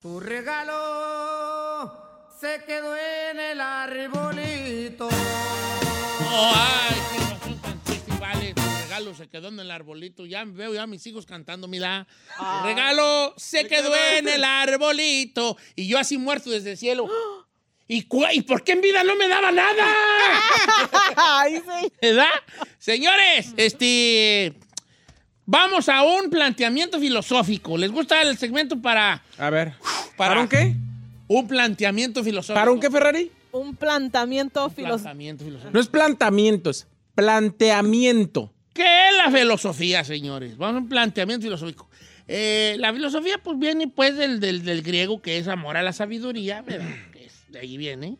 Tu 0.00 0.20
regalo 0.20 1.90
se 2.38 2.60
quedó 2.66 2.94
en 2.94 3.40
el 3.40 3.60
arbolito. 3.60 5.08
Oh, 5.10 6.52
ay, 6.54 6.87
regalo 9.08 9.14
se 9.14 9.28
quedó 9.28 9.48
en 9.48 9.60
el 9.60 9.70
arbolito. 9.70 10.26
Ya 10.26 10.44
veo 10.44 10.74
ya 10.74 10.82
a 10.82 10.86
mis 10.86 11.06
hijos 11.06 11.26
cantando, 11.26 11.68
mira. 11.68 12.06
Regalo 12.64 13.34
se 13.36 13.66
quedó 13.66 13.94
en 14.16 14.28
el 14.28 14.44
arbolito. 14.44 15.56
Y 15.76 15.88
yo 15.88 15.98
así 15.98 16.18
muerto 16.18 16.50
desde 16.50 16.72
el 16.72 16.78
cielo. 16.78 17.08
¿Y, 17.88 18.06
¿Y 18.32 18.42
por 18.42 18.64
qué 18.64 18.72
en 18.72 18.82
vida 18.82 19.02
no 19.02 19.16
me 19.16 19.28
daba 19.28 19.50
nada? 19.50 19.86
Ay, 21.16 21.56
sí. 21.56 21.92
¿Verdad? 22.02 22.28
Señores, 22.78 23.54
este. 23.56 24.54
Vamos 25.46 25.88
a 25.88 26.02
un 26.02 26.28
planteamiento 26.28 27.00
filosófico. 27.00 27.78
¿Les 27.78 27.90
gusta 27.90 28.20
el 28.20 28.36
segmento 28.36 28.80
para. 28.80 29.22
A 29.38 29.50
ver. 29.50 29.72
¿Para, 30.18 30.30
¿Para 30.30 30.40
un 30.42 30.48
qué? 30.48 30.74
Un 31.28 31.48
planteamiento 31.48 32.22
filosófico. 32.22 32.60
¿Para 32.60 32.70
un 32.70 32.80
qué, 32.80 32.90
Ferrari? 32.90 33.30
Un 33.52 33.74
planteamiento 33.74 34.68
filosófico. 34.68 35.02
Planteamiento 35.02 35.44
filosófico. 35.44 35.72
No 35.72 35.80
es 35.80 35.88
planteamiento, 35.88 36.70
es 36.70 36.86
planteamiento. 37.14 38.52
¿Qué 38.78 39.08
es 39.08 39.16
la 39.16 39.36
filosofía, 39.36 40.04
señores? 40.04 40.56
Vamos 40.56 40.76
a 40.76 40.78
un 40.84 40.88
planteamiento 40.88 41.42
filosófico. 41.44 41.90
Eh, 42.28 42.76
la 42.78 42.92
filosofía, 42.92 43.38
pues, 43.42 43.58
viene, 43.58 43.88
pues, 43.88 44.16
del, 44.16 44.38
del- 44.38 44.64
del 44.64 44.82
griego, 44.82 45.20
que 45.20 45.36
es 45.38 45.48
amor 45.48 45.76
a 45.76 45.82
la 45.82 45.92
sabiduría, 45.92 46.62
¿verdad? 46.62 46.86
De 47.48 47.58
ahí 47.58 47.76
viene, 47.76 48.18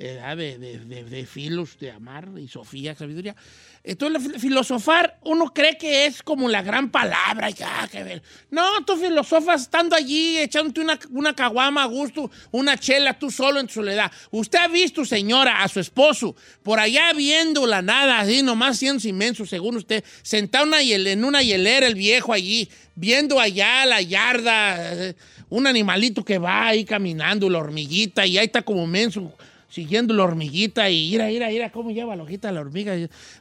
De, 0.00 0.56
de, 0.56 1.04
de- 1.04 1.26
filos, 1.26 1.78
de 1.78 1.90
amar, 1.90 2.30
y 2.38 2.48
sofía, 2.48 2.94
sabiduría. 2.94 3.36
Entonces, 3.84 4.40
filosofar, 4.40 5.18
uno 5.24 5.52
cree 5.52 5.76
que 5.76 6.06
es 6.06 6.22
como 6.22 6.48
la 6.48 6.62
gran 6.62 6.90
palabra, 6.90 7.50
y 7.50 7.54
ah, 7.62 7.86
que 7.92 8.02
ver. 8.02 8.22
No, 8.50 8.82
tú 8.86 8.96
filosofas 8.96 9.60
estando 9.60 9.94
allí, 9.94 10.38
echándote 10.38 10.80
una, 10.80 10.98
una 11.10 11.34
caguama 11.34 11.82
a 11.82 11.86
gusto, 11.86 12.30
una 12.50 12.78
chela 12.78 13.18
tú 13.18 13.30
solo 13.30 13.60
en 13.60 13.66
tu 13.66 13.74
soledad. 13.74 14.10
Usted 14.30 14.58
ha 14.60 14.68
visto, 14.68 15.04
señora, 15.04 15.62
a 15.62 15.68
su 15.68 15.80
esposo, 15.80 16.34
por 16.62 16.80
allá 16.80 17.12
viendo 17.12 17.66
la 17.66 17.82
nada, 17.82 18.20
así 18.20 18.42
nomás 18.42 18.78
siendo 18.78 19.06
inmenso, 19.06 19.44
según 19.44 19.76
usted, 19.76 20.02
sentado 20.22 20.64
una 20.64 20.80
en 20.80 21.24
una 21.24 21.42
hielera 21.42 21.86
el 21.86 21.94
viejo 21.94 22.32
allí, 22.32 22.70
viendo 22.94 23.38
allá 23.38 23.84
la 23.84 24.00
yarda, 24.00 24.94
eh, 24.94 25.14
un 25.50 25.66
animalito 25.66 26.24
que 26.24 26.38
va 26.38 26.68
ahí 26.68 26.86
caminando, 26.86 27.50
la 27.50 27.58
hormiguita, 27.58 28.26
y 28.26 28.38
ahí 28.38 28.46
está 28.46 28.62
como 28.62 28.86
menso 28.86 29.30
siguiendo 29.70 30.12
la 30.14 30.24
hormiguita 30.24 30.90
y 30.90 31.14
ira, 31.14 31.30
ira, 31.30 31.50
ira, 31.50 31.70
cómo 31.72 31.90
lleva 31.90 32.16
la 32.16 32.24
hojita 32.24 32.52
la 32.52 32.60
hormiga. 32.60 32.94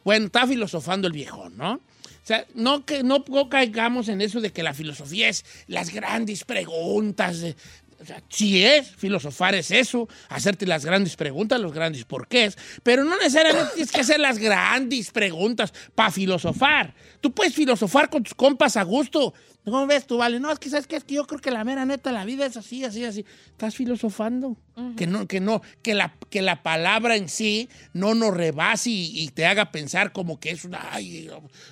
Bueno, 0.03 0.27
está 0.27 0.47
filosofando 0.47 1.07
el 1.07 1.13
viejón, 1.13 1.57
¿no? 1.57 1.73
O 1.73 1.81
sea, 2.29 2.45
no, 2.53 2.85
que, 2.85 3.01
no, 3.03 3.25
no 3.27 3.49
caigamos 3.49 4.07
en 4.07 4.21
eso 4.21 4.39
de 4.39 4.51
que 4.51 4.61
la 4.61 4.73
filosofía 4.75 5.29
es 5.29 5.43
las 5.67 5.91
grandes 5.91 6.43
preguntas. 6.43 7.41
de- 7.41 7.55
o 8.01 8.05
sea, 8.05 8.23
sí 8.29 8.63
es, 8.63 8.91
filosofar 8.95 9.55
es 9.55 9.71
eso, 9.71 10.07
hacerte 10.29 10.65
las 10.65 10.85
grandes 10.85 11.17
preguntas, 11.17 11.59
los 11.59 11.73
grandes 11.73 12.05
porqués, 12.05 12.57
pero 12.81 13.03
no 13.03 13.17
necesariamente 13.17 13.71
tienes 13.73 13.91
que 13.91 13.99
hacer 13.99 14.21
las 14.21 14.37
grandes 14.37 15.11
preguntas 15.11 15.73
para 15.95 16.09
filosofar. 16.09 16.93
Tú 17.19 17.33
puedes 17.33 17.53
filosofar 17.53 18.09
con 18.09 18.23
tus 18.23 18.33
compas 18.35 18.77
a 18.77 18.83
gusto. 18.83 19.33
¿Cómo 19.69 19.87
ves 19.87 20.07
tú, 20.07 20.17
vale? 20.17 20.39
No, 20.39 20.51
es 20.51 20.59
que 20.59 20.69
sabes 20.69 20.87
que 20.87 20.95
es 20.95 21.03
que 21.03 21.15
yo 21.15 21.25
creo 21.25 21.39
que 21.39 21.51
la 21.51 21.63
mera 21.63 21.85
neta, 21.85 22.11
la 22.11 22.25
vida 22.25 22.45
es 22.45 22.57
así, 22.57 22.83
así, 22.83 23.03
así. 23.05 23.25
Estás 23.47 23.75
filosofando. 23.75 24.57
Que 24.95 25.07
no, 25.07 25.27
que 25.27 25.41
no, 25.41 25.61
que 25.81 25.93
la, 25.93 26.15
que 26.29 26.41
la 26.41 26.63
palabra 26.63 27.17
en 27.17 27.27
sí 27.27 27.67
no 27.91 28.15
nos 28.15 28.33
rebase 28.33 28.89
y, 28.89 29.23
y 29.23 29.27
te 29.27 29.45
haga 29.45 29.71
pensar 29.71 30.13
como 30.13 30.39
que 30.39 30.51
es 30.51 30.63
una, 30.63 30.79
ay, 30.93 31.29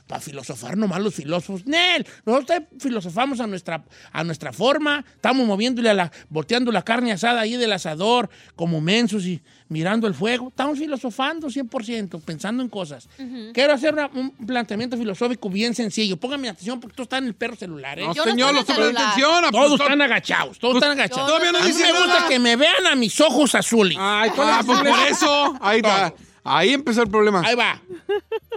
para 0.07 0.19
filosofar 0.19 0.75
nomás 0.75 1.01
los 1.01 1.15
filósofos. 1.15 1.65
Nel, 1.65 2.05
nosotros 2.25 2.63
filosofamos 2.79 3.39
a 3.39 3.47
nuestra, 3.47 3.85
a 4.11 4.23
nuestra 4.25 4.51
forma, 4.51 5.05
estamos 5.15 5.47
moviéndole 5.47 5.89
a 5.89 5.93
la, 5.93 6.11
volteando 6.29 6.69
la 6.71 6.83
carne 6.83 7.13
asada 7.13 7.39
ahí 7.39 7.55
del 7.55 7.71
asador, 7.71 8.29
como 8.55 8.81
mensos 8.81 9.25
y 9.25 9.41
mirando 9.69 10.07
el 10.07 10.13
fuego. 10.13 10.47
Estamos 10.49 10.77
filosofando 10.79 11.47
100%, 11.49 12.21
pensando 12.21 12.63
en 12.63 12.69
cosas. 12.69 13.07
Quiero 13.53 13.73
hacer 13.73 13.93
una- 13.93 14.07
un 14.13 14.31
planteamiento 14.31 14.97
filosófico 14.97 15.49
bien 15.49 15.75
sencillo. 15.75 16.17
Póngame 16.17 16.49
atención 16.49 16.79
porque 16.79 16.95
tú 16.95 17.03
estás 17.03 17.19
en 17.19 17.27
el 17.27 17.33
perro 17.35 17.55
celular, 17.55 17.99
¿eh? 17.99 18.05
No, 18.05 18.13
Yo 18.13 18.25
no 18.25 18.31
señor, 18.31 18.55
estoy 18.55 18.75
en 18.75 18.81
el 18.81 18.85
celular. 18.87 19.03
atención, 19.11 19.51
Todos 19.51 19.79
están 19.81 20.01
agachados, 20.01 20.59
todos 20.59 20.73
pues, 20.73 20.83
están 20.83 20.99
agachados. 20.99 21.27
todavía 21.27 21.51
no 21.51 21.57
a 21.59 21.61
mí 21.63 21.73
me 21.73 21.91
gusta 21.91 22.07
nada. 22.07 22.27
que 22.27 22.39
me 22.39 22.55
vean 22.55 22.87
a 22.87 22.95
mis 22.95 23.19
ojos 23.21 23.53
azules. 23.55 23.97
Ah, 23.99 24.25
pues 24.65 24.77
por 24.79 24.87
eso. 25.09 25.57
Ahí 25.61 25.77
está. 25.77 26.13
Ahí 26.43 26.73
empezó 26.73 27.01
el 27.03 27.09
problema. 27.09 27.41
Ahí 27.45 27.55
va. 27.55 27.81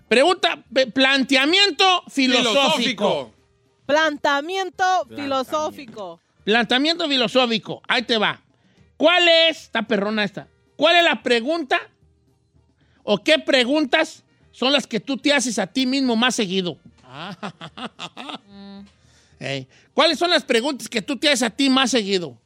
Pregunta, 0.06 0.62
planteamiento 0.94 2.04
filosófico. 2.08 3.32
Planteamiento 3.86 4.84
filosófico. 5.16 6.20
Planteamiento 6.44 7.08
filosófico. 7.08 7.82
Ahí 7.88 8.02
te 8.02 8.16
va. 8.18 8.40
¿Cuál 8.96 9.26
es, 9.28 9.62
esta 9.62 9.82
perrona 9.82 10.24
esta, 10.24 10.46
cuál 10.80 10.96
es 10.96 11.04
la 11.04 11.22
pregunta 11.22 11.78
o 13.02 13.22
qué 13.22 13.38
preguntas 13.38 14.24
son 14.50 14.72
las 14.72 14.86
que 14.86 14.98
tú 14.98 15.18
te 15.18 15.30
haces 15.30 15.58
a 15.58 15.66
ti 15.66 15.84
mismo 15.84 16.16
más 16.16 16.34
seguido? 16.34 16.78
¿Cuáles 19.92 20.18
son 20.18 20.30
las 20.30 20.42
preguntas 20.42 20.88
que 20.88 21.02
tú 21.02 21.18
te 21.18 21.28
haces 21.28 21.42
a 21.42 21.50
ti 21.50 21.68
más 21.68 21.90
seguido? 21.90 22.38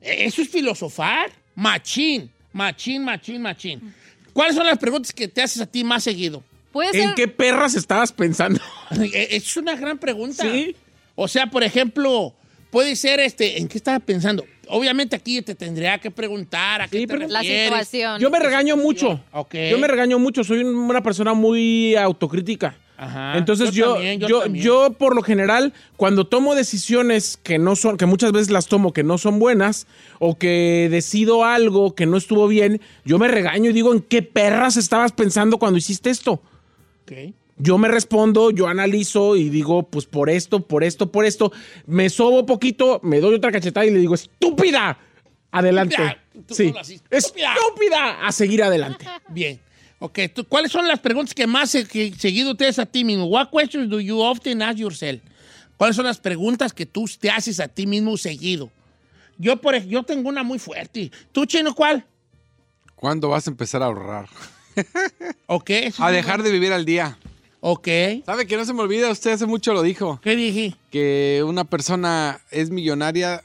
Eh, 0.00 0.24
Eso 0.26 0.42
es 0.42 0.48
filosofar. 0.48 1.30
Machín, 1.54 2.28
machín, 2.52 3.04
machín, 3.04 3.40
machín. 3.42 3.94
¿Cuáles 4.32 4.56
son 4.56 4.66
las 4.66 4.78
preguntas 4.78 5.12
que 5.12 5.28
te 5.28 5.42
haces 5.42 5.60
a 5.62 5.66
ti 5.66 5.84
más 5.84 6.02
seguido? 6.02 6.42
¿En 6.92 7.14
qué 7.14 7.28
perras 7.28 7.74
estabas 7.76 8.10
pensando? 8.12 8.60
Eh, 9.00 9.28
Es 9.30 9.56
una 9.56 9.76
gran 9.76 9.98
pregunta. 9.98 10.44
O 11.14 11.28
sea, 11.28 11.46
por 11.46 11.62
ejemplo, 11.62 12.34
puede 12.70 12.96
ser 12.96 13.20
este, 13.20 13.58
¿en 13.58 13.68
qué 13.68 13.78
estaba 13.78 13.98
pensando? 14.00 14.44
Obviamente 14.70 15.16
aquí 15.16 15.42
te 15.42 15.54
tendría 15.54 15.98
que 15.98 16.10
preguntar 16.10 16.82
a 16.82 16.88
qué 16.88 17.06
te 17.06 17.28
La 17.28 17.42
situación. 17.42 18.20
Yo 18.20 18.30
me 18.30 18.38
regaño 18.38 18.76
mucho. 18.76 19.20
Ok. 19.32 19.54
Yo 19.70 19.78
me 19.78 19.86
regaño 19.88 20.18
mucho. 20.18 20.44
Soy 20.44 20.60
un- 20.64 20.74
una 20.74 21.02
persona 21.02 21.34
muy 21.34 21.94
autocrítica. 21.96 22.76
Ajá. 22.96 23.38
Entonces 23.38 23.70
Yo 23.72 23.86
yo, 23.86 23.92
también, 23.94 24.20
yo 24.20 24.28
yo, 24.28 24.40
también. 24.42 24.64
yo, 24.64 24.92
por 24.92 25.16
lo 25.16 25.22
general, 25.22 25.72
cuando 25.96 26.26
tomo 26.26 26.54
decisiones 26.54 27.38
que 27.42 27.58
no 27.58 27.74
son, 27.74 27.96
que 27.96 28.04
muchas 28.04 28.30
veces 28.32 28.50
las 28.50 28.66
tomo 28.66 28.92
que 28.92 29.02
no 29.02 29.16
son 29.16 29.38
buenas, 29.38 29.86
o 30.18 30.36
que 30.36 30.88
decido 30.90 31.44
algo 31.44 31.94
que 31.94 32.04
no 32.04 32.18
estuvo 32.18 32.46
bien, 32.46 32.80
yo 33.06 33.18
me 33.18 33.26
regaño 33.28 33.70
y 33.70 33.72
digo, 33.72 33.92
¿en 33.94 34.00
qué 34.02 34.20
perras 34.22 34.76
estabas 34.76 35.12
pensando 35.12 35.56
cuando 35.58 35.78
hiciste 35.78 36.10
esto? 36.10 36.42
Ok. 37.04 37.32
Yo 37.62 37.76
me 37.76 37.88
respondo, 37.88 38.50
yo 38.50 38.68
analizo 38.68 39.36
y 39.36 39.50
digo, 39.50 39.82
pues 39.82 40.06
por 40.06 40.30
esto, 40.30 40.66
por 40.66 40.82
esto, 40.82 41.12
por 41.12 41.24
esto. 41.26 41.52
Me 41.86 42.08
sobo 42.08 42.46
poquito, 42.46 43.00
me 43.02 43.20
doy 43.20 43.34
otra 43.34 43.52
cachetada 43.52 43.84
y 43.86 43.90
le 43.90 43.98
digo, 43.98 44.14
estúpida. 44.14 44.98
Adelante. 45.50 45.96
Estúpida. 46.48 46.84
Sí. 46.84 47.00
Estúpida. 47.10 48.26
A 48.26 48.32
seguir 48.32 48.62
adelante. 48.62 49.04
Bien. 49.28 49.60
Ok, 49.98 50.18
tú- 50.34 50.44
¿cuáles 50.46 50.72
son 50.72 50.88
las 50.88 51.00
preguntas 51.00 51.34
que 51.34 51.46
más 51.46 51.70
se- 51.70 51.86
que 51.86 52.14
seguido 52.16 52.54
te 52.56 52.64
haces 52.64 52.78
a 52.78 52.86
ti 52.86 53.04
mismo? 53.04 53.26
What 53.26 53.50
questions 53.50 53.90
do 53.90 54.00
you 54.00 54.20
often 54.22 54.62
ask 54.62 54.78
yourself? 54.78 55.20
¿Cuáles 55.76 55.96
son 55.96 56.06
las 56.06 56.18
preguntas 56.18 56.72
que 56.72 56.86
tú 56.86 57.04
te 57.20 57.28
haces 57.30 57.60
a 57.60 57.68
ti 57.68 57.86
mismo 57.86 58.16
seguido? 58.16 58.70
Yo, 59.36 59.56
por 59.60 59.76
yo 59.84 60.02
tengo 60.02 60.28
una 60.30 60.42
muy 60.42 60.58
fuerte. 60.58 61.10
¿Tú, 61.32 61.44
Chino, 61.44 61.74
cuál? 61.74 62.06
¿Cuándo 62.94 63.28
vas 63.28 63.46
a 63.46 63.50
empezar 63.50 63.82
a 63.82 63.86
ahorrar? 63.86 64.28
Ok. 65.46 65.70
A 65.98 66.10
dejar 66.12 66.42
de 66.42 66.52
vivir 66.52 66.72
al 66.72 66.84
día. 66.84 67.18
Ok. 67.60 67.88
¿Sabe 68.24 68.46
que 68.46 68.56
no 68.56 68.64
se 68.64 68.72
me 68.72 68.80
olvida? 68.82 69.10
Usted 69.10 69.32
hace 69.32 69.46
mucho 69.46 69.72
lo 69.74 69.82
dijo. 69.82 70.18
¿Qué 70.22 70.34
dije? 70.36 70.74
Que 70.90 71.42
una 71.46 71.64
persona 71.64 72.40
es 72.50 72.70
millonaria 72.70 73.44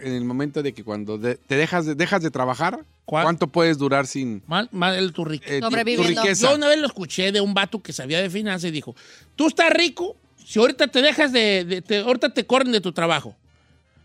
en 0.00 0.12
el 0.12 0.24
momento 0.24 0.62
de 0.62 0.72
que 0.72 0.84
cuando 0.84 1.18
de- 1.18 1.34
te 1.36 1.56
dejas 1.56 1.84
de, 1.86 1.96
dejas 1.96 2.22
de 2.22 2.30
trabajar, 2.30 2.84
¿cuánto 3.04 3.48
puedes 3.48 3.78
durar 3.78 4.06
sin 4.06 4.42
Mal, 4.46 4.68
mal 4.70 4.94
el 4.94 5.12
tu 5.12 5.24
riqueza. 5.24 5.54
eh, 5.56 5.60
tu- 5.60 5.70
tu 5.70 6.02
riqueza? 6.04 6.48
Yo 6.50 6.54
una 6.56 6.68
vez 6.68 6.78
lo 6.78 6.86
escuché 6.86 7.32
de 7.32 7.40
un 7.40 7.52
vato 7.52 7.82
que 7.82 7.92
sabía 7.92 8.22
de 8.22 8.30
finanzas 8.30 8.68
y 8.68 8.70
dijo, 8.70 8.94
tú 9.34 9.48
estás 9.48 9.70
rico 9.72 10.14
si 10.46 10.60
ahorita 10.60 10.86
te 10.86 11.02
dejas 11.02 11.32
de, 11.32 11.64
de- 11.64 11.82
te- 11.82 11.98
ahorita 11.98 12.32
te 12.32 12.46
corren 12.46 12.70
de 12.70 12.80
tu 12.80 12.92
trabajo. 12.92 13.34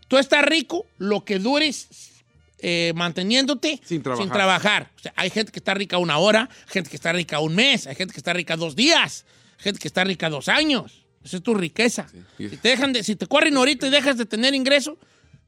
Tú 0.08 0.18
estás 0.18 0.44
rico 0.44 0.84
lo 0.98 1.24
que 1.24 1.38
dures 1.38 1.88
eh, 2.58 2.92
manteniéndote 2.96 3.80
Sin 3.84 4.02
trabajar. 4.02 4.32
trabajar. 4.32 4.90
O 4.96 5.00
sea, 5.00 5.12
hay 5.16 5.30
gente 5.30 5.52
que 5.52 5.58
está 5.60 5.74
rica 5.74 5.98
una 5.98 6.18
hora, 6.18 6.48
gente 6.66 6.90
que 6.90 6.96
está 6.96 7.12
rica 7.12 7.38
un 7.38 7.54
mes, 7.54 7.86
hay 7.86 7.94
gente 7.94 8.12
que 8.12 8.18
está 8.20 8.32
rica 8.32 8.56
dos 8.56 8.74
días, 8.74 9.24
gente 9.58 9.78
que 9.80 9.88
está 9.88 10.04
rica 10.04 10.28
dos 10.30 10.48
años. 10.48 11.04
Esa 11.24 11.38
es 11.38 11.42
tu 11.42 11.54
riqueza. 11.54 12.06
Si 12.36 12.48
te 12.56 12.68
dejan 12.68 12.92
de, 12.92 13.02
si 13.02 13.16
te 13.16 13.26
corren 13.26 13.56
ahorita 13.56 13.86
y 13.86 13.90
dejas 13.90 14.18
de 14.18 14.26
tener 14.26 14.54
ingreso, 14.54 14.98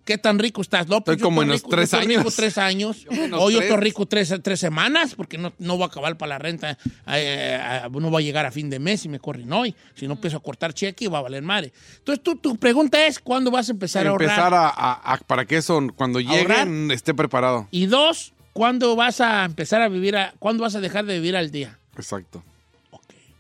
¿qué 0.07 0.17
tan 0.17 0.39
rico 0.39 0.63
estás? 0.63 0.89
No, 0.89 1.05
pues 1.05 1.17
Estoy 1.17 1.25
como 1.27 1.43
en 1.43 1.49
los 1.49 1.59
rico, 1.59 1.69
tres 1.71 1.91
yo 1.91 1.99
estoy 1.99 2.09
rico 2.09 2.21
años. 2.23 2.37
tres 2.37 2.59
años. 2.59 3.01
Yo 3.05 3.11
menos 3.11 3.41
o 3.43 3.51
yo 3.51 3.59
tres. 3.59 3.71
estoy 3.71 3.85
rico 3.85 4.07
tres, 4.07 4.35
tres 4.43 4.59
semanas 4.61 5.15
porque 5.15 5.37
no, 5.37 5.53
no 5.59 5.75
voy 5.77 5.83
a 5.83 5.87
acabar 5.89 6.17
para 6.17 6.31
la 6.31 6.39
renta. 6.39 6.71
eh, 6.71 6.79
eh, 7.09 7.89
no 7.91 8.09
voy 8.09 8.23
a 8.23 8.25
llegar 8.25 8.47
a 8.47 8.51
fin 8.51 8.71
de 8.71 8.79
mes 8.79 9.05
y 9.05 9.11
me 9.11 9.19
corren 9.21 9.53
hoy. 9.53 9.75
Si 9.95 10.07
no 10.07 10.15
empiezo 10.15 10.39
a 10.39 10.41
cortar 10.41 10.73
cheque, 10.73 11.09
va 11.09 11.19
a 11.19 11.23
valer 11.23 11.43
madre. 11.43 11.75
Entonces, 11.99 12.23
tú, 12.25 12.37
tu 12.37 12.57
pregunta 12.57 13.05
es, 13.07 13.19
¿cuándo 13.19 13.51
vas 13.51 13.69
a 13.69 13.73
empezar 13.73 14.07
a 14.07 14.11
ahorrar? 14.11 14.31
empezar 14.31 14.55
a, 14.55 14.69
a- 14.69 15.13
a- 15.15 15.19
para 15.19 15.45
que 15.45 15.59
eso 15.59 15.79
cuando 15.95 16.21
lleguen 16.21 16.91
esté 16.91 17.13
preparado. 17.13 17.69
Y 17.71 17.85
dos, 17.85 18.33
¿cuándo 18.55 18.97
vas 18.97 19.21
a 19.21 19.45
empezar 19.45 19.83
a 19.83 19.89
vivir, 19.91 20.17
a, 20.17 20.33
¿cuándo 20.39 20.63
vas 20.63 20.75
a 20.75 20.81
dejar 20.81 21.05
de 21.05 21.15
vivir 21.15 21.37
al 21.37 21.51
día? 21.51 21.79
Exacto. 21.97 22.43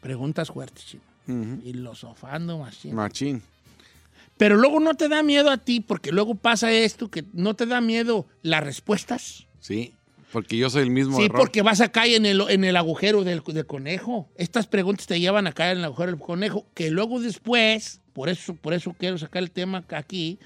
Preguntas 0.01 0.49
fuertes, 0.49 0.85
chino. 0.87 1.03
Filosofando, 1.63 2.59
machín. 2.59 2.95
Machín. 2.95 3.43
Pero 4.37 4.57
luego 4.57 4.81
no 4.81 4.95
te 4.95 5.09
da 5.09 5.23
miedo 5.23 5.51
a 5.51 5.57
ti, 5.57 5.81
porque 5.81 6.13
luego 6.13 6.35
pasa 6.35 6.71
esto, 6.71 7.11
que 7.11 7.25
no 7.33 7.55
te 7.55 7.67
da 7.67 7.81
miedo 7.81 8.27
las 8.43 8.63
respuestas. 8.63 9.47
Sí, 9.61 9.95
porque 10.31 10.57
yo 10.59 10.69
soy 10.69 10.83
el 10.83 10.91
mismo 10.91 11.17
Sí, 11.17 11.25
error. 11.25 11.39
porque 11.39 11.63
vas 11.63 11.81
a 11.81 11.91
caer 11.91 12.17
en 12.17 12.27
el, 12.27 12.43
en 12.51 12.65
el 12.65 12.77
agujero 12.77 13.25
del, 13.25 13.43
del 13.43 13.67
conejo. 13.67 14.29
Estas 14.37 14.67
preguntas 14.67 15.07
te 15.07 15.19
llevan 15.19 15.47
a 15.47 15.53
caer 15.53 15.73
en 15.73 15.79
el 15.79 15.85
agujero 15.87 16.13
del 16.13 16.21
conejo, 16.21 16.67
que 16.75 16.91
luego 16.91 17.19
después, 17.21 18.03
por 18.13 18.29
eso, 18.29 18.55
por 18.55 18.75
eso 18.75 18.95
quiero 18.99 19.17
sacar 19.17 19.43
el 19.43 19.51
tema 19.51 19.83
aquí, 19.91 20.39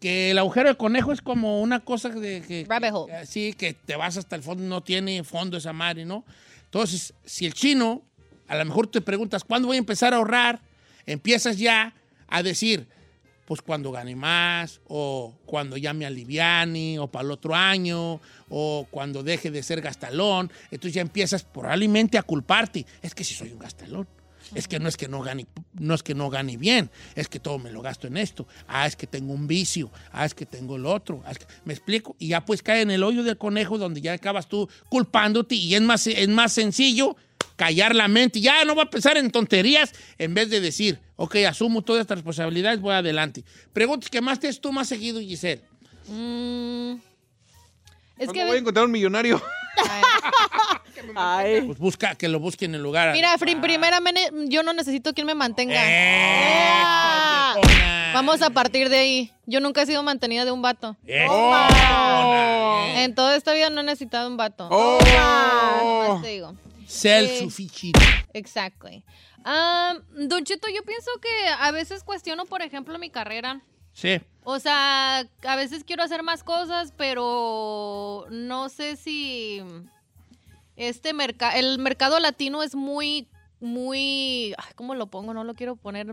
que 0.00 0.30
el 0.32 0.38
agujero 0.38 0.68
del 0.68 0.76
conejo 0.78 1.12
es 1.12 1.20
como 1.20 1.60
una 1.60 1.80
cosa 1.80 2.08
de 2.08 2.40
que... 2.42 2.64
Rabbit 2.68 2.90
hole. 2.92 3.26
sí, 3.26 3.52
que 3.52 3.74
te 3.74 3.94
vas 3.96 4.16
hasta 4.16 4.34
el 4.34 4.42
fondo, 4.42 4.64
no 4.64 4.82
tiene 4.82 5.22
fondo 5.22 5.58
esa 5.58 5.72
madre, 5.72 6.04
¿no? 6.04 6.24
Entonces, 6.64 7.12
si 7.24 7.44
el 7.44 7.52
chino, 7.52 8.02
a 8.52 8.56
lo 8.56 8.64
mejor 8.66 8.86
te 8.86 9.00
preguntas, 9.00 9.44
¿cuándo 9.44 9.68
voy 9.68 9.76
a 9.76 9.78
empezar 9.78 10.12
a 10.12 10.18
ahorrar? 10.18 10.60
Empiezas 11.06 11.56
ya 11.56 11.94
a 12.28 12.42
decir, 12.42 12.86
pues 13.46 13.62
cuando 13.62 13.90
gane 13.90 14.14
más, 14.14 14.82
o 14.88 15.34
cuando 15.46 15.78
ya 15.78 15.94
me 15.94 16.04
aliviane, 16.04 16.98
o 16.98 17.06
para 17.06 17.24
el 17.24 17.30
otro 17.30 17.54
año, 17.54 18.20
o 18.50 18.86
cuando 18.90 19.22
deje 19.22 19.50
de 19.50 19.62
ser 19.62 19.80
gastalón. 19.80 20.52
Entonces 20.70 20.92
ya 20.94 21.00
empiezas 21.00 21.44
probablemente 21.44 22.18
a 22.18 22.22
culparte. 22.22 22.84
Es 23.00 23.14
que 23.14 23.24
si 23.24 23.32
soy 23.34 23.52
un 23.52 23.58
gastalón. 23.58 24.06
Es 24.54 24.68
que 24.68 24.78
no 24.78 24.86
es 24.88 24.98
que 24.98 25.08
no 25.08 25.22
gane, 25.22 25.46
no 25.78 25.94
es 25.94 26.02
que 26.02 26.14
no 26.14 26.28
gane 26.28 26.58
bien, 26.58 26.90
es 27.14 27.28
que 27.28 27.38
todo 27.40 27.58
me 27.58 27.70
lo 27.72 27.80
gasto 27.80 28.06
en 28.06 28.18
esto. 28.18 28.46
Ah, 28.68 28.86
es 28.86 28.96
que 28.96 29.06
tengo 29.06 29.32
un 29.32 29.46
vicio. 29.46 29.90
Ah, 30.12 30.26
es 30.26 30.34
que 30.34 30.44
tengo 30.44 30.76
el 30.76 30.84
otro. 30.84 31.22
Ah, 31.24 31.30
es 31.30 31.38
que- 31.38 31.46
me 31.64 31.72
explico. 31.72 32.16
Y 32.18 32.28
ya 32.28 32.44
pues 32.44 32.62
cae 32.62 32.82
en 32.82 32.90
el 32.90 33.02
hoyo 33.02 33.22
del 33.22 33.38
conejo 33.38 33.78
donde 33.78 34.02
ya 34.02 34.12
acabas 34.12 34.48
tú 34.48 34.68
culpándote 34.90 35.54
y 35.54 35.74
es 35.74 35.80
más, 35.80 36.06
es 36.06 36.28
más 36.28 36.52
sencillo 36.52 37.16
callar 37.56 37.94
la 37.94 38.08
mente. 38.08 38.40
Ya 38.40 38.64
no 38.64 38.74
va 38.74 38.84
a 38.84 38.90
pensar 38.90 39.16
en 39.16 39.30
tonterías 39.30 39.92
en 40.18 40.34
vez 40.34 40.50
de 40.50 40.60
decir, 40.60 40.98
ok, 41.16 41.36
asumo 41.48 41.82
todas 41.82 42.00
estas 42.02 42.18
responsabilidades, 42.18 42.80
voy 42.80 42.94
adelante. 42.94 43.44
Preguntas 43.72 44.10
que 44.10 44.20
más 44.20 44.40
te 44.40 44.48
has 44.48 44.60
tú 44.60 44.72
más 44.72 44.88
seguido, 44.88 45.20
Giselle. 45.20 45.62
Mm, 46.08 46.92
es 46.94 47.00
¿Cuándo 48.16 48.32
que 48.32 48.44
voy 48.44 48.56
a 48.56 48.60
encontrar 48.60 48.84
un 48.86 48.92
millonario? 48.92 49.42
Pues 51.66 51.78
busca, 51.78 52.14
que 52.14 52.28
lo 52.28 52.38
busquen 52.38 52.70
en 52.70 52.76
el 52.76 52.82
lugar. 52.82 53.12
Mira, 53.12 53.36
Frin, 53.38 53.60
primeramente 53.60 54.30
yo 54.46 54.62
no 54.62 54.72
necesito 54.72 55.12
quien 55.12 55.26
me 55.26 55.34
mantenga. 55.34 55.74
Eh. 55.76 56.82
Vamos 58.14 58.42
a 58.42 58.50
partir 58.50 58.88
de 58.88 58.98
ahí. 58.98 59.32
Yo 59.46 59.60
nunca 59.60 59.82
he 59.82 59.86
sido 59.86 60.02
mantenida 60.02 60.44
de 60.44 60.50
un 60.52 60.62
vato. 60.62 60.96
Eh, 61.06 61.26
En 62.96 63.14
toda 63.14 63.36
esta 63.36 63.52
vida 63.52 63.70
no 63.70 63.80
he 63.80 63.84
necesitado 63.84 64.28
un 64.28 64.36
vato. 64.36 64.68
Oh. 64.70 66.20
Te 66.22 66.28
digo. 66.28 66.54
Self-sufficient. 66.92 67.96
Exactly. 68.34 69.04
Ah, 69.44 69.94
Don 70.12 70.44
Cheto, 70.44 70.68
yo 70.68 70.82
pienso 70.84 71.10
que 71.20 71.48
a 71.58 71.70
veces 71.72 72.04
cuestiono, 72.04 72.44
por 72.44 72.62
ejemplo, 72.62 72.98
mi 72.98 73.10
carrera. 73.10 73.60
Sí. 73.92 74.20
O 74.44 74.58
sea, 74.58 75.20
a 75.42 75.56
veces 75.56 75.84
quiero 75.84 76.02
hacer 76.02 76.22
más 76.22 76.44
cosas, 76.44 76.92
pero 76.96 78.26
no 78.30 78.68
sé 78.68 78.96
si 78.96 79.62
este 80.76 81.12
mercado, 81.12 81.56
el 81.56 81.78
mercado 81.78 82.18
latino 82.18 82.62
es 82.62 82.74
muy, 82.74 83.28
muy, 83.60 84.54
ay, 84.58 84.72
¿cómo 84.74 84.94
lo 84.94 85.06
pongo? 85.06 85.34
No 85.34 85.44
lo 85.44 85.54
quiero 85.54 85.76
poner, 85.76 86.12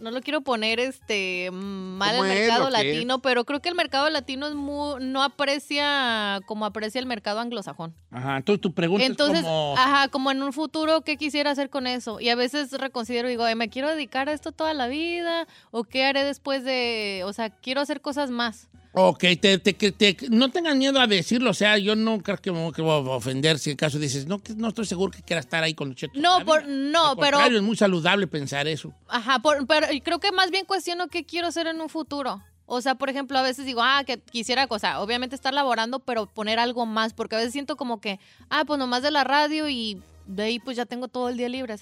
no 0.00 0.10
lo 0.10 0.20
quiero 0.20 0.42
poner 0.42 0.80
este 0.80 1.50
mal 1.52 2.14
el 2.14 2.20
¿Cómo 2.20 2.32
es 2.32 2.38
mercado 2.40 2.70
latino, 2.70 3.18
pero 3.20 3.44
creo 3.44 3.60
que 3.60 3.68
el 3.68 3.74
mercado 3.74 4.10
latino 4.10 4.46
es 4.46 4.54
muy, 4.54 5.02
no 5.04 5.22
aprecia 5.22 6.40
como 6.46 6.64
aprecia 6.64 6.98
el 6.98 7.06
mercado 7.06 7.40
anglosajón. 7.40 7.94
Ajá, 8.10 8.36
entonces 8.38 8.60
tu 8.60 8.72
pregunta 8.72 9.04
Entonces, 9.04 9.38
es 9.38 9.44
como... 9.44 9.74
ajá, 9.76 10.08
como 10.08 10.30
en 10.30 10.42
un 10.42 10.52
futuro, 10.52 11.02
¿qué 11.02 11.16
quisiera 11.16 11.50
hacer 11.50 11.70
con 11.70 11.86
eso? 11.86 12.20
Y 12.20 12.28
a 12.28 12.34
veces 12.36 12.72
reconsidero, 12.72 13.28
digo, 13.28 13.44
"Ay, 13.44 13.54
¿me 13.54 13.68
quiero 13.68 13.88
dedicar 13.88 14.28
a 14.28 14.32
esto 14.32 14.52
toda 14.52 14.74
la 14.74 14.86
vida? 14.86 15.46
¿O 15.70 15.84
qué 15.84 16.04
haré 16.04 16.24
después 16.24 16.64
de...? 16.64 17.22
O 17.24 17.32
sea, 17.32 17.50
quiero 17.50 17.80
hacer 17.80 18.00
cosas 18.00 18.30
más. 18.30 18.68
Ok, 18.96 19.24
te, 19.40 19.58
te- 19.58 19.72
te- 19.72 20.16
no 20.30 20.50
tengan 20.50 20.78
miedo 20.78 21.00
a 21.00 21.06
decirlo, 21.08 21.50
o 21.50 21.54
sea, 21.54 21.78
yo 21.78 21.96
no 21.96 22.20
creo 22.22 22.36
que 22.38 22.52
me 22.52 22.70
voy 22.70 22.72
a 23.10 23.16
ofender 23.16 23.58
si 23.58 23.70
en 23.72 23.76
caso 23.76 23.98
dices, 23.98 24.26
no, 24.26 24.38
que 24.38 24.54
no 24.54 24.68
estoy 24.68 24.86
seguro 24.86 25.10
que 25.10 25.22
quiera 25.22 25.40
estar 25.40 25.64
ahí 25.64 25.74
con 25.74 25.88
Lucheto. 25.88 26.12
No, 26.20 26.44
por, 26.44 26.66
no, 26.68 27.10
Al 27.10 27.16
pero... 27.18 27.40
es 27.40 27.62
muy 27.62 27.76
saludable 27.76 28.28
pensar 28.28 28.68
eso. 28.68 28.92
Ajá, 29.08 29.40
por- 29.40 29.66
pero 29.66 29.88
creo 30.04 30.20
que 30.20 30.30
más 30.30 30.50
bien 30.52 30.64
cuestiono 30.64 31.08
qué 31.08 31.24
quiero 31.24 31.48
hacer 31.48 31.66
en 31.66 31.80
un 31.80 31.88
futuro. 31.88 32.40
O 32.66 32.80
sea, 32.80 32.94
por 32.94 33.10
ejemplo, 33.10 33.36
a 33.36 33.42
veces 33.42 33.66
digo, 33.66 33.82
ah, 33.82 34.04
que 34.06 34.18
quisiera, 34.20 34.66
o 34.70 34.78
sea, 34.78 35.00
obviamente 35.00 35.34
estar 35.34 35.52
laborando, 35.52 35.98
pero 35.98 36.26
poner 36.26 36.58
algo 36.58 36.86
más, 36.86 37.12
porque 37.12 37.34
a 37.34 37.38
veces 37.38 37.52
siento 37.52 37.76
como 37.76 38.00
que, 38.00 38.20
ah, 38.48 38.64
pues 38.64 38.78
nomás 38.78 39.02
de 39.02 39.10
la 39.10 39.24
radio 39.24 39.68
y 39.68 40.00
de 40.26 40.44
ahí 40.44 40.58
pues 40.60 40.76
ya 40.76 40.86
tengo 40.86 41.08
todo 41.08 41.28
el 41.28 41.36
día 41.36 41.48
libre, 41.48 41.76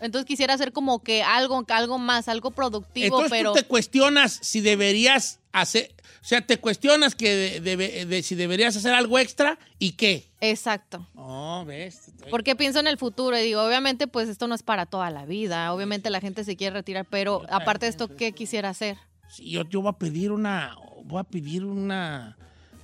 Entonces 0.00 0.26
quisiera 0.26 0.54
hacer 0.54 0.72
como 0.72 1.02
que 1.02 1.22
algo, 1.22 1.64
algo 1.68 1.98
más, 1.98 2.28
algo 2.28 2.50
productivo, 2.50 3.06
Entonces 3.06 3.30
pero... 3.30 3.52
tú 3.52 3.60
te 3.60 3.64
cuestionas 3.66 4.38
si 4.42 4.60
deberías 4.60 5.40
hacer, 5.52 5.94
o 6.20 6.26
sea, 6.26 6.40
te 6.46 6.58
cuestionas 6.58 7.14
que 7.14 7.34
de- 7.34 7.62
debe- 7.62 8.04
de 8.06 8.22
si 8.22 8.34
deberías 8.34 8.76
hacer 8.76 8.92
algo 8.92 9.18
extra 9.18 9.58
y 9.78 9.92
qué. 9.92 10.28
Exacto. 10.40 11.06
Oh, 11.14 11.64
ves. 11.66 12.12
Porque 12.30 12.54
pienso 12.56 12.80
en 12.80 12.86
el 12.86 12.98
futuro 12.98 13.38
y 13.38 13.42
digo, 13.42 13.62
obviamente, 13.62 14.06
pues 14.06 14.28
esto 14.28 14.46
no 14.48 14.54
es 14.54 14.62
para 14.62 14.84
toda 14.86 15.10
la 15.10 15.24
vida. 15.24 15.72
Obviamente 15.72 16.10
la 16.10 16.20
gente 16.20 16.44
se 16.44 16.56
quiere 16.56 16.74
retirar, 16.74 17.06
pero 17.08 17.42
aparte 17.48 17.86
de 17.86 17.90
esto, 17.90 18.08
¿qué 18.14 18.32
quisiera 18.32 18.68
hacer? 18.68 18.98
Sí, 19.30 19.48
yo, 19.50 19.62
yo 19.64 19.80
voy 19.80 19.90
a 19.90 19.98
pedir 19.98 20.30
una, 20.32 20.76
voy 21.04 21.20
a 21.20 21.24
pedir 21.24 21.64
una, 21.64 22.36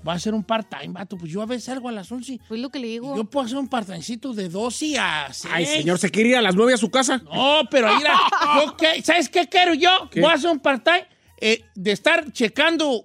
voy 0.03 0.13
a 0.13 0.17
hacer 0.17 0.35
un 0.35 0.43
part-time, 0.45 0.89
vato, 0.95 1.17
pues 1.17 1.31
yo 1.31 1.43
a 1.43 1.47
veces 1.47 1.65
salgo 1.65 1.89
a 1.89 1.93
las 1.93 2.11
11. 2.11 2.41
Pues 2.49 2.61
lo 2.61 2.69
que 2.71 2.79
le 2.79 2.87
digo. 2.89 3.17
Yo 3.17 3.25
puedo 3.25 3.47
hacer 3.47 3.59
un 3.59 3.69
part-timecito 3.69 4.33
de 4.35 4.49
12 4.49 4.99
a 4.99 5.29
6. 5.33 5.53
Ay, 5.55 5.67
señor, 5.67 5.99
¿se 5.99 6.11
quiere 6.11 6.31
ir 6.31 6.37
a 6.37 6.43
las 6.43 6.55
9 6.55 6.75
a 6.75 6.77
su 6.79 6.91
casa? 6.91 7.19
No, 7.19 7.63
pero 7.71 7.95
mira, 7.97 8.15
yo 8.65 8.77
qué- 8.77 9.03
¿sabes 9.03 9.29
qué 9.29 9.49
quiero 9.49 9.75
yo? 9.75 10.09
¿Qué? 10.11 10.21
Voy 10.21 10.31
a 10.31 10.35
hacer 10.35 10.51
un 10.51 10.61
part-time 10.61 11.07
eh, 11.41 11.65
de 11.75 11.93
estar 11.93 12.33
checando, 12.33 13.05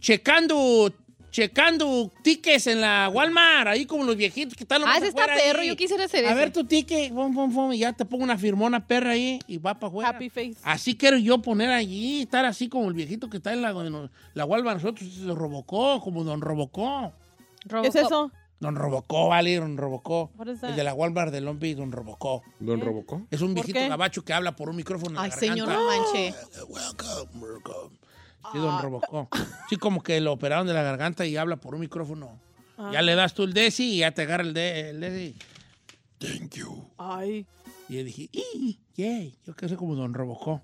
checando, 0.00 0.92
checando 1.36 2.10
tickets 2.22 2.66
en 2.66 2.80
la 2.80 3.10
Walmart, 3.12 3.68
ahí 3.68 3.84
como 3.84 4.04
los 4.04 4.16
viejitos 4.16 4.56
que 4.56 4.64
están 4.64 4.78
Ah, 4.78 4.86
nomás 4.86 4.96
ese 4.98 5.08
está 5.08 5.26
perro, 5.26 5.60
ahí. 5.60 5.68
yo 5.68 5.76
quisiera 5.76 6.04
hacer 6.06 6.24
A 6.24 6.28
ese. 6.30 6.34
ver 6.40 6.50
tu 6.50 6.64
ticket, 6.64 7.12
y 7.72 7.78
ya 7.78 7.92
te 7.92 8.06
pongo 8.06 8.24
una 8.24 8.38
firmona 8.38 8.86
perra 8.86 9.10
ahí 9.10 9.38
y 9.46 9.58
va 9.58 9.74
para 9.74 9.88
afuera. 9.88 10.08
Happy 10.10 10.30
face. 10.30 10.54
Así 10.62 10.96
quiero 10.96 11.18
yo 11.18 11.42
poner 11.42 11.68
allí, 11.70 12.22
estar 12.22 12.46
así 12.46 12.70
como 12.70 12.88
el 12.88 12.94
viejito 12.94 13.28
que 13.28 13.36
está 13.36 13.52
en 13.52 13.60
la, 13.60 13.74
nos- 13.74 14.10
la 14.32 14.44
Walmart, 14.46 14.80
nosotros 14.80 15.10
se 15.12 15.26
Robocó, 15.34 16.00
como 16.00 16.24
Don 16.24 16.40
Robocó. 16.40 17.12
¿Qué 17.82 17.88
es 17.88 17.94
eso? 17.96 18.32
Don 18.58 18.74
Robocó, 18.74 19.28
vale, 19.28 19.56
Don 19.56 19.76
Robocó. 19.76 20.30
What 20.38 20.46
is 20.48 20.60
that? 20.62 20.70
El 20.70 20.76
de 20.76 20.84
la 20.84 20.94
Walmart 20.94 21.30
de 21.30 21.42
Long 21.42 21.58
Beach, 21.58 21.76
Don 21.76 21.92
Robocó. 21.92 22.42
¿Don 22.60 22.80
Robocó? 22.80 23.26
Es 23.30 23.42
un 23.42 23.48
¿Por 23.48 23.56
viejito 23.56 23.78
qué? 23.80 23.88
gabacho 23.90 24.24
que 24.24 24.32
habla 24.32 24.56
por 24.56 24.70
un 24.70 24.76
micrófono 24.76 25.18
en 25.18 25.24
Ay, 25.24 25.30
la 25.30 25.36
señor, 25.36 25.68
garganta. 25.68 25.92
no 25.94 26.02
manche. 26.04 26.34
Welcome, 26.66 27.42
welcome. 27.46 27.98
Sí, 28.52 28.58
Don 28.58 28.80
Robocó. 28.80 29.28
Sí, 29.68 29.76
como 29.76 30.02
que 30.02 30.20
lo 30.20 30.32
operaron 30.32 30.66
de 30.66 30.74
la 30.74 30.82
garganta 30.82 31.26
y 31.26 31.36
habla 31.36 31.56
por 31.56 31.74
un 31.74 31.80
micrófono. 31.80 32.38
Ah. 32.78 32.90
Ya 32.92 33.02
le 33.02 33.14
das 33.14 33.34
tú 33.34 33.44
el 33.44 33.52
Desi 33.52 33.94
y 33.94 33.98
ya 33.98 34.12
te 34.12 34.22
agarra 34.22 34.44
el, 34.44 34.54
de, 34.54 34.90
el 34.90 35.00
Desi. 35.00 35.34
Thank 36.18 36.54
you. 36.54 36.88
Ay. 36.98 37.46
Y 37.88 37.96
yo 37.96 38.04
dije. 38.04 38.30
¡Yay! 38.96 39.36
Yo 39.46 39.54
quiero 39.54 39.68
ser 39.68 39.78
como 39.78 39.94
Don 39.94 40.14
Robocó. 40.14 40.62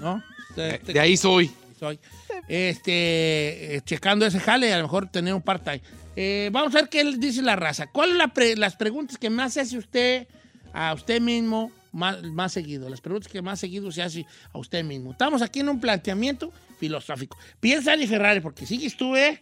¿No? 0.00 0.22
De, 0.56 0.78
de 0.78 1.00
ahí 1.00 1.16
soy. 1.16 1.50
soy. 1.80 1.98
Este, 2.46 3.76
eh, 3.76 3.80
checando 3.82 4.26
ese 4.26 4.38
jale, 4.38 4.70
a 4.70 4.76
lo 4.76 4.82
mejor 4.82 5.08
tener 5.08 5.32
un 5.32 5.40
part-time. 5.40 5.80
Eh, 6.14 6.50
vamos 6.52 6.74
a 6.74 6.80
ver 6.80 6.88
qué 6.90 7.04
dice 7.16 7.40
la 7.40 7.56
raza. 7.56 7.86
¿Cuáles 7.86 8.18
son 8.18 8.60
las 8.60 8.76
preguntas 8.76 9.16
que 9.16 9.30
más 9.30 9.54
se 9.54 9.60
hace 9.60 9.78
usted 9.78 10.26
a 10.74 10.92
usted 10.92 11.20
mismo 11.20 11.72
más, 11.92 12.22
más 12.22 12.52
seguido? 12.52 12.88
Las 12.90 13.00
preguntas 13.00 13.32
que 13.32 13.40
más 13.40 13.60
seguido 13.60 13.90
se 13.90 14.02
hace 14.02 14.26
a 14.52 14.58
usted 14.58 14.84
mismo. 14.84 15.12
Estamos 15.12 15.40
aquí 15.40 15.60
en 15.60 15.70
un 15.70 15.80
planteamiento 15.80 16.52
filosófico. 16.82 17.38
Piensa 17.60 17.94
en 17.94 18.08
Ferrari, 18.08 18.40
porque 18.40 18.66
sigues 18.66 18.96
tú, 18.96 19.14
¿eh? 19.14 19.40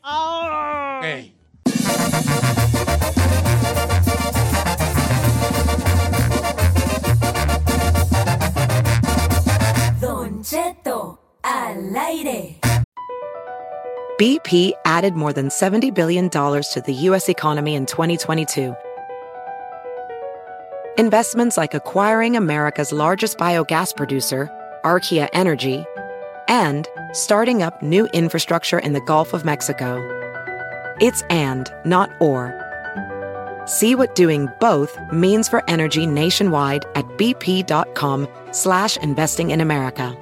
Ey. 1.03 1.35
Don 10.01 10.43
Cheto 10.43 11.19
al 11.43 11.97
aire. 11.97 12.59
BP 14.19 14.73
added 14.85 15.15
more 15.15 15.33
than 15.33 15.49
$70 15.49 15.95
billion 15.95 16.29
to 16.29 16.83
the 16.85 16.93
U.S. 17.09 17.31
economy 17.31 17.75
in 17.75 17.87
2022. 17.87 18.75
Investments 20.99 21.57
like 21.57 21.73
acquiring 21.73 22.37
America's 22.37 22.93
largest 22.93 23.39
biogas 23.39 23.97
producer, 23.97 24.51
Archaea 24.85 25.31
Energy, 25.33 25.87
and 26.51 26.87
starting 27.13 27.63
up 27.63 27.81
new 27.83 28.07
infrastructure 28.09 28.79
in 28.79 28.93
the 28.93 29.01
Gulf 29.01 29.33
of 29.33 29.47
Mexico. 29.47 29.97
It's 31.01 31.23
and, 31.31 31.73
not 31.87 32.11
or. 32.21 32.53
See 33.65 33.95
what 33.95 34.15
doing 34.15 34.49
both 34.61 34.99
means 35.13 35.49
for 35.49 35.63
energy 35.71 36.07
nationwide 36.07 36.85
at 36.95 37.07
bp.com 37.17 38.29
slash 38.51 38.97
investing 38.99 39.51
in 39.53 39.61
America. 39.63 40.15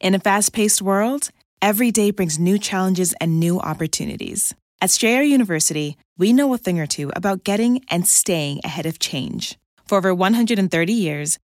In 0.00 0.14
a 0.14 0.20
fast 0.20 0.52
paced 0.52 0.80
world, 0.80 1.30
every 1.60 1.90
day 1.90 2.12
brings 2.12 2.38
new 2.38 2.58
challenges 2.58 3.14
and 3.20 3.38
new 3.38 3.60
opportunities. 3.60 4.54
At 4.80 4.90
Strayer 4.90 5.22
University, 5.22 5.96
we 6.16 6.32
know 6.32 6.54
a 6.54 6.58
thing 6.58 6.78
or 6.78 6.86
two 6.86 7.10
about 7.16 7.44
getting 7.44 7.84
and 7.90 8.06
staying 8.06 8.60
ahead 8.64 8.86
of 8.86 8.98
change. 8.98 9.58
For 9.86 9.98
over 9.98 10.14
130 10.14 10.92
years, 10.92 11.38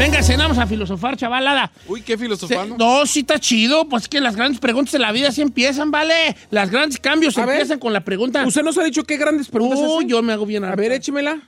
Venga, 0.00 0.22
cenamos 0.22 0.56
a 0.56 0.66
filosofar, 0.66 1.14
chavalada. 1.14 1.70
Uy, 1.86 2.00
qué 2.00 2.16
filosofando. 2.16 2.74
Se- 2.74 2.78
no, 2.78 3.04
sí 3.04 3.20
está 3.20 3.38
chido. 3.38 3.86
Pues 3.86 4.08
que 4.08 4.18
las 4.18 4.34
grandes 4.34 4.58
preguntas 4.58 4.92
de 4.92 4.98
la 4.98 5.12
vida 5.12 5.30
sí 5.30 5.42
empiezan, 5.42 5.90
¿vale? 5.90 6.14
Las 6.50 6.70
grandes 6.70 6.98
cambios 6.98 7.36
A 7.36 7.44
ver. 7.44 7.56
empiezan 7.56 7.78
con 7.78 7.92
la 7.92 8.00
pregunta. 8.00 8.46
Usted 8.46 8.62
nos 8.62 8.78
ha 8.78 8.84
dicho 8.84 9.04
qué 9.04 9.18
grandes 9.18 9.48
preguntas 9.48 9.78
Uy, 9.78 9.96
hacen? 9.96 10.08
yo 10.08 10.22
me 10.22 10.32
hago 10.32 10.46
bien 10.46 10.64
A 10.64 10.74
ver, 10.74 10.92
échemela. 10.92 11.42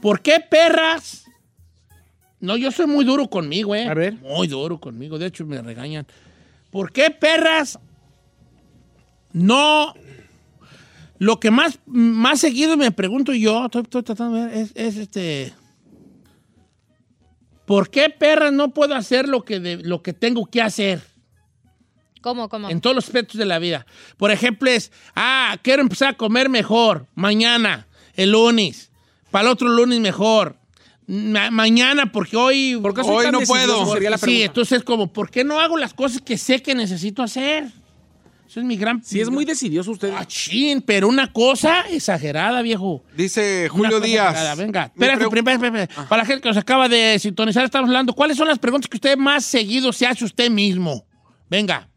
¿Por 0.00 0.20
qué 0.22 0.38
perras? 0.48 1.24
No, 2.38 2.56
yo 2.56 2.70
soy 2.70 2.86
muy 2.86 3.04
duro 3.04 3.28
conmigo, 3.28 3.74
¿eh? 3.74 3.88
A 3.88 3.94
ver. 3.94 4.14
Muy 4.14 4.46
duro 4.46 4.78
conmigo. 4.78 5.18
De 5.18 5.26
hecho, 5.26 5.44
me 5.44 5.60
regañan. 5.60 6.06
¿Por 6.70 6.92
qué 6.92 7.10
perras 7.10 7.80
no... 9.32 9.92
Lo 11.18 11.40
que 11.40 11.50
más, 11.50 11.80
más 11.84 12.38
seguido 12.40 12.76
me 12.78 12.92
pregunto 12.92 13.34
yo, 13.34 13.66
estoy, 13.66 13.82
estoy 13.82 14.02
tratando 14.04 14.36
de 14.38 14.46
ver, 14.46 14.54
es, 14.56 14.70
es 14.74 14.96
este... 14.96 15.52
¿Por 17.70 17.88
qué 17.88 18.10
perras 18.10 18.52
no 18.52 18.74
puedo 18.74 18.96
hacer 18.96 19.28
lo 19.28 19.44
que, 19.44 19.60
de- 19.60 19.76
lo 19.76 20.02
que 20.02 20.12
tengo 20.12 20.44
que 20.46 20.60
hacer? 20.60 21.00
¿Cómo, 22.20 22.48
cómo? 22.48 22.68
En 22.68 22.80
todos 22.80 22.96
los 22.96 23.04
aspectos 23.04 23.38
de 23.38 23.44
la 23.46 23.60
vida. 23.60 23.86
Por 24.16 24.32
ejemplo, 24.32 24.68
es, 24.68 24.90
ah, 25.14 25.56
quiero 25.62 25.80
empezar 25.80 26.08
a 26.08 26.16
comer 26.16 26.48
mejor 26.48 27.06
mañana, 27.14 27.86
el 28.14 28.32
lunes, 28.32 28.90
para 29.30 29.42
el 29.46 29.52
otro 29.52 29.68
lunes 29.68 30.00
mejor. 30.00 30.56
Ma- 31.06 31.52
mañana, 31.52 32.10
porque 32.10 32.36
hoy... 32.36 32.76
Porque 32.82 33.02
Hoy 33.04 33.30
no 33.30 33.38
puedo. 33.42 33.86
sería 33.92 34.10
la 34.10 34.18
sí, 34.18 34.42
entonces 34.42 34.82
como, 34.82 35.12
¿por 35.12 35.30
qué 35.30 35.44
no 35.44 35.60
hago 35.60 35.76
las 35.76 35.94
cosas 35.94 36.20
que 36.22 36.38
sé 36.38 36.60
que 36.62 36.74
necesito 36.74 37.22
hacer? 37.22 37.68
Eso 38.50 38.58
es 38.58 38.66
mi 38.66 38.76
gran... 38.76 39.00
Sí, 39.04 39.20
es 39.20 39.30
muy 39.30 39.44
decidioso 39.44 39.92
usted. 39.92 40.12
Ah, 40.12 40.26
chin, 40.26 40.82
pero 40.82 41.06
una 41.06 41.32
cosa 41.32 41.82
exagerada, 41.82 42.62
viejo. 42.62 43.00
Dice 43.16 43.68
Julio 43.68 44.00
Díaz. 44.00 44.30
exagerada. 44.30 44.54
Venga, 44.56 44.84
espérate, 44.86 45.22
espérate, 45.22 45.66
espérate. 45.66 45.94
Para 46.08 46.22
la 46.22 46.26
gente 46.26 46.42
que 46.42 46.48
nos 46.48 46.56
acaba 46.56 46.88
de 46.88 47.16
sintonizar, 47.20 47.64
estamos 47.64 47.86
hablando. 47.88 48.12
¿Cuáles 48.12 48.36
son 48.36 48.48
las 48.48 48.58
preguntas 48.58 48.90
que 48.90 48.96
usted 48.96 49.16
más 49.16 49.44
seguido 49.44 49.92
se 49.92 50.04
hace 50.04 50.24
usted 50.24 50.50
mismo? 50.50 51.06
Venga. 51.48 51.88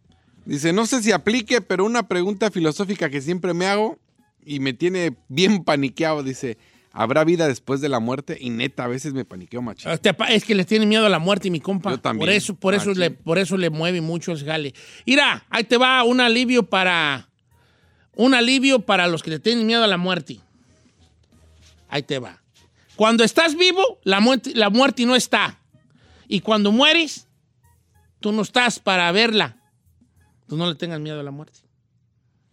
Dice, 0.46 0.74
no 0.74 0.86
sé 0.86 1.02
si 1.02 1.12
aplique, 1.12 1.60
pero 1.60 1.86
una 1.86 2.08
pregunta 2.08 2.52
filosófica 2.52 3.10
que 3.10 3.20
siempre 3.20 3.56
me 3.56 3.66
hago 3.66 3.98
y 4.46 4.60
me 4.60 4.74
tiene 4.74 5.16
bien 5.30 5.64
paniqueado. 5.64 6.22
Dice, 6.22 6.60
¿habrá 6.94 7.26
vida 7.26 7.48
después 7.50 7.82
de 7.82 7.90
la 7.90 8.00
muerte? 8.00 8.38
Y 8.40 8.50
neta, 8.52 8.86
a 8.86 8.88
veces 8.88 9.14
me 9.14 9.26
paniqueo 9.26 9.62
machín. 9.62 9.92
Este 9.92 10.14
pa- 10.14 10.28
Es 10.28 10.46
que 10.46 10.56
le 10.56 10.64
tiene 10.64 10.86
miedo 10.86 11.06
a 11.06 11.10
la 11.10 11.20
muerte, 11.20 11.50
mi 11.52 11.60
compa. 11.60 11.90
Yo 11.92 12.00
también. 12.00 12.22
Por 12.28 12.30
eso, 12.30 12.56
por 12.56 12.74
eso, 12.74 12.94
le, 12.94 13.12
por 13.12 13.38
eso 13.38 13.58
le 13.58 13.70
mueve 13.70 14.00
mucho 14.00 14.32
ese 14.32 14.46
jale. 14.46 14.74
Mira, 15.06 15.46
ahí 15.50 15.66
te 15.66 15.76
va 15.78 16.04
un 16.04 16.22
alivio 16.22 16.64
para. 16.64 17.28
Un 18.16 18.34
alivio 18.36 18.80
para 18.86 19.08
los 19.08 19.22
que 19.24 19.32
le 19.32 19.40
tienen 19.40 19.66
miedo 19.68 19.84
a 19.84 19.88
la 19.88 19.98
muerte. 19.98 20.40
Ahí 21.90 22.04
te 22.04 22.20
va. 22.20 22.42
Cuando 22.96 23.24
estás 23.24 23.56
vivo, 23.58 24.00
la 24.04 24.20
muerte, 24.20 24.52
la 24.56 24.70
muerte 24.70 25.06
no 25.06 25.16
está. 25.16 25.60
Y 26.28 26.42
cuando 26.42 26.72
mueres, 26.72 27.28
tú 28.20 28.32
no 28.32 28.44
estás 28.44 28.80
para 28.80 29.12
verla. 29.12 29.58
Tú 30.48 30.58
no 30.58 30.68
le 30.70 30.76
tengas 30.76 31.00
miedo 31.00 31.20
a 31.20 31.24
la 31.24 31.32
muerte. 31.32 31.60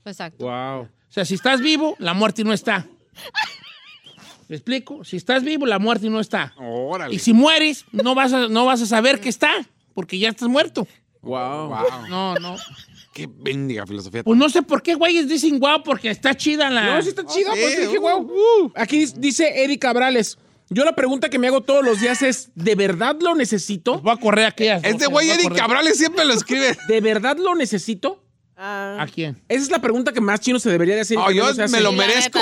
Exacto. 0.07 0.45
Wow. 0.47 0.83
O 0.85 0.89
sea, 1.13 1.27
si 1.27 1.35
estás 1.35 1.61
vivo, 1.61 1.95
la 1.99 2.15
muerte 2.15 2.43
no 2.43 2.55
está. 2.55 2.87
¿Me 4.51 4.57
explico? 4.57 5.05
Si 5.05 5.17
estás 5.17 5.45
vivo, 5.45 5.65
la 5.65 5.79
muerte 5.79 6.11
no 6.11 6.19
está. 6.19 6.53
Órale. 6.59 7.15
Y 7.15 7.21
si 7.21 7.33
mueres, 7.33 7.85
no 7.93 8.17
vas 8.17 8.33
a, 8.33 8.49
no 8.49 8.67
vas 8.67 8.83
a 8.83 8.87
saber 8.87 9.21
que 9.21 9.29
está, 9.29 9.53
porque 9.95 10.19
ya 10.19 10.29
estás 10.29 10.49
muerto. 10.49 10.89
Wow. 11.23 11.69
Wow. 11.69 12.09
No, 12.09 12.35
no. 12.35 12.57
Qué 13.13 13.29
bendiga 13.33 13.87
filosofía. 13.87 14.25
Pues 14.25 14.37
no 14.37 14.49
sé 14.49 14.63
por 14.63 14.83
qué 14.83 14.97
güeyes 14.97 15.29
dicen 15.29 15.61
guau, 15.61 15.85
porque 15.85 16.11
está 16.11 16.37
chida 16.37 16.69
la... 16.69 16.97
No, 16.97 17.01
sí 17.01 17.11
está 17.11 17.25
chida, 17.25 17.53
sí, 17.55 17.61
pues 17.61 17.81
dije, 17.81 17.99
uh, 18.01 18.03
wow. 18.03 18.73
Aquí 18.75 19.07
dice 19.19 19.63
Eric 19.63 19.83
Cabrales. 19.83 20.37
Yo 20.69 20.85
la 20.85 20.97
pregunta 20.97 21.31
que 21.31 21.39
me 21.39 21.47
hago 21.47 21.61
todos 21.61 21.85
los 21.85 22.01
días 22.01 22.21
es, 22.23 22.51
¿de 22.57 22.75
verdad 22.75 23.15
lo 23.21 23.37
necesito? 23.37 24.01
Voy 24.01 24.15
a 24.15 24.17
correr 24.17 24.47
aquellas. 24.47 24.83
Este 24.83 25.07
güey 25.07 25.29
correr. 25.29 25.59
Cabrales 25.61 25.97
siempre 25.97 26.25
lo 26.25 26.35
escribe. 26.35 26.77
¿De 26.89 27.01
verdad 27.01 27.37
lo 27.37 27.55
necesito? 27.55 28.25
Ah, 28.57 28.97
¿A 28.99 29.07
quién? 29.07 29.41
Esa 29.49 29.63
es 29.63 29.71
la 29.71 29.81
pregunta 29.81 30.13
que 30.13 30.21
más 30.21 30.41
chino 30.41 30.59
se 30.59 30.71
debería 30.71 30.97
de 30.97 31.03
hacer. 31.03 31.19
que 31.29 31.37
yo 31.37 31.47
hace. 31.47 31.69
me 31.69 31.81
lo 31.81 31.93
merezco. 31.93 32.41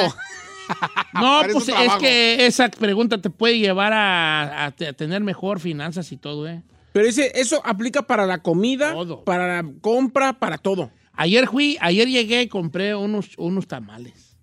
No, 1.14 1.41
pues 1.53 1.69
es 1.69 1.93
que 1.99 2.47
esa 2.47 2.69
pregunta 2.69 3.21
te 3.21 3.31
puede 3.31 3.59
llevar 3.59 3.93
a, 3.93 4.66
a 4.66 4.71
te- 4.71 4.89
a 4.89 4.93
tener 4.93 5.21
mejor 5.23 5.59
finanzas 5.59 6.12
y 6.12 6.16
todo, 6.16 6.47
¿eh? 6.49 6.62
Pero 6.93 7.07
dice, 7.07 7.33
eso 7.35 7.61
aplica 7.64 8.03
para 8.03 8.27
la 8.27 8.39
comida, 8.39 8.93
Todo. 8.93 9.25
para 9.25 9.62
la 9.62 9.69
compra, 9.81 10.35
para 10.39 10.59
todo. 10.59 10.91
Ayer 11.14 11.49
fui, 11.49 11.77
ayer 11.81 12.09
llegué 12.09 12.43
y 12.43 12.49
compré 12.49 12.95
unos, 12.95 13.31
unos 13.39 13.66
tamales. 13.66 14.37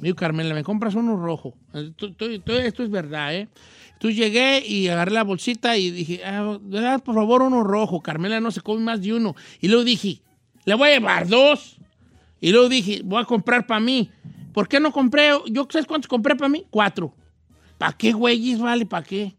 Dijo, 0.00 0.16
Carmela, 0.16 0.54
¿me 0.54 0.64
compras 0.64 0.94
unos 0.94 1.20
rojos? 1.20 1.54
Esto, 1.74 2.82
es 2.82 2.90
verdad, 2.90 3.34
¿eh? 3.34 3.48
Entonces 3.92 4.18
llegué 4.18 4.64
y 4.66 4.88
agarré 4.88 5.12
la 5.12 5.22
bolsita 5.22 5.76
y 5.76 5.90
dije, 5.90 6.22
ah, 6.24 6.58
¿verdad? 6.60 7.02
por 7.04 7.14
favor, 7.14 7.42
uno 7.42 7.62
rojo. 7.62 8.00
Carmela 8.00 8.40
no 8.40 8.50
se 8.50 8.60
come 8.62 8.80
más 8.82 9.00
de 9.00 9.12
uno. 9.14 9.36
Y 9.60 9.68
luego 9.68 9.84
dije, 9.84 10.20
le 10.64 10.74
voy 10.74 10.88
a 10.88 10.92
llevar 10.94 11.28
dos. 11.28 11.76
Y 12.40 12.50
luego 12.50 12.68
dije, 12.68 13.02
voy 13.04 13.22
a 13.22 13.26
comprar 13.26 13.66
para 13.66 13.78
mí. 13.78 14.10
¿Por 14.52 14.68
qué 14.68 14.80
no 14.80 14.92
compré? 14.92 15.30
¿Yo 15.50 15.66
sabes 15.70 15.86
cuántos 15.86 16.08
compré 16.08 16.36
para 16.36 16.48
mí? 16.48 16.64
Cuatro. 16.70 17.14
¿Para 17.78 17.92
qué, 17.92 18.12
güeyes? 18.12 18.60
Vale, 18.60 18.86
¿para 18.86 19.04
qué? 19.04 19.34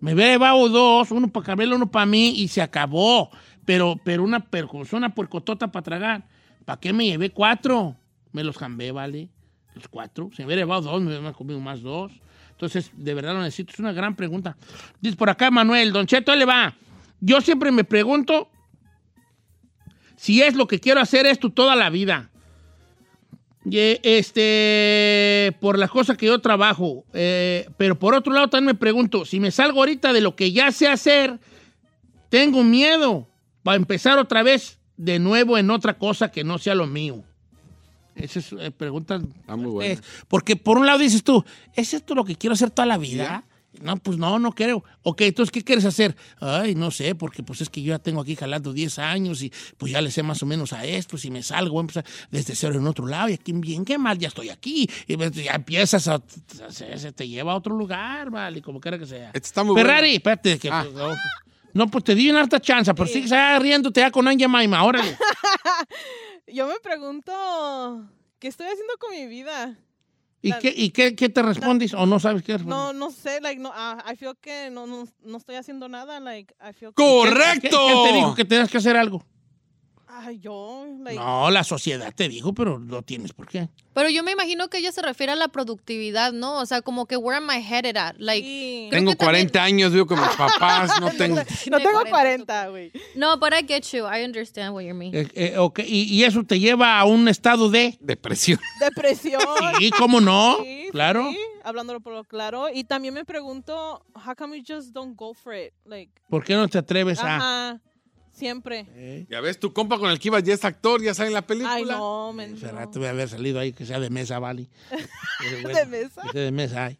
Me 0.00 0.14
hubiera 0.14 0.32
llevado 0.32 0.68
dos, 0.68 1.10
uno 1.10 1.28
para 1.28 1.46
Carmela, 1.46 1.76
uno 1.76 1.90
para 1.90 2.06
mí 2.06 2.30
y 2.36 2.48
se 2.48 2.62
acabó. 2.62 3.30
Pero, 3.64 4.00
pero 4.02 4.24
una, 4.24 4.40
pero 4.40 4.66
como 4.66 4.84
son 4.84 4.98
una 4.98 5.14
puercotota 5.14 5.70
para 5.70 5.82
tragar, 5.82 6.28
¿para 6.64 6.80
qué 6.80 6.92
me 6.92 7.04
llevé 7.04 7.30
cuatro? 7.30 7.96
Me 8.32 8.42
los 8.42 8.56
jambé, 8.56 8.90
¿vale? 8.90 9.28
Los 9.74 9.88
cuatro. 9.88 10.30
Si 10.34 10.42
me 10.42 10.46
hubiera 10.46 10.62
llevado 10.62 10.82
dos, 10.82 11.02
me 11.02 11.08
hubiera 11.08 11.32
comido 11.32 11.60
más 11.60 11.82
dos. 11.82 12.12
Entonces, 12.52 12.90
de 12.94 13.14
verdad 13.14 13.34
lo 13.34 13.42
necesito. 13.42 13.72
Es 13.72 13.78
una 13.78 13.92
gran 13.92 14.16
pregunta. 14.16 14.56
Dice 15.00 15.16
por 15.16 15.28
acá 15.28 15.50
Manuel, 15.50 15.92
Don 15.92 16.06
Cheto, 16.06 16.34
le 16.34 16.46
va. 16.46 16.74
Yo 17.20 17.40
siempre 17.42 17.70
me 17.70 17.84
pregunto 17.84 18.50
si 20.16 20.42
es 20.42 20.54
lo 20.54 20.66
que 20.66 20.80
quiero 20.80 21.00
hacer 21.00 21.26
esto 21.26 21.50
toda 21.50 21.76
la 21.76 21.90
vida. 21.90 22.29
Y, 23.64 23.98
Este, 24.02 25.56
por 25.60 25.78
las 25.78 25.90
cosas 25.90 26.16
que 26.16 26.26
yo 26.26 26.38
trabajo. 26.40 27.04
Eh, 27.12 27.68
pero 27.76 27.98
por 27.98 28.14
otro 28.14 28.32
lado 28.32 28.48
también 28.48 28.74
me 28.74 28.74
pregunto, 28.74 29.24
si 29.24 29.40
me 29.40 29.50
salgo 29.50 29.80
ahorita 29.80 30.12
de 30.12 30.20
lo 30.20 30.36
que 30.36 30.52
ya 30.52 30.72
sé 30.72 30.88
hacer, 30.88 31.38
tengo 32.28 32.64
miedo 32.64 33.28
para 33.62 33.76
empezar 33.76 34.18
otra 34.18 34.42
vez 34.42 34.78
de 34.96 35.18
nuevo 35.18 35.58
en 35.58 35.70
otra 35.70 35.98
cosa 35.98 36.30
que 36.30 36.44
no 36.44 36.58
sea 36.58 36.74
lo 36.74 36.86
mío. 36.86 37.24
Esa 38.14 38.38
es 38.38 38.52
eh, 38.52 38.70
pregunta. 38.70 39.20
Está 39.40 39.56
muy 39.56 39.70
buena. 39.70 39.94
Eh, 39.94 39.98
porque 40.28 40.56
por 40.56 40.78
un 40.78 40.86
lado 40.86 40.98
dices 40.98 41.22
tú, 41.22 41.44
¿es 41.74 41.94
esto 41.94 42.14
lo 42.14 42.24
que 42.24 42.36
quiero 42.36 42.54
hacer 42.54 42.70
toda 42.70 42.86
la 42.86 42.98
vida? 42.98 43.44
No, 43.80 43.96
pues 43.96 44.18
no, 44.18 44.38
no 44.38 44.52
quiero. 44.52 44.82
Ok, 45.02 45.20
entonces, 45.22 45.52
¿qué 45.52 45.62
quieres 45.62 45.84
hacer? 45.84 46.16
Ay, 46.40 46.74
no 46.74 46.90
sé, 46.90 47.14
porque 47.14 47.42
pues 47.42 47.60
es 47.60 47.70
que 47.70 47.80
yo 47.82 47.90
ya 47.94 47.98
tengo 48.00 48.20
aquí 48.20 48.34
jalando 48.34 48.72
10 48.72 48.98
años 48.98 49.42
y 49.42 49.52
pues 49.78 49.92
ya 49.92 50.00
le 50.02 50.10
sé 50.10 50.22
más 50.24 50.42
o 50.42 50.46
menos 50.46 50.72
a 50.72 50.84
esto. 50.84 51.16
Si 51.16 51.30
me 51.30 51.42
salgo, 51.42 51.74
voy 51.74 51.80
a 51.80 51.82
empezar 51.82 52.04
desde 52.30 52.54
cero 52.56 52.74
en 52.78 52.86
otro 52.86 53.06
lado 53.06 53.28
y 53.28 53.34
aquí 53.34 53.52
bien, 53.52 53.84
qué 53.84 53.96
mal, 53.96 54.18
ya 54.18 54.28
estoy 54.28 54.48
aquí. 54.50 54.90
Y 55.06 55.16
pues, 55.16 55.30
ya 55.32 55.52
empiezas 55.54 56.08
a... 56.08 56.20
Se, 56.68 56.98
se 56.98 57.12
te 57.12 57.28
lleva 57.28 57.52
a 57.52 57.56
otro 57.56 57.74
lugar, 57.76 58.30
vale, 58.30 58.60
como 58.60 58.80
quiera 58.80 58.98
que 58.98 59.06
sea. 59.06 59.28
Este 59.28 59.38
está 59.46 59.62
muy 59.62 59.76
Ferrari, 59.76 60.08
bueno. 60.08 60.16
espérate. 60.16 60.58
Que, 60.58 60.68
Ah. 60.70 60.84
no, 60.92 61.14
no, 61.72 61.86
pues 61.88 62.02
te 62.04 62.14
di 62.16 62.28
una 62.28 62.40
harta 62.40 62.60
chance, 62.60 62.92
pero 62.92 63.06
sigues 63.06 63.30
ah, 63.32 63.56
riéndote 63.60 64.00
ya 64.00 64.10
con 64.10 64.26
Anja 64.26 64.48
Maima, 64.48 64.82
órale. 64.82 65.16
yo 66.52 66.66
me 66.66 66.80
pregunto, 66.80 67.32
¿qué 68.40 68.48
estoy 68.48 68.66
haciendo 68.66 68.94
con 68.98 69.12
mi 69.12 69.26
vida? 69.26 69.78
¿Y, 70.42 70.52
qué, 70.58 70.72
y 70.74 70.90
qué, 70.90 71.14
qué 71.14 71.28
te 71.28 71.42
respondes 71.42 71.92
o 71.92 72.06
no 72.06 72.18
sabes 72.18 72.42
qué 72.42 72.52
responder? 72.54 72.76
No, 72.78 72.92
no 72.94 73.10
sé, 73.10 73.40
like, 73.42 73.60
no, 73.60 73.70
ah, 73.74 74.02
I 74.10 74.16
feel 74.16 74.34
que 74.40 74.70
no, 74.70 74.86
no, 74.86 75.04
no 75.22 75.36
estoy 75.36 75.56
haciendo 75.56 75.88
nada, 75.88 76.18
like, 76.20 76.54
I 76.60 76.72
feel 76.72 76.92
que- 76.94 77.02
¡Correcto! 77.02 77.60
¿Qué- 77.62 77.68
¿Quién 77.68 78.04
te 78.08 78.12
dijo 78.14 78.34
que 78.34 78.44
tenías 78.46 78.70
que 78.70 78.78
hacer 78.78 78.96
algo? 78.96 79.22
Ay, 80.12 80.40
yo, 80.40 80.86
like, 81.02 81.18
No, 81.18 81.50
la 81.50 81.62
sociedad 81.62 82.12
te 82.14 82.28
dijo, 82.28 82.52
pero 82.52 82.78
no 82.80 83.02
tienes 83.02 83.32
por 83.32 83.46
qué. 83.46 83.68
Pero 83.94 84.08
yo 84.10 84.22
me 84.24 84.32
imagino 84.32 84.68
que 84.68 84.78
ella 84.78 84.90
se 84.90 85.02
refiere 85.02 85.32
a 85.32 85.36
la 85.36 85.48
productividad, 85.48 86.32
¿no? 86.32 86.58
O 86.58 86.66
sea, 86.66 86.82
como 86.82 87.06
que 87.06 87.16
where 87.16 87.36
am 87.36 87.48
I 87.50 87.62
headed 87.62 87.96
at? 87.96 88.16
Like, 88.18 88.46
sí. 88.46 88.88
Tengo 88.90 89.12
que 89.12 89.16
también- 89.16 89.48
40 89.48 89.62
años, 89.62 89.92
vivo 89.92 90.06
con 90.06 90.18
mis 90.20 90.28
papás, 90.36 91.00
no 91.00 91.10
tengo... 91.12 91.36
no 91.70 91.78
tengo 91.78 92.04
40, 92.08 92.68
güey. 92.68 92.92
No, 93.14 93.38
but 93.38 93.52
I 93.52 93.64
get 93.66 93.82
you. 93.92 94.06
I 94.06 94.24
understand 94.24 94.74
what 94.74 94.82
you 94.82 94.94
mean. 94.94 95.14
Eh, 95.14 95.28
eh, 95.34 95.58
ok, 95.58 95.80
y, 95.86 96.02
y 96.12 96.24
eso 96.24 96.42
te 96.44 96.58
lleva 96.58 96.98
a 96.98 97.04
un 97.04 97.28
estado 97.28 97.70
de... 97.70 97.96
Depresión. 98.00 98.58
Depresión. 98.80 99.40
Sí, 99.78 99.90
¿cómo 99.92 100.20
no? 100.20 100.58
Sí, 100.62 100.88
claro. 100.90 101.30
sí, 101.30 101.38
hablándolo 101.62 102.00
por 102.00 102.14
lo 102.14 102.24
claro. 102.24 102.66
Y 102.72 102.84
también 102.84 103.14
me 103.14 103.24
pregunto, 103.24 104.04
how 104.14 104.34
come 104.36 104.58
we 104.58 104.64
just 104.66 104.92
don't 104.92 105.16
go 105.16 105.34
for 105.34 105.54
it? 105.54 105.72
Like, 105.84 106.12
¿Por 106.28 106.42
qué 106.44 106.54
no 106.54 106.66
te 106.68 106.78
atreves 106.78 107.20
a...? 107.22 107.80
Siempre. 108.40 109.26
Ya 109.30 109.40
ves, 109.40 109.60
tu 109.60 109.72
compa 109.72 109.98
con 109.98 110.10
el 110.10 110.18
que 110.18 110.28
ibas 110.28 110.42
ya 110.42 110.54
es 110.54 110.64
actor, 110.64 111.00
ya 111.00 111.14
sale 111.14 111.28
en 111.28 111.34
la 111.34 111.46
película. 111.46 111.74
Ay, 111.74 111.84
no, 111.84 112.32
men. 112.32 112.54
Hace 112.54 112.72
rato 112.72 112.98
voy 112.98 113.06
a 113.06 113.10
haber 113.10 113.28
salido 113.28 113.60
ahí, 113.60 113.72
que 113.72 113.86
sea 113.86 114.00
de 114.00 114.10
mesa, 114.10 114.38
vale. 114.40 114.66
Pero 115.62 115.68
De 115.68 115.86
mesa. 115.86 116.22
Que 116.22 116.32
sea 116.32 116.42
de 116.42 116.50
mesa, 116.50 116.84
ay. 116.86 116.98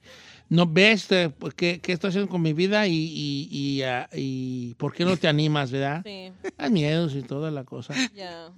No 0.49 0.67
ves 0.67 1.11
eh, 1.13 1.31
pues, 1.37 1.55
qué, 1.55 1.81
qué 1.81 1.93
estoy 1.93 2.09
haciendo 2.09 2.29
con 2.29 2.43
mi 2.43 2.53
vida 2.53 2.87
y, 2.89 2.93
y, 2.93 3.49
y, 3.53 3.83
ah, 3.83 4.09
y 4.13 4.75
por 4.75 4.93
qué 4.93 5.05
no 5.05 5.17
te 5.17 5.29
animas, 5.29 5.71
¿verdad? 5.71 6.03
Sí, 6.05 6.33
Hay 6.59 6.71
miedos 6.71 7.15
y 7.15 7.23
toda 7.23 7.51
la 7.53 7.63
cosa. 7.65 7.95
ya. 8.15 8.51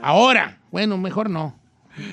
Ahora, 0.00 0.60
bueno, 0.70 0.96
mejor 0.96 1.28
no. 1.30 1.58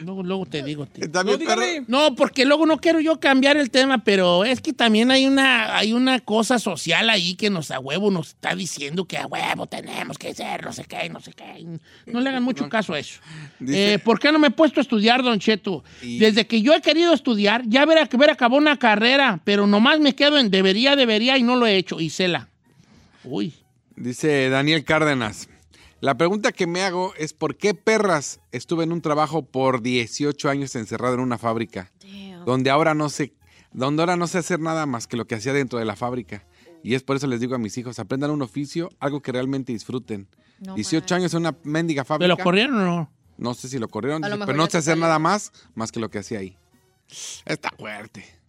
Luego, 0.03 0.23
luego 0.23 0.45
te 0.45 0.61
digo. 0.63 0.85
tío. 0.85 1.09
También, 1.09 1.39
No. 1.39 1.85
No, 1.87 2.15
porque 2.15 2.45
luego 2.45 2.65
no 2.65 2.77
quiero 2.77 2.99
yo 2.99 3.19
cambiar 3.19 3.57
el 3.57 3.69
tema, 3.71 4.03
pero 4.03 4.45
es 4.45 4.61
que 4.61 4.73
también 4.73 5.09
hay 5.11 5.25
una, 5.25 5.75
hay 5.77 5.93
una 5.93 6.19
cosa 6.19 6.59
social 6.59 7.09
ahí 7.09 7.35
que 7.35 7.49
nos 7.49 7.71
a 7.71 7.79
huevo 7.79 8.11
nos 8.11 8.29
está 8.29 8.53
diciendo 8.55 9.05
que 9.05 9.17
a 9.17 9.25
huevo 9.27 9.67
tenemos 9.67 10.17
que 10.17 10.33
ser 10.35 10.63
no 10.63 10.71
sé 10.73 10.83
qué, 10.85 11.09
no 11.09 11.19
sé 11.19 11.33
qué. 11.33 11.65
No 12.05 12.19
le 12.21 12.29
hagan 12.29 12.43
mucho 12.43 12.69
caso 12.69 12.93
a 12.93 12.99
eso. 12.99 13.19
Dice- 13.59 13.93
Eh, 13.93 13.99
¿Por 13.99 14.19
qué 14.19 14.31
no 14.31 14.39
me 14.39 14.47
he 14.47 14.51
puesto 14.51 14.79
a 14.79 14.83
estudiar, 14.83 15.23
Don 15.23 15.39
Cheto? 15.39 15.83
Y- 16.01 16.19
Desde 16.19 16.45
que 16.47 16.61
yo 16.61 16.73
he 16.73 16.81
querido 16.81 17.13
estudiar, 17.13 17.63
ya 17.67 17.85
que 18.07 18.17
ver 18.17 18.29
acabó 18.29 18.57
una 18.57 18.77
carrera, 18.77 19.41
pero 19.43 19.67
nomás 19.67 19.99
me 19.99 20.13
quedo 20.15 20.37
en 20.37 20.49
debería, 20.51 20.95
debería 20.95 21.37
y 21.37 21.43
no 21.43 21.55
lo 21.55 21.65
he 21.65 21.75
hecho. 21.77 21.99
Isela. 21.99 22.47
Uy. 23.23 23.53
Dice 23.95 24.49
Daniel 24.49 24.83
Cárdenas. 24.83 25.47
La 26.01 26.17
pregunta 26.17 26.51
que 26.51 26.65
me 26.65 26.81
hago 26.81 27.13
es 27.15 27.31
por 27.31 27.57
qué 27.57 27.75
perras 27.75 28.39
estuve 28.51 28.83
en 28.83 28.91
un 28.91 29.01
trabajo 29.01 29.43
por 29.43 29.83
18 29.83 30.49
años 30.49 30.75
encerrado 30.75 31.13
en 31.13 31.19
una 31.19 31.37
fábrica, 31.37 31.91
donde 32.43 32.71
ahora 32.71 32.95
no 32.95 33.07
sé, 33.07 33.35
donde 33.71 34.01
ahora 34.01 34.15
no 34.17 34.25
sé 34.25 34.39
hacer 34.39 34.59
nada 34.59 34.87
más 34.87 35.05
que 35.05 35.15
lo 35.15 35.27
que 35.27 35.35
hacía 35.35 35.53
dentro 35.53 35.77
de 35.77 35.85
la 35.85 35.95
fábrica. 35.95 36.43
Y 36.81 36.95
es 36.95 37.03
por 37.03 37.17
eso 37.17 37.27
les 37.27 37.39
digo 37.39 37.53
a 37.53 37.59
mis 37.59 37.77
hijos, 37.77 37.99
aprendan 37.99 38.31
un 38.31 38.41
oficio, 38.41 38.89
algo 38.99 39.21
que 39.21 39.31
realmente 39.31 39.73
disfruten. 39.73 40.27
No 40.59 40.73
18 40.73 41.13
años 41.13 41.35
en 41.35 41.41
una 41.41 41.55
mendiga 41.63 42.01
¿Me 42.01 42.07
fábrica. 42.07 42.27
lo 42.29 42.37
corrieron 42.37 42.81
o 42.81 42.85
no? 42.85 43.11
No 43.37 43.53
sé 43.53 43.69
si 43.69 43.77
lo 43.77 43.87
corrieron, 43.87 44.23
pero 44.23 44.53
no 44.55 44.63
sé 44.65 44.71
te 44.71 44.77
hacer 44.79 44.97
nada 44.97 45.19
más, 45.19 45.51
más 45.75 45.91
que 45.91 45.99
lo 45.99 46.09
que 46.09 46.17
hacía 46.17 46.39
ahí. 46.39 46.57
Está 47.45 47.69
fuerte. 47.77 48.40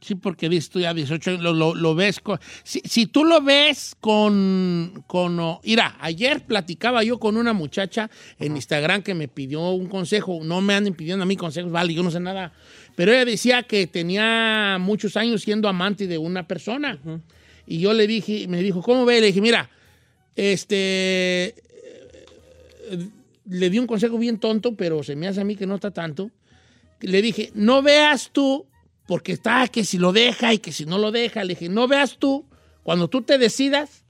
Sí, 0.00 0.14
porque 0.14 0.48
tú 0.70 0.78
ya 0.80 0.94
18 0.94 1.30
años, 1.30 1.42
lo, 1.42 1.52
lo- 1.52 1.74
lo 1.74 1.94
ves 1.94 2.20
con... 2.20 2.38
Si, 2.62 2.80
si 2.84 3.06
tú 3.06 3.24
lo 3.24 3.40
ves 3.42 3.96
con... 4.00 5.04
con 5.08 5.38
oh, 5.40 5.60
mira, 5.64 5.96
ayer 6.00 6.44
platicaba 6.46 7.02
yo 7.02 7.18
con 7.18 7.36
una 7.36 7.52
muchacha 7.52 8.08
en 8.38 8.54
Instagram 8.54 9.02
que 9.02 9.14
me 9.14 9.26
pidió 9.26 9.70
un 9.70 9.88
consejo. 9.88 10.40
No 10.44 10.60
me 10.60 10.74
anden 10.74 10.94
pidiendo 10.94 11.24
a 11.24 11.26
mí 11.26 11.36
consejos, 11.36 11.72
vale, 11.72 11.94
yo 11.94 12.02
no 12.04 12.10
sé 12.12 12.20
nada. 12.20 12.52
Pero 12.94 13.12
ella 13.12 13.24
decía 13.24 13.64
que 13.64 13.86
tenía 13.88 14.78
muchos 14.80 15.16
años 15.16 15.42
siendo 15.42 15.68
amante 15.68 16.06
de 16.06 16.18
una 16.18 16.46
persona. 16.46 16.98
Y 17.66 17.80
yo 17.80 17.92
le 17.92 18.06
dije, 18.06 18.46
me 18.48 18.62
dijo, 18.62 18.82
¿cómo 18.82 19.04
ve? 19.04 19.20
Le 19.20 19.26
dije, 19.28 19.40
mira, 19.40 19.68
este... 20.36 21.54
Le 23.50 23.70
di 23.70 23.78
un 23.78 23.86
consejo 23.86 24.16
bien 24.18 24.38
tonto, 24.38 24.76
pero 24.76 25.02
se 25.02 25.16
me 25.16 25.26
hace 25.26 25.40
a 25.40 25.44
mí 25.44 25.56
que 25.56 25.66
no 25.66 25.74
está 25.74 25.90
tanto 25.90 26.30
le 27.00 27.22
dije, 27.22 27.50
no 27.54 27.80
veas 27.82 28.30
tú, 28.32 28.66
porque 29.08 29.32
está 29.32 29.66
que 29.68 29.84
si 29.84 29.98
lo 29.98 30.12
deja 30.12 30.52
y 30.52 30.58
que 30.58 30.70
si 30.70 30.84
no 30.84 30.98
lo 30.98 31.10
deja, 31.10 31.42
le 31.42 31.54
dije, 31.54 31.68
no 31.70 31.88
veas 31.88 32.18
tú, 32.18 32.44
cuando 32.82 33.08
tú 33.08 33.22
te 33.22 33.38
decidas, 33.38 34.04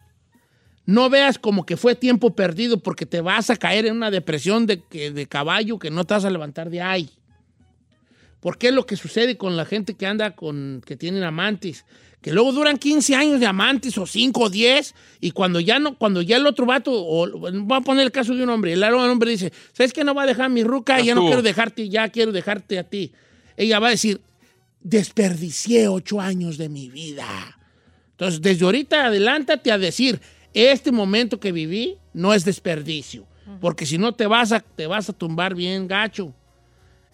no 0.86 1.08
veas 1.08 1.38
como 1.38 1.64
que 1.64 1.76
fue 1.76 1.94
tiempo 1.94 2.34
perdido 2.34 2.80
porque 2.80 3.06
te 3.06 3.20
vas 3.20 3.48
a 3.48 3.56
caer 3.56 3.86
en 3.86 3.96
una 3.96 4.10
depresión 4.10 4.66
de, 4.66 4.82
que- 4.82 5.12
de 5.12 5.26
caballo 5.26 5.78
que 5.78 5.90
no 5.90 6.04
te 6.04 6.14
vas 6.14 6.24
a 6.24 6.30
levantar 6.30 6.68
de 6.68 6.82
ahí. 6.82 7.08
Porque 8.40 8.68
es 8.68 8.74
lo 8.74 8.86
que 8.86 8.96
sucede 8.96 9.36
con 9.36 9.56
la 9.56 9.64
gente 9.64 9.94
que 9.94 10.06
anda 10.06 10.32
con, 10.36 10.80
que 10.86 10.96
tienen 10.96 11.22
amantes, 11.24 11.84
que 12.20 12.32
luego 12.32 12.52
duran 12.52 12.76
15 12.78 13.14
años 13.14 13.40
de 13.40 13.46
amantes 13.46 13.96
o 13.98 14.06
5 14.06 14.40
o 14.42 14.50
10 14.50 14.94
y 15.20 15.30
cuando 15.32 15.60
ya 15.60 15.78
no, 15.78 15.96
cuando 15.96 16.22
ya 16.22 16.36
el 16.36 16.46
otro 16.46 16.64
vato, 16.66 16.90
o 16.92 17.28
voy 17.38 17.76
a 17.78 17.80
poner 17.82 18.04
el 18.04 18.12
caso 18.12 18.34
de 18.34 18.42
un 18.42 18.50
hombre, 18.50 18.72
el 18.72 18.82
hombre 18.82 19.30
dice, 19.32 19.52
¿sabes 19.72 19.92
qué? 19.92 20.02
No 20.04 20.14
va 20.14 20.22
a 20.22 20.26
dejar 20.26 20.50
mi 20.50 20.62
ruca 20.64 20.98
ya 21.00 21.14
no 21.14 21.20
quiero 21.26 21.42
dejarte, 21.42 21.88
ya 21.88 22.08
quiero 22.08 22.32
dejarte 22.32 22.78
a 22.78 22.84
ti. 22.84 23.12
Ella 23.56 23.78
va 23.80 23.88
a 23.88 23.90
decir, 23.90 24.20
desperdicié 24.80 25.88
ocho 25.88 26.20
años 26.20 26.58
de 26.58 26.68
mi 26.68 26.88
vida. 26.88 27.26
Entonces, 28.12 28.40
desde 28.40 28.64
ahorita 28.64 29.06
adelántate 29.06 29.70
a 29.70 29.78
decir, 29.78 30.20
este 30.54 30.92
momento 30.92 31.38
que 31.38 31.52
viví 31.52 31.98
no 32.12 32.34
es 32.34 32.44
desperdicio, 32.44 33.26
porque 33.60 33.86
si 33.86 33.98
no 33.98 34.12
te 34.12 34.26
vas 34.26 34.52
a, 34.52 34.60
te 34.60 34.86
vas 34.86 35.08
a 35.08 35.12
tumbar 35.12 35.54
bien 35.54 35.86
gacho. 35.86 36.34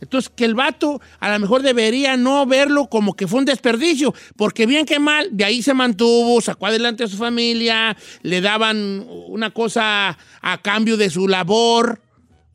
Entonces, 0.01 0.31
que 0.35 0.45
el 0.45 0.55
vato 0.55 1.01
a 1.21 1.33
lo 1.33 1.39
mejor 1.39 1.62
debería 1.62 2.17
no 2.17 2.45
verlo 2.47 2.89
como 2.89 3.15
que 3.15 3.27
fue 3.27 3.39
un 3.39 3.45
desperdicio, 3.45 4.15
porque 4.37 4.67
bien 4.67 4.87
que 4.87 4.99
mal, 4.99 5.29
de 5.31 5.45
ahí 5.45 5.62
se 5.62 5.73
mantuvo, 5.73 6.41
sacó 6.41 6.67
adelante 6.67 7.05
a 7.05 7.09
su 7.09 7.17
familia, 7.17 7.97
le 8.23 8.41
daban 8.41 9.07
una 9.29 9.51
cosa 9.51 10.19
a 10.41 10.62
cambio 10.62 10.97
de 10.97 11.11
su 11.11 11.29
labor. 11.29 12.03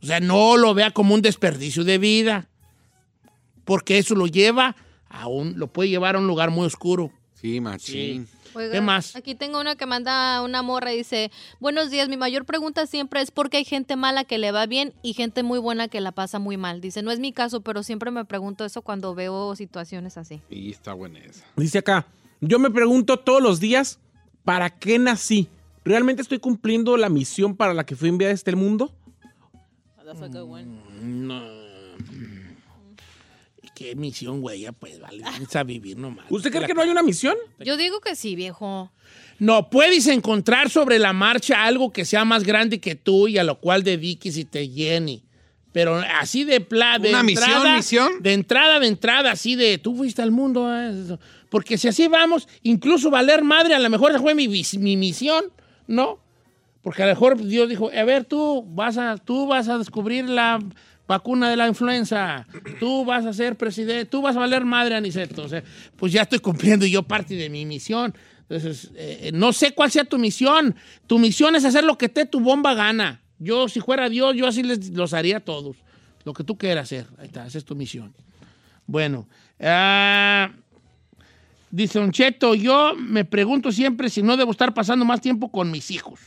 O 0.01 0.05
sea, 0.05 0.19
no 0.19 0.57
lo 0.57 0.73
vea 0.73 0.91
como 0.91 1.13
un 1.13 1.21
desperdicio 1.21 1.83
de 1.83 1.97
vida, 1.97 2.49
porque 3.65 3.97
eso 3.97 4.15
lo 4.15 4.27
lleva 4.27 4.75
a 5.09 5.27
un, 5.27 5.57
lo 5.57 5.67
puede 5.67 5.89
llevar 5.89 6.15
a 6.15 6.19
un 6.19 6.27
lugar 6.27 6.51
muy 6.51 6.65
oscuro. 6.65 7.11
Sí, 7.33 7.61
machín. 7.61 8.27
Oiga, 8.53 8.71
¿Qué 8.71 8.81
más? 8.81 9.15
Aquí 9.15 9.35
tengo 9.35 9.59
una 9.59 9.75
que 9.75 9.85
manda 9.85 10.41
una 10.41 10.61
morra 10.61 10.93
y 10.93 10.97
dice, 10.97 11.31
buenos 11.59 11.89
días, 11.89 12.09
mi 12.09 12.17
mayor 12.17 12.45
pregunta 12.45 12.85
siempre 12.87 13.21
es 13.21 13.31
por 13.31 13.49
qué 13.49 13.57
hay 13.57 13.65
gente 13.65 13.95
mala 13.95 14.23
que 14.23 14.37
le 14.37 14.51
va 14.51 14.65
bien 14.65 14.93
y 15.03 15.13
gente 15.13 15.43
muy 15.43 15.59
buena 15.59 15.87
que 15.87 16.01
la 16.01 16.11
pasa 16.11 16.39
muy 16.39 16.57
mal. 16.57 16.81
Dice, 16.81 17.01
no 17.01 17.11
es 17.11 17.19
mi 17.19 17.31
caso, 17.31 17.61
pero 17.61 17.83
siempre 17.83 18.11
me 18.11 18.25
pregunto 18.25 18.65
eso 18.65 18.81
cuando 18.81 19.13
veo 19.15 19.55
situaciones 19.55 20.17
así. 20.17 20.41
Y 20.49 20.71
está 20.71 20.93
buena 20.93 21.19
esa. 21.19 21.45
Dice 21.55 21.77
acá, 21.77 22.07
yo 22.41 22.59
me 22.59 22.71
pregunto 22.71 23.17
todos 23.17 23.41
los 23.41 23.59
días, 23.59 23.99
¿para 24.43 24.69
qué 24.69 24.99
nací? 24.99 25.47
¿Realmente 25.85 26.21
estoy 26.21 26.39
cumpliendo 26.39 26.97
la 26.97 27.09
misión 27.09 27.55
para 27.55 27.73
la 27.73 27.85
que 27.85 27.95
fui 27.95 28.09
enviada 28.09 28.31
a 28.31 28.35
este 28.35 28.55
mundo? 28.55 28.91
That's 30.03 30.23
a 30.23 30.27
good 30.27 30.49
one. 30.49 30.81
No. 31.01 32.38
Qué 33.79 33.95
misión, 33.95 34.41
güey, 34.41 34.59
ya 34.59 34.73
pues, 34.73 34.99
vale, 34.99 35.23
vamos 35.23 35.55
a 35.55 35.63
vivir 35.63 35.97
nomás. 35.97 36.25
¿Usted 36.27 36.51
cree 36.51 36.67
que 36.67 36.73
no 36.73 36.81
hay 36.81 36.89
una 36.89 37.01
misión? 37.01 37.37
Yo 37.59 37.77
digo 37.77 38.01
que 38.01 38.13
sí, 38.13 38.35
viejo. 38.35 38.91
No, 39.37 39.69
puedes 39.69 40.05
encontrar 40.07 40.69
sobre 40.69 40.99
la 40.99 41.13
marcha 41.13 41.63
algo 41.63 41.93
que 41.93 42.03
sea 42.03 42.25
más 42.25 42.43
grande 42.43 42.81
que 42.81 42.95
tú 42.95 43.29
y 43.29 43.37
a 43.37 43.45
lo 43.45 43.61
cual 43.61 43.83
dediques 43.83 44.35
y 44.35 44.43
te 44.43 44.67
llene. 44.67 45.23
Pero 45.71 45.95
así 45.95 46.43
de 46.43 46.59
plan, 46.59 47.01
de 47.01 47.07
¿Una 47.07 47.23
misión, 47.23 47.49
entrada, 47.49 47.77
misión? 47.77 48.21
De 48.21 48.33
entrada, 48.33 48.79
de 48.81 48.87
entrada, 48.87 49.31
así 49.31 49.55
de 49.55 49.77
tú 49.77 49.95
fuiste 49.95 50.21
al 50.21 50.31
mundo. 50.31 50.69
eh, 50.69 50.91
eso. 51.05 51.17
Porque 51.49 51.77
si 51.77 51.87
así 51.87 52.09
vamos, 52.09 52.49
incluso 52.63 53.09
valer 53.09 53.45
madre, 53.45 53.75
a 53.75 53.79
lo 53.79 53.89
mejor 53.89 54.11
esa 54.11 54.19
fue 54.19 54.35
mi, 54.35 54.49
mi 54.49 54.97
misión, 54.97 55.45
¿no? 55.87 56.19
Porque 56.81 57.03
a 57.03 57.05
lo 57.05 57.13
mejor 57.13 57.41
Dios 57.41 57.69
dijo, 57.69 57.89
a 57.97 58.03
ver, 58.03 58.25
tú 58.25 58.65
vas 58.67 58.97
a, 58.97 59.15
tú 59.15 59.47
vas 59.47 59.69
a 59.69 59.77
descubrir 59.77 60.27
la 60.27 60.59
vacuna 61.09 61.49
de 61.49 61.55
la 61.57 61.67
influenza, 61.67 62.45
tú 62.79 63.03
vas 63.03 63.25
a 63.25 63.33
ser 63.33 63.55
presidente, 63.57 64.05
tú 64.05 64.21
vas 64.21 64.35
a 64.35 64.39
valer 64.41 64.63
madre, 64.63 64.95
Aniceto. 64.95 65.41
O 65.41 65.49
sea, 65.49 65.63
pues 65.95 66.13
ya 66.13 66.21
estoy 66.21 66.37
cumpliendo 66.37 66.85
yo 66.85 67.01
parte 67.01 67.33
de 67.33 67.49
mi 67.49 67.65
misión. 67.65 68.13
Entonces, 68.41 68.91
eh, 68.93 69.31
no 69.33 69.51
sé 69.51 69.73
cuál 69.73 69.89
sea 69.89 70.05
tu 70.05 70.19
misión. 70.19 70.75
Tu 71.07 71.17
misión 71.17 71.55
es 71.55 71.65
hacer 71.65 71.83
lo 71.83 71.97
que 71.97 72.09
te 72.09 72.27
tu 72.27 72.39
bomba 72.39 72.75
gana. 72.75 73.21
Yo, 73.39 73.67
si 73.67 73.79
fuera 73.79 74.07
Dios, 74.07 74.35
yo 74.35 74.45
así 74.45 74.61
les, 74.61 74.91
los 74.91 75.13
haría 75.13 75.37
a 75.37 75.39
todos. 75.39 75.77
Lo 76.25 76.33
que 76.33 76.43
tú 76.43 76.59
quieras 76.59 76.83
hacer. 76.83 77.07
Ahí 77.17 77.25
está, 77.25 77.47
esa 77.47 77.57
es 77.57 77.65
tu 77.65 77.75
misión. 77.75 78.13
Bueno, 78.85 79.27
ah, 79.59 80.51
dice 81.71 81.97
Don 81.97 82.11
Cheto, 82.11 82.53
yo 82.53 82.93
me 82.95 83.25
pregunto 83.25 83.71
siempre 83.71 84.11
si 84.11 84.21
no 84.21 84.37
debo 84.37 84.51
estar 84.51 84.75
pasando 84.75 85.05
más 85.05 85.21
tiempo 85.21 85.49
con 85.49 85.71
mis 85.71 85.89
hijos. 85.89 86.19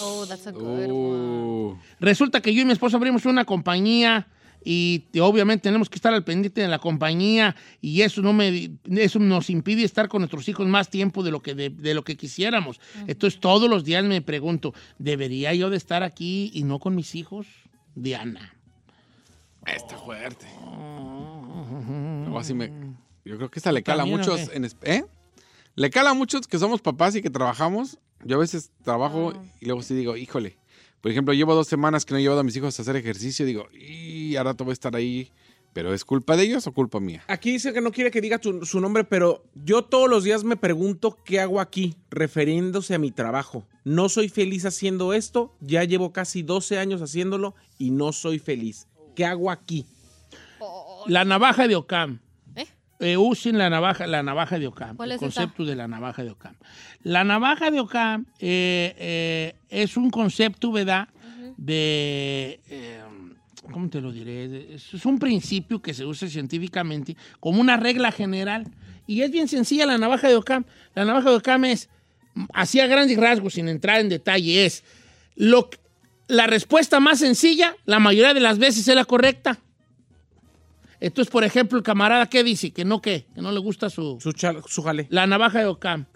Oh, 0.00 0.26
that's 0.28 0.46
a 0.46 0.50
good 0.52 0.62
one. 0.90 0.92
Uh, 0.92 1.76
Resulta 2.00 2.40
que 2.40 2.52
yo 2.54 2.62
y 2.62 2.64
mi 2.64 2.72
esposo 2.72 2.96
abrimos 2.96 3.24
una 3.26 3.44
compañía 3.44 4.26
y 4.64 5.00
te- 5.12 5.20
obviamente 5.20 5.62
tenemos 5.64 5.88
que 5.88 5.96
estar 5.96 6.12
al 6.14 6.24
pendiente 6.24 6.60
de 6.60 6.68
la 6.68 6.78
compañía 6.78 7.54
y 7.80 8.02
eso 8.02 8.22
no 8.22 8.32
me 8.32 8.72
eso 8.96 9.18
nos 9.18 9.50
impide 9.50 9.82
estar 9.84 10.08
con 10.08 10.20
nuestros 10.22 10.48
hijos 10.48 10.66
más 10.66 10.88
tiempo 10.88 11.22
de 11.22 11.30
lo 11.30 11.42
que 11.42 11.54
de, 11.54 11.70
de 11.70 11.94
lo 11.94 12.02
que 12.04 12.16
quisiéramos. 12.16 12.80
Entonces 13.06 13.38
todos 13.40 13.68
los 13.70 13.84
días 13.84 14.04
me 14.04 14.20
pregunto, 14.22 14.74
¿debería 14.98 15.54
yo 15.54 15.70
de 15.70 15.76
estar 15.76 16.02
aquí 16.02 16.50
y 16.54 16.64
no 16.64 16.78
con 16.78 16.94
mis 16.94 17.14
hijos? 17.14 17.46
Diana. 17.94 18.54
está 19.66 19.96
fuerte. 19.98 20.46
O 22.30 22.38
así 22.38 22.54
me- 22.54 22.72
yo 23.24 23.36
creo 23.36 23.50
que 23.50 23.58
esta 23.58 23.70
le 23.72 23.82
cala 23.82 24.02
a 24.02 24.06
¿También 24.06 24.28
o 24.28 24.32
muchos. 24.32 24.50
En, 24.54 24.64
¿eh? 24.82 25.04
Le 25.76 25.90
cala 25.90 26.10
a 26.10 26.14
muchos 26.14 26.46
que 26.48 26.58
somos 26.58 26.80
papás 26.80 27.14
y 27.16 27.22
que 27.22 27.30
trabajamos. 27.30 27.98
Yo 28.24 28.36
a 28.36 28.40
veces 28.40 28.70
trabajo 28.82 29.32
y 29.60 29.66
luego 29.66 29.82
sí 29.82 29.94
digo, 29.94 30.16
híjole. 30.16 30.56
Por 31.00 31.10
ejemplo, 31.10 31.34
llevo 31.34 31.54
dos 31.54 31.66
semanas 31.66 32.04
que 32.04 32.14
no 32.14 32.18
he 32.18 32.22
llevado 32.22 32.40
a 32.40 32.44
mis 32.44 32.56
hijos 32.56 32.78
a 32.78 32.82
hacer 32.82 32.94
ejercicio. 32.96 33.44
Digo, 33.44 33.66
y 33.72 34.36
ahora 34.36 34.50
rato 34.50 34.64
voy 34.64 34.72
a 34.72 34.74
estar 34.74 34.94
ahí. 34.94 35.30
¿Pero 35.72 35.94
es 35.94 36.04
culpa 36.04 36.36
de 36.36 36.44
ellos 36.44 36.66
o 36.66 36.72
culpa 36.72 37.00
mía? 37.00 37.24
Aquí 37.28 37.52
dice 37.52 37.72
que 37.72 37.80
no 37.80 37.92
quiere 37.92 38.10
que 38.10 38.20
diga 38.20 38.38
su, 38.42 38.66
su 38.66 38.78
nombre, 38.78 39.04
pero 39.04 39.42
yo 39.54 39.82
todos 39.82 40.08
los 40.08 40.22
días 40.22 40.44
me 40.44 40.56
pregunto 40.56 41.16
qué 41.24 41.40
hago 41.40 41.60
aquí, 41.60 41.96
refiriéndose 42.10 42.94
a 42.94 42.98
mi 42.98 43.10
trabajo. 43.10 43.66
No 43.82 44.10
soy 44.10 44.28
feliz 44.28 44.66
haciendo 44.66 45.14
esto, 45.14 45.56
ya 45.60 45.82
llevo 45.84 46.12
casi 46.12 46.42
12 46.42 46.78
años 46.78 47.00
haciéndolo 47.00 47.54
y 47.78 47.90
no 47.90 48.12
soy 48.12 48.38
feliz. 48.38 48.86
¿Qué 49.16 49.24
hago 49.24 49.50
aquí? 49.50 49.86
La 51.06 51.24
navaja 51.24 51.66
de 51.66 51.76
Ocam. 51.76 52.20
¿Eh? 53.02 53.16
Usen 53.16 53.58
la 53.58 53.68
navaja, 53.68 54.06
la 54.06 54.22
navaja 54.22 54.58
de 54.58 54.66
Ocam. 54.68 54.96
¿Cuál 54.96 55.12
el 55.12 55.18
concepto 55.18 55.64
de 55.64 55.74
la 55.76 55.88
navaja 55.88 56.22
de 56.22 56.30
Ocam. 56.30 56.54
La 57.02 57.24
navaja 57.24 57.70
de 57.70 57.80
Ocam 57.80 58.26
eh, 58.38 58.94
eh, 58.96 59.54
es 59.68 59.96
un 59.96 60.10
concepto, 60.10 60.70
¿verdad? 60.72 61.08
De. 61.56 62.60
eh, 62.68 63.00
¿Cómo 63.70 63.88
te 63.88 64.00
lo 64.00 64.12
diré? 64.12 64.74
Es 64.74 65.04
un 65.04 65.18
principio 65.18 65.80
que 65.80 65.94
se 65.94 66.04
usa 66.04 66.28
científicamente 66.28 67.16
como 67.40 67.60
una 67.60 67.76
regla 67.76 68.10
general. 68.10 68.66
Y 69.06 69.22
es 69.22 69.30
bien 69.30 69.48
sencilla 69.48 69.86
la 69.86 69.98
navaja 69.98 70.28
de 70.28 70.36
Ocam. 70.36 70.64
La 70.94 71.04
navaja 71.04 71.30
de 71.30 71.36
Ocam 71.36 71.64
es, 71.64 71.88
así 72.54 72.80
a 72.80 72.86
grandes 72.86 73.16
rasgos, 73.16 73.54
sin 73.54 73.68
entrar 73.68 74.00
en 74.00 74.08
detalle, 74.08 74.64
es 74.64 74.84
lo, 75.36 75.70
la 76.28 76.46
respuesta 76.46 77.00
más 77.00 77.18
sencilla, 77.18 77.74
la 77.84 77.98
mayoría 77.98 78.34
de 78.34 78.40
las 78.40 78.58
veces 78.58 78.86
es 78.86 78.94
la 78.94 79.04
correcta. 79.04 79.58
Entonces, 81.04 81.32
por 81.32 81.42
ejemplo, 81.42 81.76
el 81.78 81.82
camarada, 81.82 82.26
¿qué 82.30 82.44
dice? 82.44 82.70
Que 82.72 82.84
no, 82.84 83.02
¿qué? 83.02 83.26
Que 83.34 83.42
no 83.42 83.50
le 83.50 83.58
gusta 83.58 83.90
su... 83.90 84.18
Su, 84.20 84.30
chal- 84.32 84.62
su 84.68 84.82
jale. 84.84 85.08
La 85.10 85.26
navaja 85.26 85.58
de 85.58 85.66
Ocam. 85.66 86.06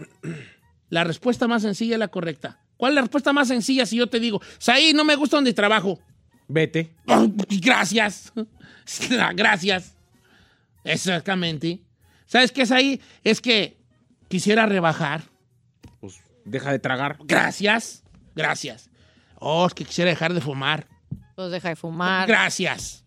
La 0.91 1.03
respuesta 1.03 1.49
más 1.49 1.63
sencilla 1.63 1.95
es 1.97 1.99
la 1.99 2.07
correcta. 2.09 2.61
¿Cuál 2.77 2.93
es 2.93 2.95
la 2.95 3.01
respuesta 3.01 3.33
más 3.33 3.49
sencilla 3.49 3.85
si 3.85 3.97
yo 3.97 4.07
te 4.09 4.21
digo, 4.21 4.41
Saí, 4.59 4.93
no 4.93 5.05
me 5.05 5.17
gusta 5.17 5.39
donde 5.39 5.53
trabajo? 5.53 5.99
Vete. 6.47 6.95
Gracias. 7.61 8.33
Gracias. 9.35 9.97
Exactamente. 10.85 11.81
¿Sabes 12.27 12.53
qué 12.53 12.63
es 12.63 12.71
ahí? 12.71 13.01
Es 13.25 13.41
que 13.41 13.77
quisiera 14.29 14.67
rebajar. 14.67 15.23
Pues 16.01 16.21
deja 16.45 16.71
de 16.71 16.79
tragar. 16.79 17.19
Gracias. 17.25 18.05
Gracias. 18.37 18.89
Oh, 19.41 19.67
es 19.67 19.75
que 19.75 19.85
quisiera 19.85 20.11
dejar 20.11 20.33
de 20.33 20.41
fumar. 20.41 20.87
Pues 21.35 21.51
deja 21.51 21.71
de 21.71 21.77
fumar. 21.77 22.29
Gracias. 22.29 23.05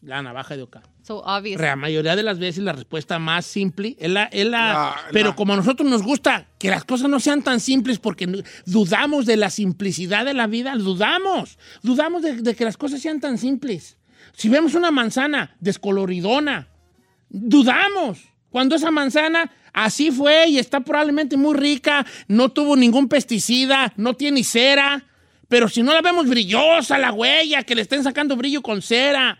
La 0.00 0.22
navaja 0.22 0.56
de 0.56 0.62
Ocam. 0.62 0.82
So 1.08 1.22
obvious. 1.24 1.58
La 1.58 1.74
mayoría 1.74 2.14
de 2.16 2.22
las 2.22 2.38
veces 2.38 2.62
la 2.62 2.74
respuesta 2.74 3.18
más 3.18 3.46
simple 3.46 3.96
es 3.98 4.10
la... 4.10 4.24
es 4.24 4.44
la- 4.44 4.94
pero 5.10 5.34
como 5.34 5.54
a 5.54 5.56
nosotros 5.56 5.88
nos 5.88 6.02
gusta 6.02 6.48
que 6.58 6.68
las 6.68 6.84
cosas 6.84 7.08
no 7.08 7.18
sean 7.18 7.40
tan 7.42 7.60
simples 7.60 7.98
porque 7.98 8.44
dudamos 8.66 9.24
de 9.24 9.38
la 9.38 9.48
simplicidad 9.48 10.26
de 10.26 10.34
la 10.34 10.46
vida, 10.46 10.74
dudamos. 10.76 11.58
Dudamos 11.82 12.20
de, 12.20 12.42
de 12.42 12.54
que 12.54 12.66
las 12.66 12.76
cosas 12.76 13.00
sean 13.00 13.20
tan 13.20 13.38
simples. 13.38 13.96
Si 14.34 14.50
vemos 14.50 14.74
una 14.74 14.90
manzana 14.90 15.56
descoloridona, 15.60 16.68
dudamos. 17.30 18.18
Cuando 18.50 18.76
esa 18.76 18.90
manzana 18.90 19.50
así 19.72 20.10
fue 20.10 20.48
y 20.50 20.58
está 20.58 20.80
probablemente 20.80 21.38
muy 21.38 21.56
rica, 21.56 22.04
no 22.26 22.50
tuvo 22.50 22.76
ningún 22.76 23.08
pesticida, 23.08 23.94
no 23.96 24.12
tiene 24.12 24.44
cera, 24.44 25.06
pero 25.48 25.70
si 25.70 25.82
no 25.82 25.94
la 25.94 26.02
vemos 26.02 26.28
brillosa, 26.28 26.98
la 26.98 27.12
huella, 27.12 27.62
que 27.62 27.74
le 27.74 27.80
estén 27.80 28.04
sacando 28.04 28.36
brillo 28.36 28.60
con 28.60 28.82
cera, 28.82 29.38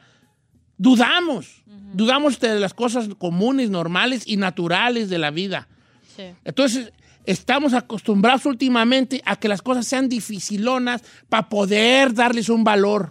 dudamos. 0.78 1.62
Dudamos 1.92 2.38
de 2.40 2.58
las 2.60 2.74
cosas 2.74 3.08
comunes, 3.18 3.70
normales 3.70 4.22
y 4.26 4.36
naturales 4.36 5.08
de 5.10 5.18
la 5.18 5.30
vida. 5.30 5.68
Sí. 6.16 6.24
Entonces, 6.44 6.92
estamos 7.24 7.72
acostumbrados 7.74 8.44
últimamente 8.46 9.22
a 9.24 9.36
que 9.36 9.48
las 9.48 9.62
cosas 9.62 9.86
sean 9.86 10.08
dificilonas 10.08 11.02
para 11.28 11.48
poder 11.48 12.12
darles 12.14 12.48
un 12.48 12.62
valor. 12.64 13.10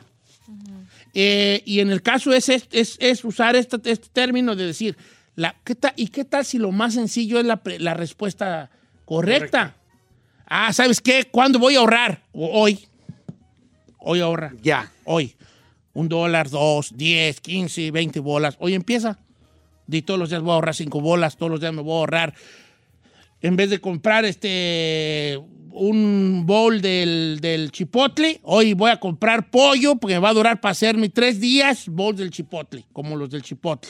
Eh, 1.14 1.64
y 1.66 1.80
en 1.80 1.90
el 1.90 2.02
caso 2.04 2.32
es, 2.34 2.50
es, 2.50 2.68
es- 2.72 2.98
es 3.00 3.24
usar 3.26 3.56
este, 3.56 3.78
este 3.90 4.10
término 4.14 4.56
de 4.56 4.66
decir, 4.68 4.96
la, 5.36 5.56
¿qué 5.64 5.74
tal, 5.74 5.94
¿y 5.96 6.08
qué 6.10 6.26
tal 6.26 6.46
si 6.46 6.60
lo 6.60 6.72
más 6.72 6.94
sencillo 6.94 7.40
es 7.40 7.46
la, 7.46 7.58
pre- 7.58 7.80
la 7.80 7.94
respuesta 7.96 8.70
correcta? 9.06 9.76
Ah, 10.46 10.72
¿sabes 10.74 11.02
qué? 11.02 11.26
¿Cuándo 11.32 11.58
voy 11.60 11.76
a 11.76 11.80
ahorrar? 11.80 12.22
O- 12.34 12.62
Hoy. 12.62 12.88
Hoy 14.00 14.20
ahorra. 14.20 14.54
Ya. 14.62 14.92
Hoy. 15.06 15.36
Un 15.98 16.10
dólar, 16.10 16.48
dos, 16.52 16.94
diez, 16.96 17.42
quince, 17.42 17.90
veinte 17.90 18.20
bolas. 18.20 18.56
Hoy 18.60 18.76
empieza. 18.76 19.18
Di 19.88 20.04
todos 20.04 20.20
los 20.20 20.30
días 20.30 20.44
voy 20.44 20.52
a 20.52 20.54
ahorrar 20.54 20.76
cinco 20.76 21.02
bolas, 21.02 21.38
todos 21.38 21.50
los 21.50 21.60
días 21.60 21.74
me 21.74 21.82
voy 21.82 21.96
a 21.96 21.98
ahorrar. 21.98 22.36
En 23.42 23.56
vez 23.56 23.72
de 23.72 23.82
comprar 23.82 24.24
este 24.24 25.40
un 25.72 26.44
bowl 26.46 26.82
del, 26.82 27.40
del 27.42 27.72
chipotle, 27.72 28.42
hoy 28.44 28.76
voy 28.76 28.92
a 28.92 29.00
comprar 29.00 29.50
pollo 29.50 29.96
porque 29.96 30.20
va 30.20 30.30
a 30.30 30.34
durar 30.34 30.62
para 30.62 30.74
hacerme 30.74 31.10
tres 31.10 31.40
días 31.40 31.90
bowl 31.90 32.16
del 32.16 32.30
chipotle, 32.30 32.86
como 32.94 33.16
los 33.16 33.32
del 33.32 33.42
chipotle. 33.42 33.90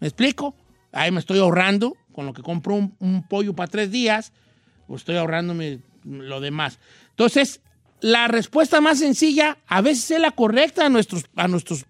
¿Me 0.00 0.08
explico? 0.08 0.56
Ahí 0.90 1.12
me 1.12 1.20
estoy 1.20 1.38
ahorrando, 1.38 1.96
con 2.10 2.26
lo 2.26 2.32
que 2.32 2.42
compro 2.42 2.74
un, 2.74 2.96
un 2.98 3.22
pollo 3.22 3.54
para 3.54 3.70
tres 3.70 3.92
días, 3.92 4.32
pues 4.88 5.02
estoy 5.02 5.14
ahorrándome 5.14 5.82
lo 6.02 6.40
demás. 6.40 6.80
Entonces, 7.10 7.60
la 8.00 8.28
respuesta 8.28 8.80
más 8.80 8.98
sencilla 8.98 9.58
a 9.66 9.80
veces 9.80 10.10
es 10.12 10.20
la 10.20 10.30
correcta 10.30 10.86
a 10.86 10.88
nuestros, 10.88 11.24
a 11.36 11.48
nuestros, 11.48 11.84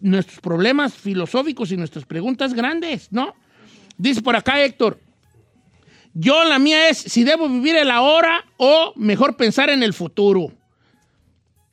nuestros 0.00 0.40
problemas 0.40 0.94
filosóficos 0.94 1.72
y 1.72 1.76
nuestras 1.76 2.04
preguntas 2.04 2.54
grandes, 2.54 3.12
¿no? 3.12 3.34
Dice 3.96 4.22
por 4.22 4.36
acá 4.36 4.62
Héctor, 4.62 5.00
yo 6.14 6.44
la 6.44 6.58
mía 6.58 6.88
es 6.88 6.98
si 6.98 7.24
debo 7.24 7.48
vivir 7.48 7.76
el 7.76 7.90
ahora 7.90 8.44
o 8.56 8.92
mejor 8.96 9.36
pensar 9.36 9.70
en 9.70 9.82
el 9.82 9.92
futuro. 9.92 10.52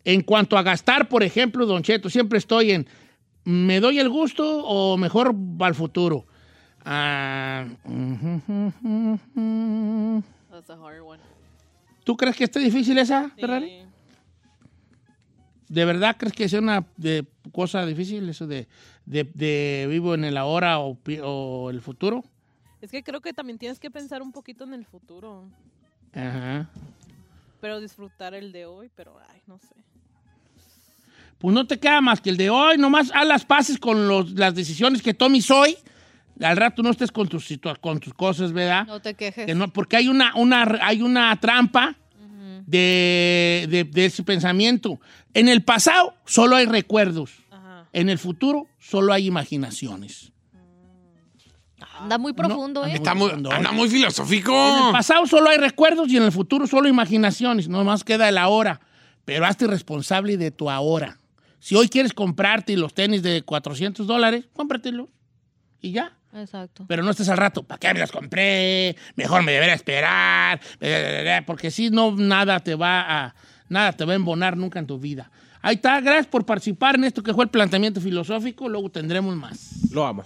En 0.05 0.21
cuanto 0.21 0.57
a 0.57 0.63
gastar, 0.63 1.07
por 1.07 1.24
ejemplo, 1.24 1.65
Don 1.65 1.82
Cheto, 1.82 2.09
siempre 2.09 2.38
estoy 2.38 2.71
en 2.71 2.88
¿me 3.45 3.80
doy 3.80 3.99
el 3.99 4.09
gusto 4.09 4.65
o 4.65 4.97
mejor 4.97 5.34
al 5.59 5.76
futuro? 5.76 6.26
Ah, 6.86 7.65
That's 10.51 10.69
a 10.69 10.76
hard 10.76 11.01
one. 11.01 11.19
¿Tú 12.03 12.17
crees 12.17 12.35
que 12.35 12.43
está 12.43 12.59
difícil 12.59 12.97
esa, 12.97 13.29
Ferrari? 13.31 13.83
¿De 15.69 15.85
verdad 15.85 16.15
crees 16.19 16.33
que 16.33 16.47
sea 16.49 16.59
una 16.59 16.85
de- 16.97 17.25
cosa 17.51 17.85
difícil 17.85 18.27
eso 18.29 18.45
de, 18.45 18.67
de- 19.05 19.23
de 19.33 19.87
vivo 19.89 20.13
en 20.13 20.23
el 20.25 20.37
ahora 20.37 20.79
o 20.79 21.69
el 21.69 21.81
futuro? 21.81 22.23
Es 22.81 22.91
que 22.91 23.01
creo 23.03 23.21
que 23.21 23.33
también 23.33 23.57
tienes 23.57 23.79
que 23.79 23.89
pensar 23.89 24.21
un 24.21 24.31
poquito 24.31 24.65
en 24.65 24.73
el 24.73 24.85
futuro. 24.85 25.45
Ajá. 26.13 26.69
Pero 27.61 27.79
disfrutar 27.79 28.33
el 28.33 28.51
de 28.51 28.65
hoy, 28.65 28.91
pero 28.95 29.17
ay, 29.29 29.39
no 29.47 29.57
sé. 29.57 29.73
Pues 31.39 31.53
no 31.55 31.65
te 31.65 31.79
queda 31.79 32.01
más 32.01 32.21
que 32.21 32.29
el 32.29 32.37
de 32.37 32.49
hoy, 32.49 32.77
nomás 32.77 33.09
haz 33.13 33.25
las 33.25 33.45
paces 33.45 33.79
con 33.79 34.07
los- 34.07 34.31
las 34.33 34.53
decisiones 34.53 35.01
que 35.01 35.13
tomes 35.13 35.49
hoy. 35.49 35.77
Al 36.41 36.57
rato 36.57 36.81
no 36.84 36.89
estés 36.89 37.11
con 37.11 37.27
tus, 37.27 37.49
situa- 37.49 37.79
con 37.79 37.99
tus 37.99 38.13
cosas, 38.13 38.51
¿verdad? 38.53 38.86
No 38.88 39.01
te 39.01 39.13
quejes. 39.13 39.45
Que 39.45 39.53
no- 39.55 39.71
porque 39.71 39.97
hay 39.97 40.07
una, 40.07 40.36
una, 40.36 40.63
hay 40.81 41.01
una 41.01 41.36
trampa 41.39 41.95
de, 42.65 43.67
de- 43.69 43.84
de 43.84 44.05
ese 44.05 44.23
pensamiento. 44.23 44.99
En 45.34 45.47
el 45.49 45.63
pasado 45.63 46.15
solo 46.25 46.55
hay 46.55 46.65
recuerdos. 46.65 47.31
En 47.91 48.09
el 48.09 48.17
futuro 48.17 48.67
solo 48.79 49.13
hay 49.13 49.27
imaginaciones. 49.27 50.31
Anda 51.99 52.17
muy 52.17 52.34
profundo, 52.34 52.86
¿eh? 52.86 52.93
Está 52.93 53.13
muy, 53.13 53.29
anda 53.51 53.71
muy 53.71 53.88
filosófico. 53.89 54.51
En 54.79 54.86
el 54.88 54.91
pasado 54.91 55.25
solo 55.27 55.49
hay 55.49 55.57
recuerdos 55.57 56.09
y 56.09 56.17
en 56.17 56.23
el 56.23 56.31
futuro 56.31 56.65
solo 56.67 56.88
imaginaciones. 56.88 57.67
Nomás 57.69 58.03
queda 58.03 58.27
el 58.29 58.38
ahora. 58.38 58.81
Pero 59.25 59.45
hazte 59.45 59.67
responsable 59.67 60.36
de 60.38 60.51
tu 60.51 60.69
ahora. 60.69 61.17
Si 61.59 61.75
hoy 61.75 61.88
quieres 61.88 62.13
comprarte 62.13 62.75
los 62.75 62.93
tenis 62.93 63.21
de 63.23 63.41
400 63.43 64.05
dólares, 64.07 64.45
cómpratelos. 64.53 65.09
Y 65.79 65.91
ya. 65.91 66.17
Exacto. 66.36 66.86
Pero 66.88 67.03
no 67.03 67.11
estés 67.11 67.29
al 67.29 67.38
rato, 67.38 67.63
¿para 67.63 67.79
qué 67.79 67.93
me 67.93 67.99
los 67.99 68.11
compré? 68.11 68.95
Mejor 69.15 69.43
me 69.43 69.51
debería 69.51 69.75
esperar. 69.75 70.59
Porque 71.45 71.71
si 71.71 71.89
no, 71.89 72.11
nada 72.11 72.59
te 72.59 72.75
va 72.75 73.25
a, 73.25 73.36
nada 73.69 73.93
te 73.93 74.05
va 74.05 74.13
a 74.13 74.15
embonar 74.15 74.57
nunca 74.57 74.79
en 74.79 74.88
tu 74.88 74.99
vida. 74.99 75.29
Ahí 75.61 75.75
está, 75.75 76.01
gracias 76.01 76.27
por 76.27 76.45
participar 76.45 76.95
en 76.95 77.05
esto 77.05 77.23
que 77.23 77.34
fue 77.34 77.45
el 77.45 77.49
planteamiento 77.49 78.01
filosófico. 78.01 78.67
Luego 78.67 78.89
tendremos 78.89 79.36
más. 79.36 79.91
Lo 79.91 80.05
amo. 80.05 80.25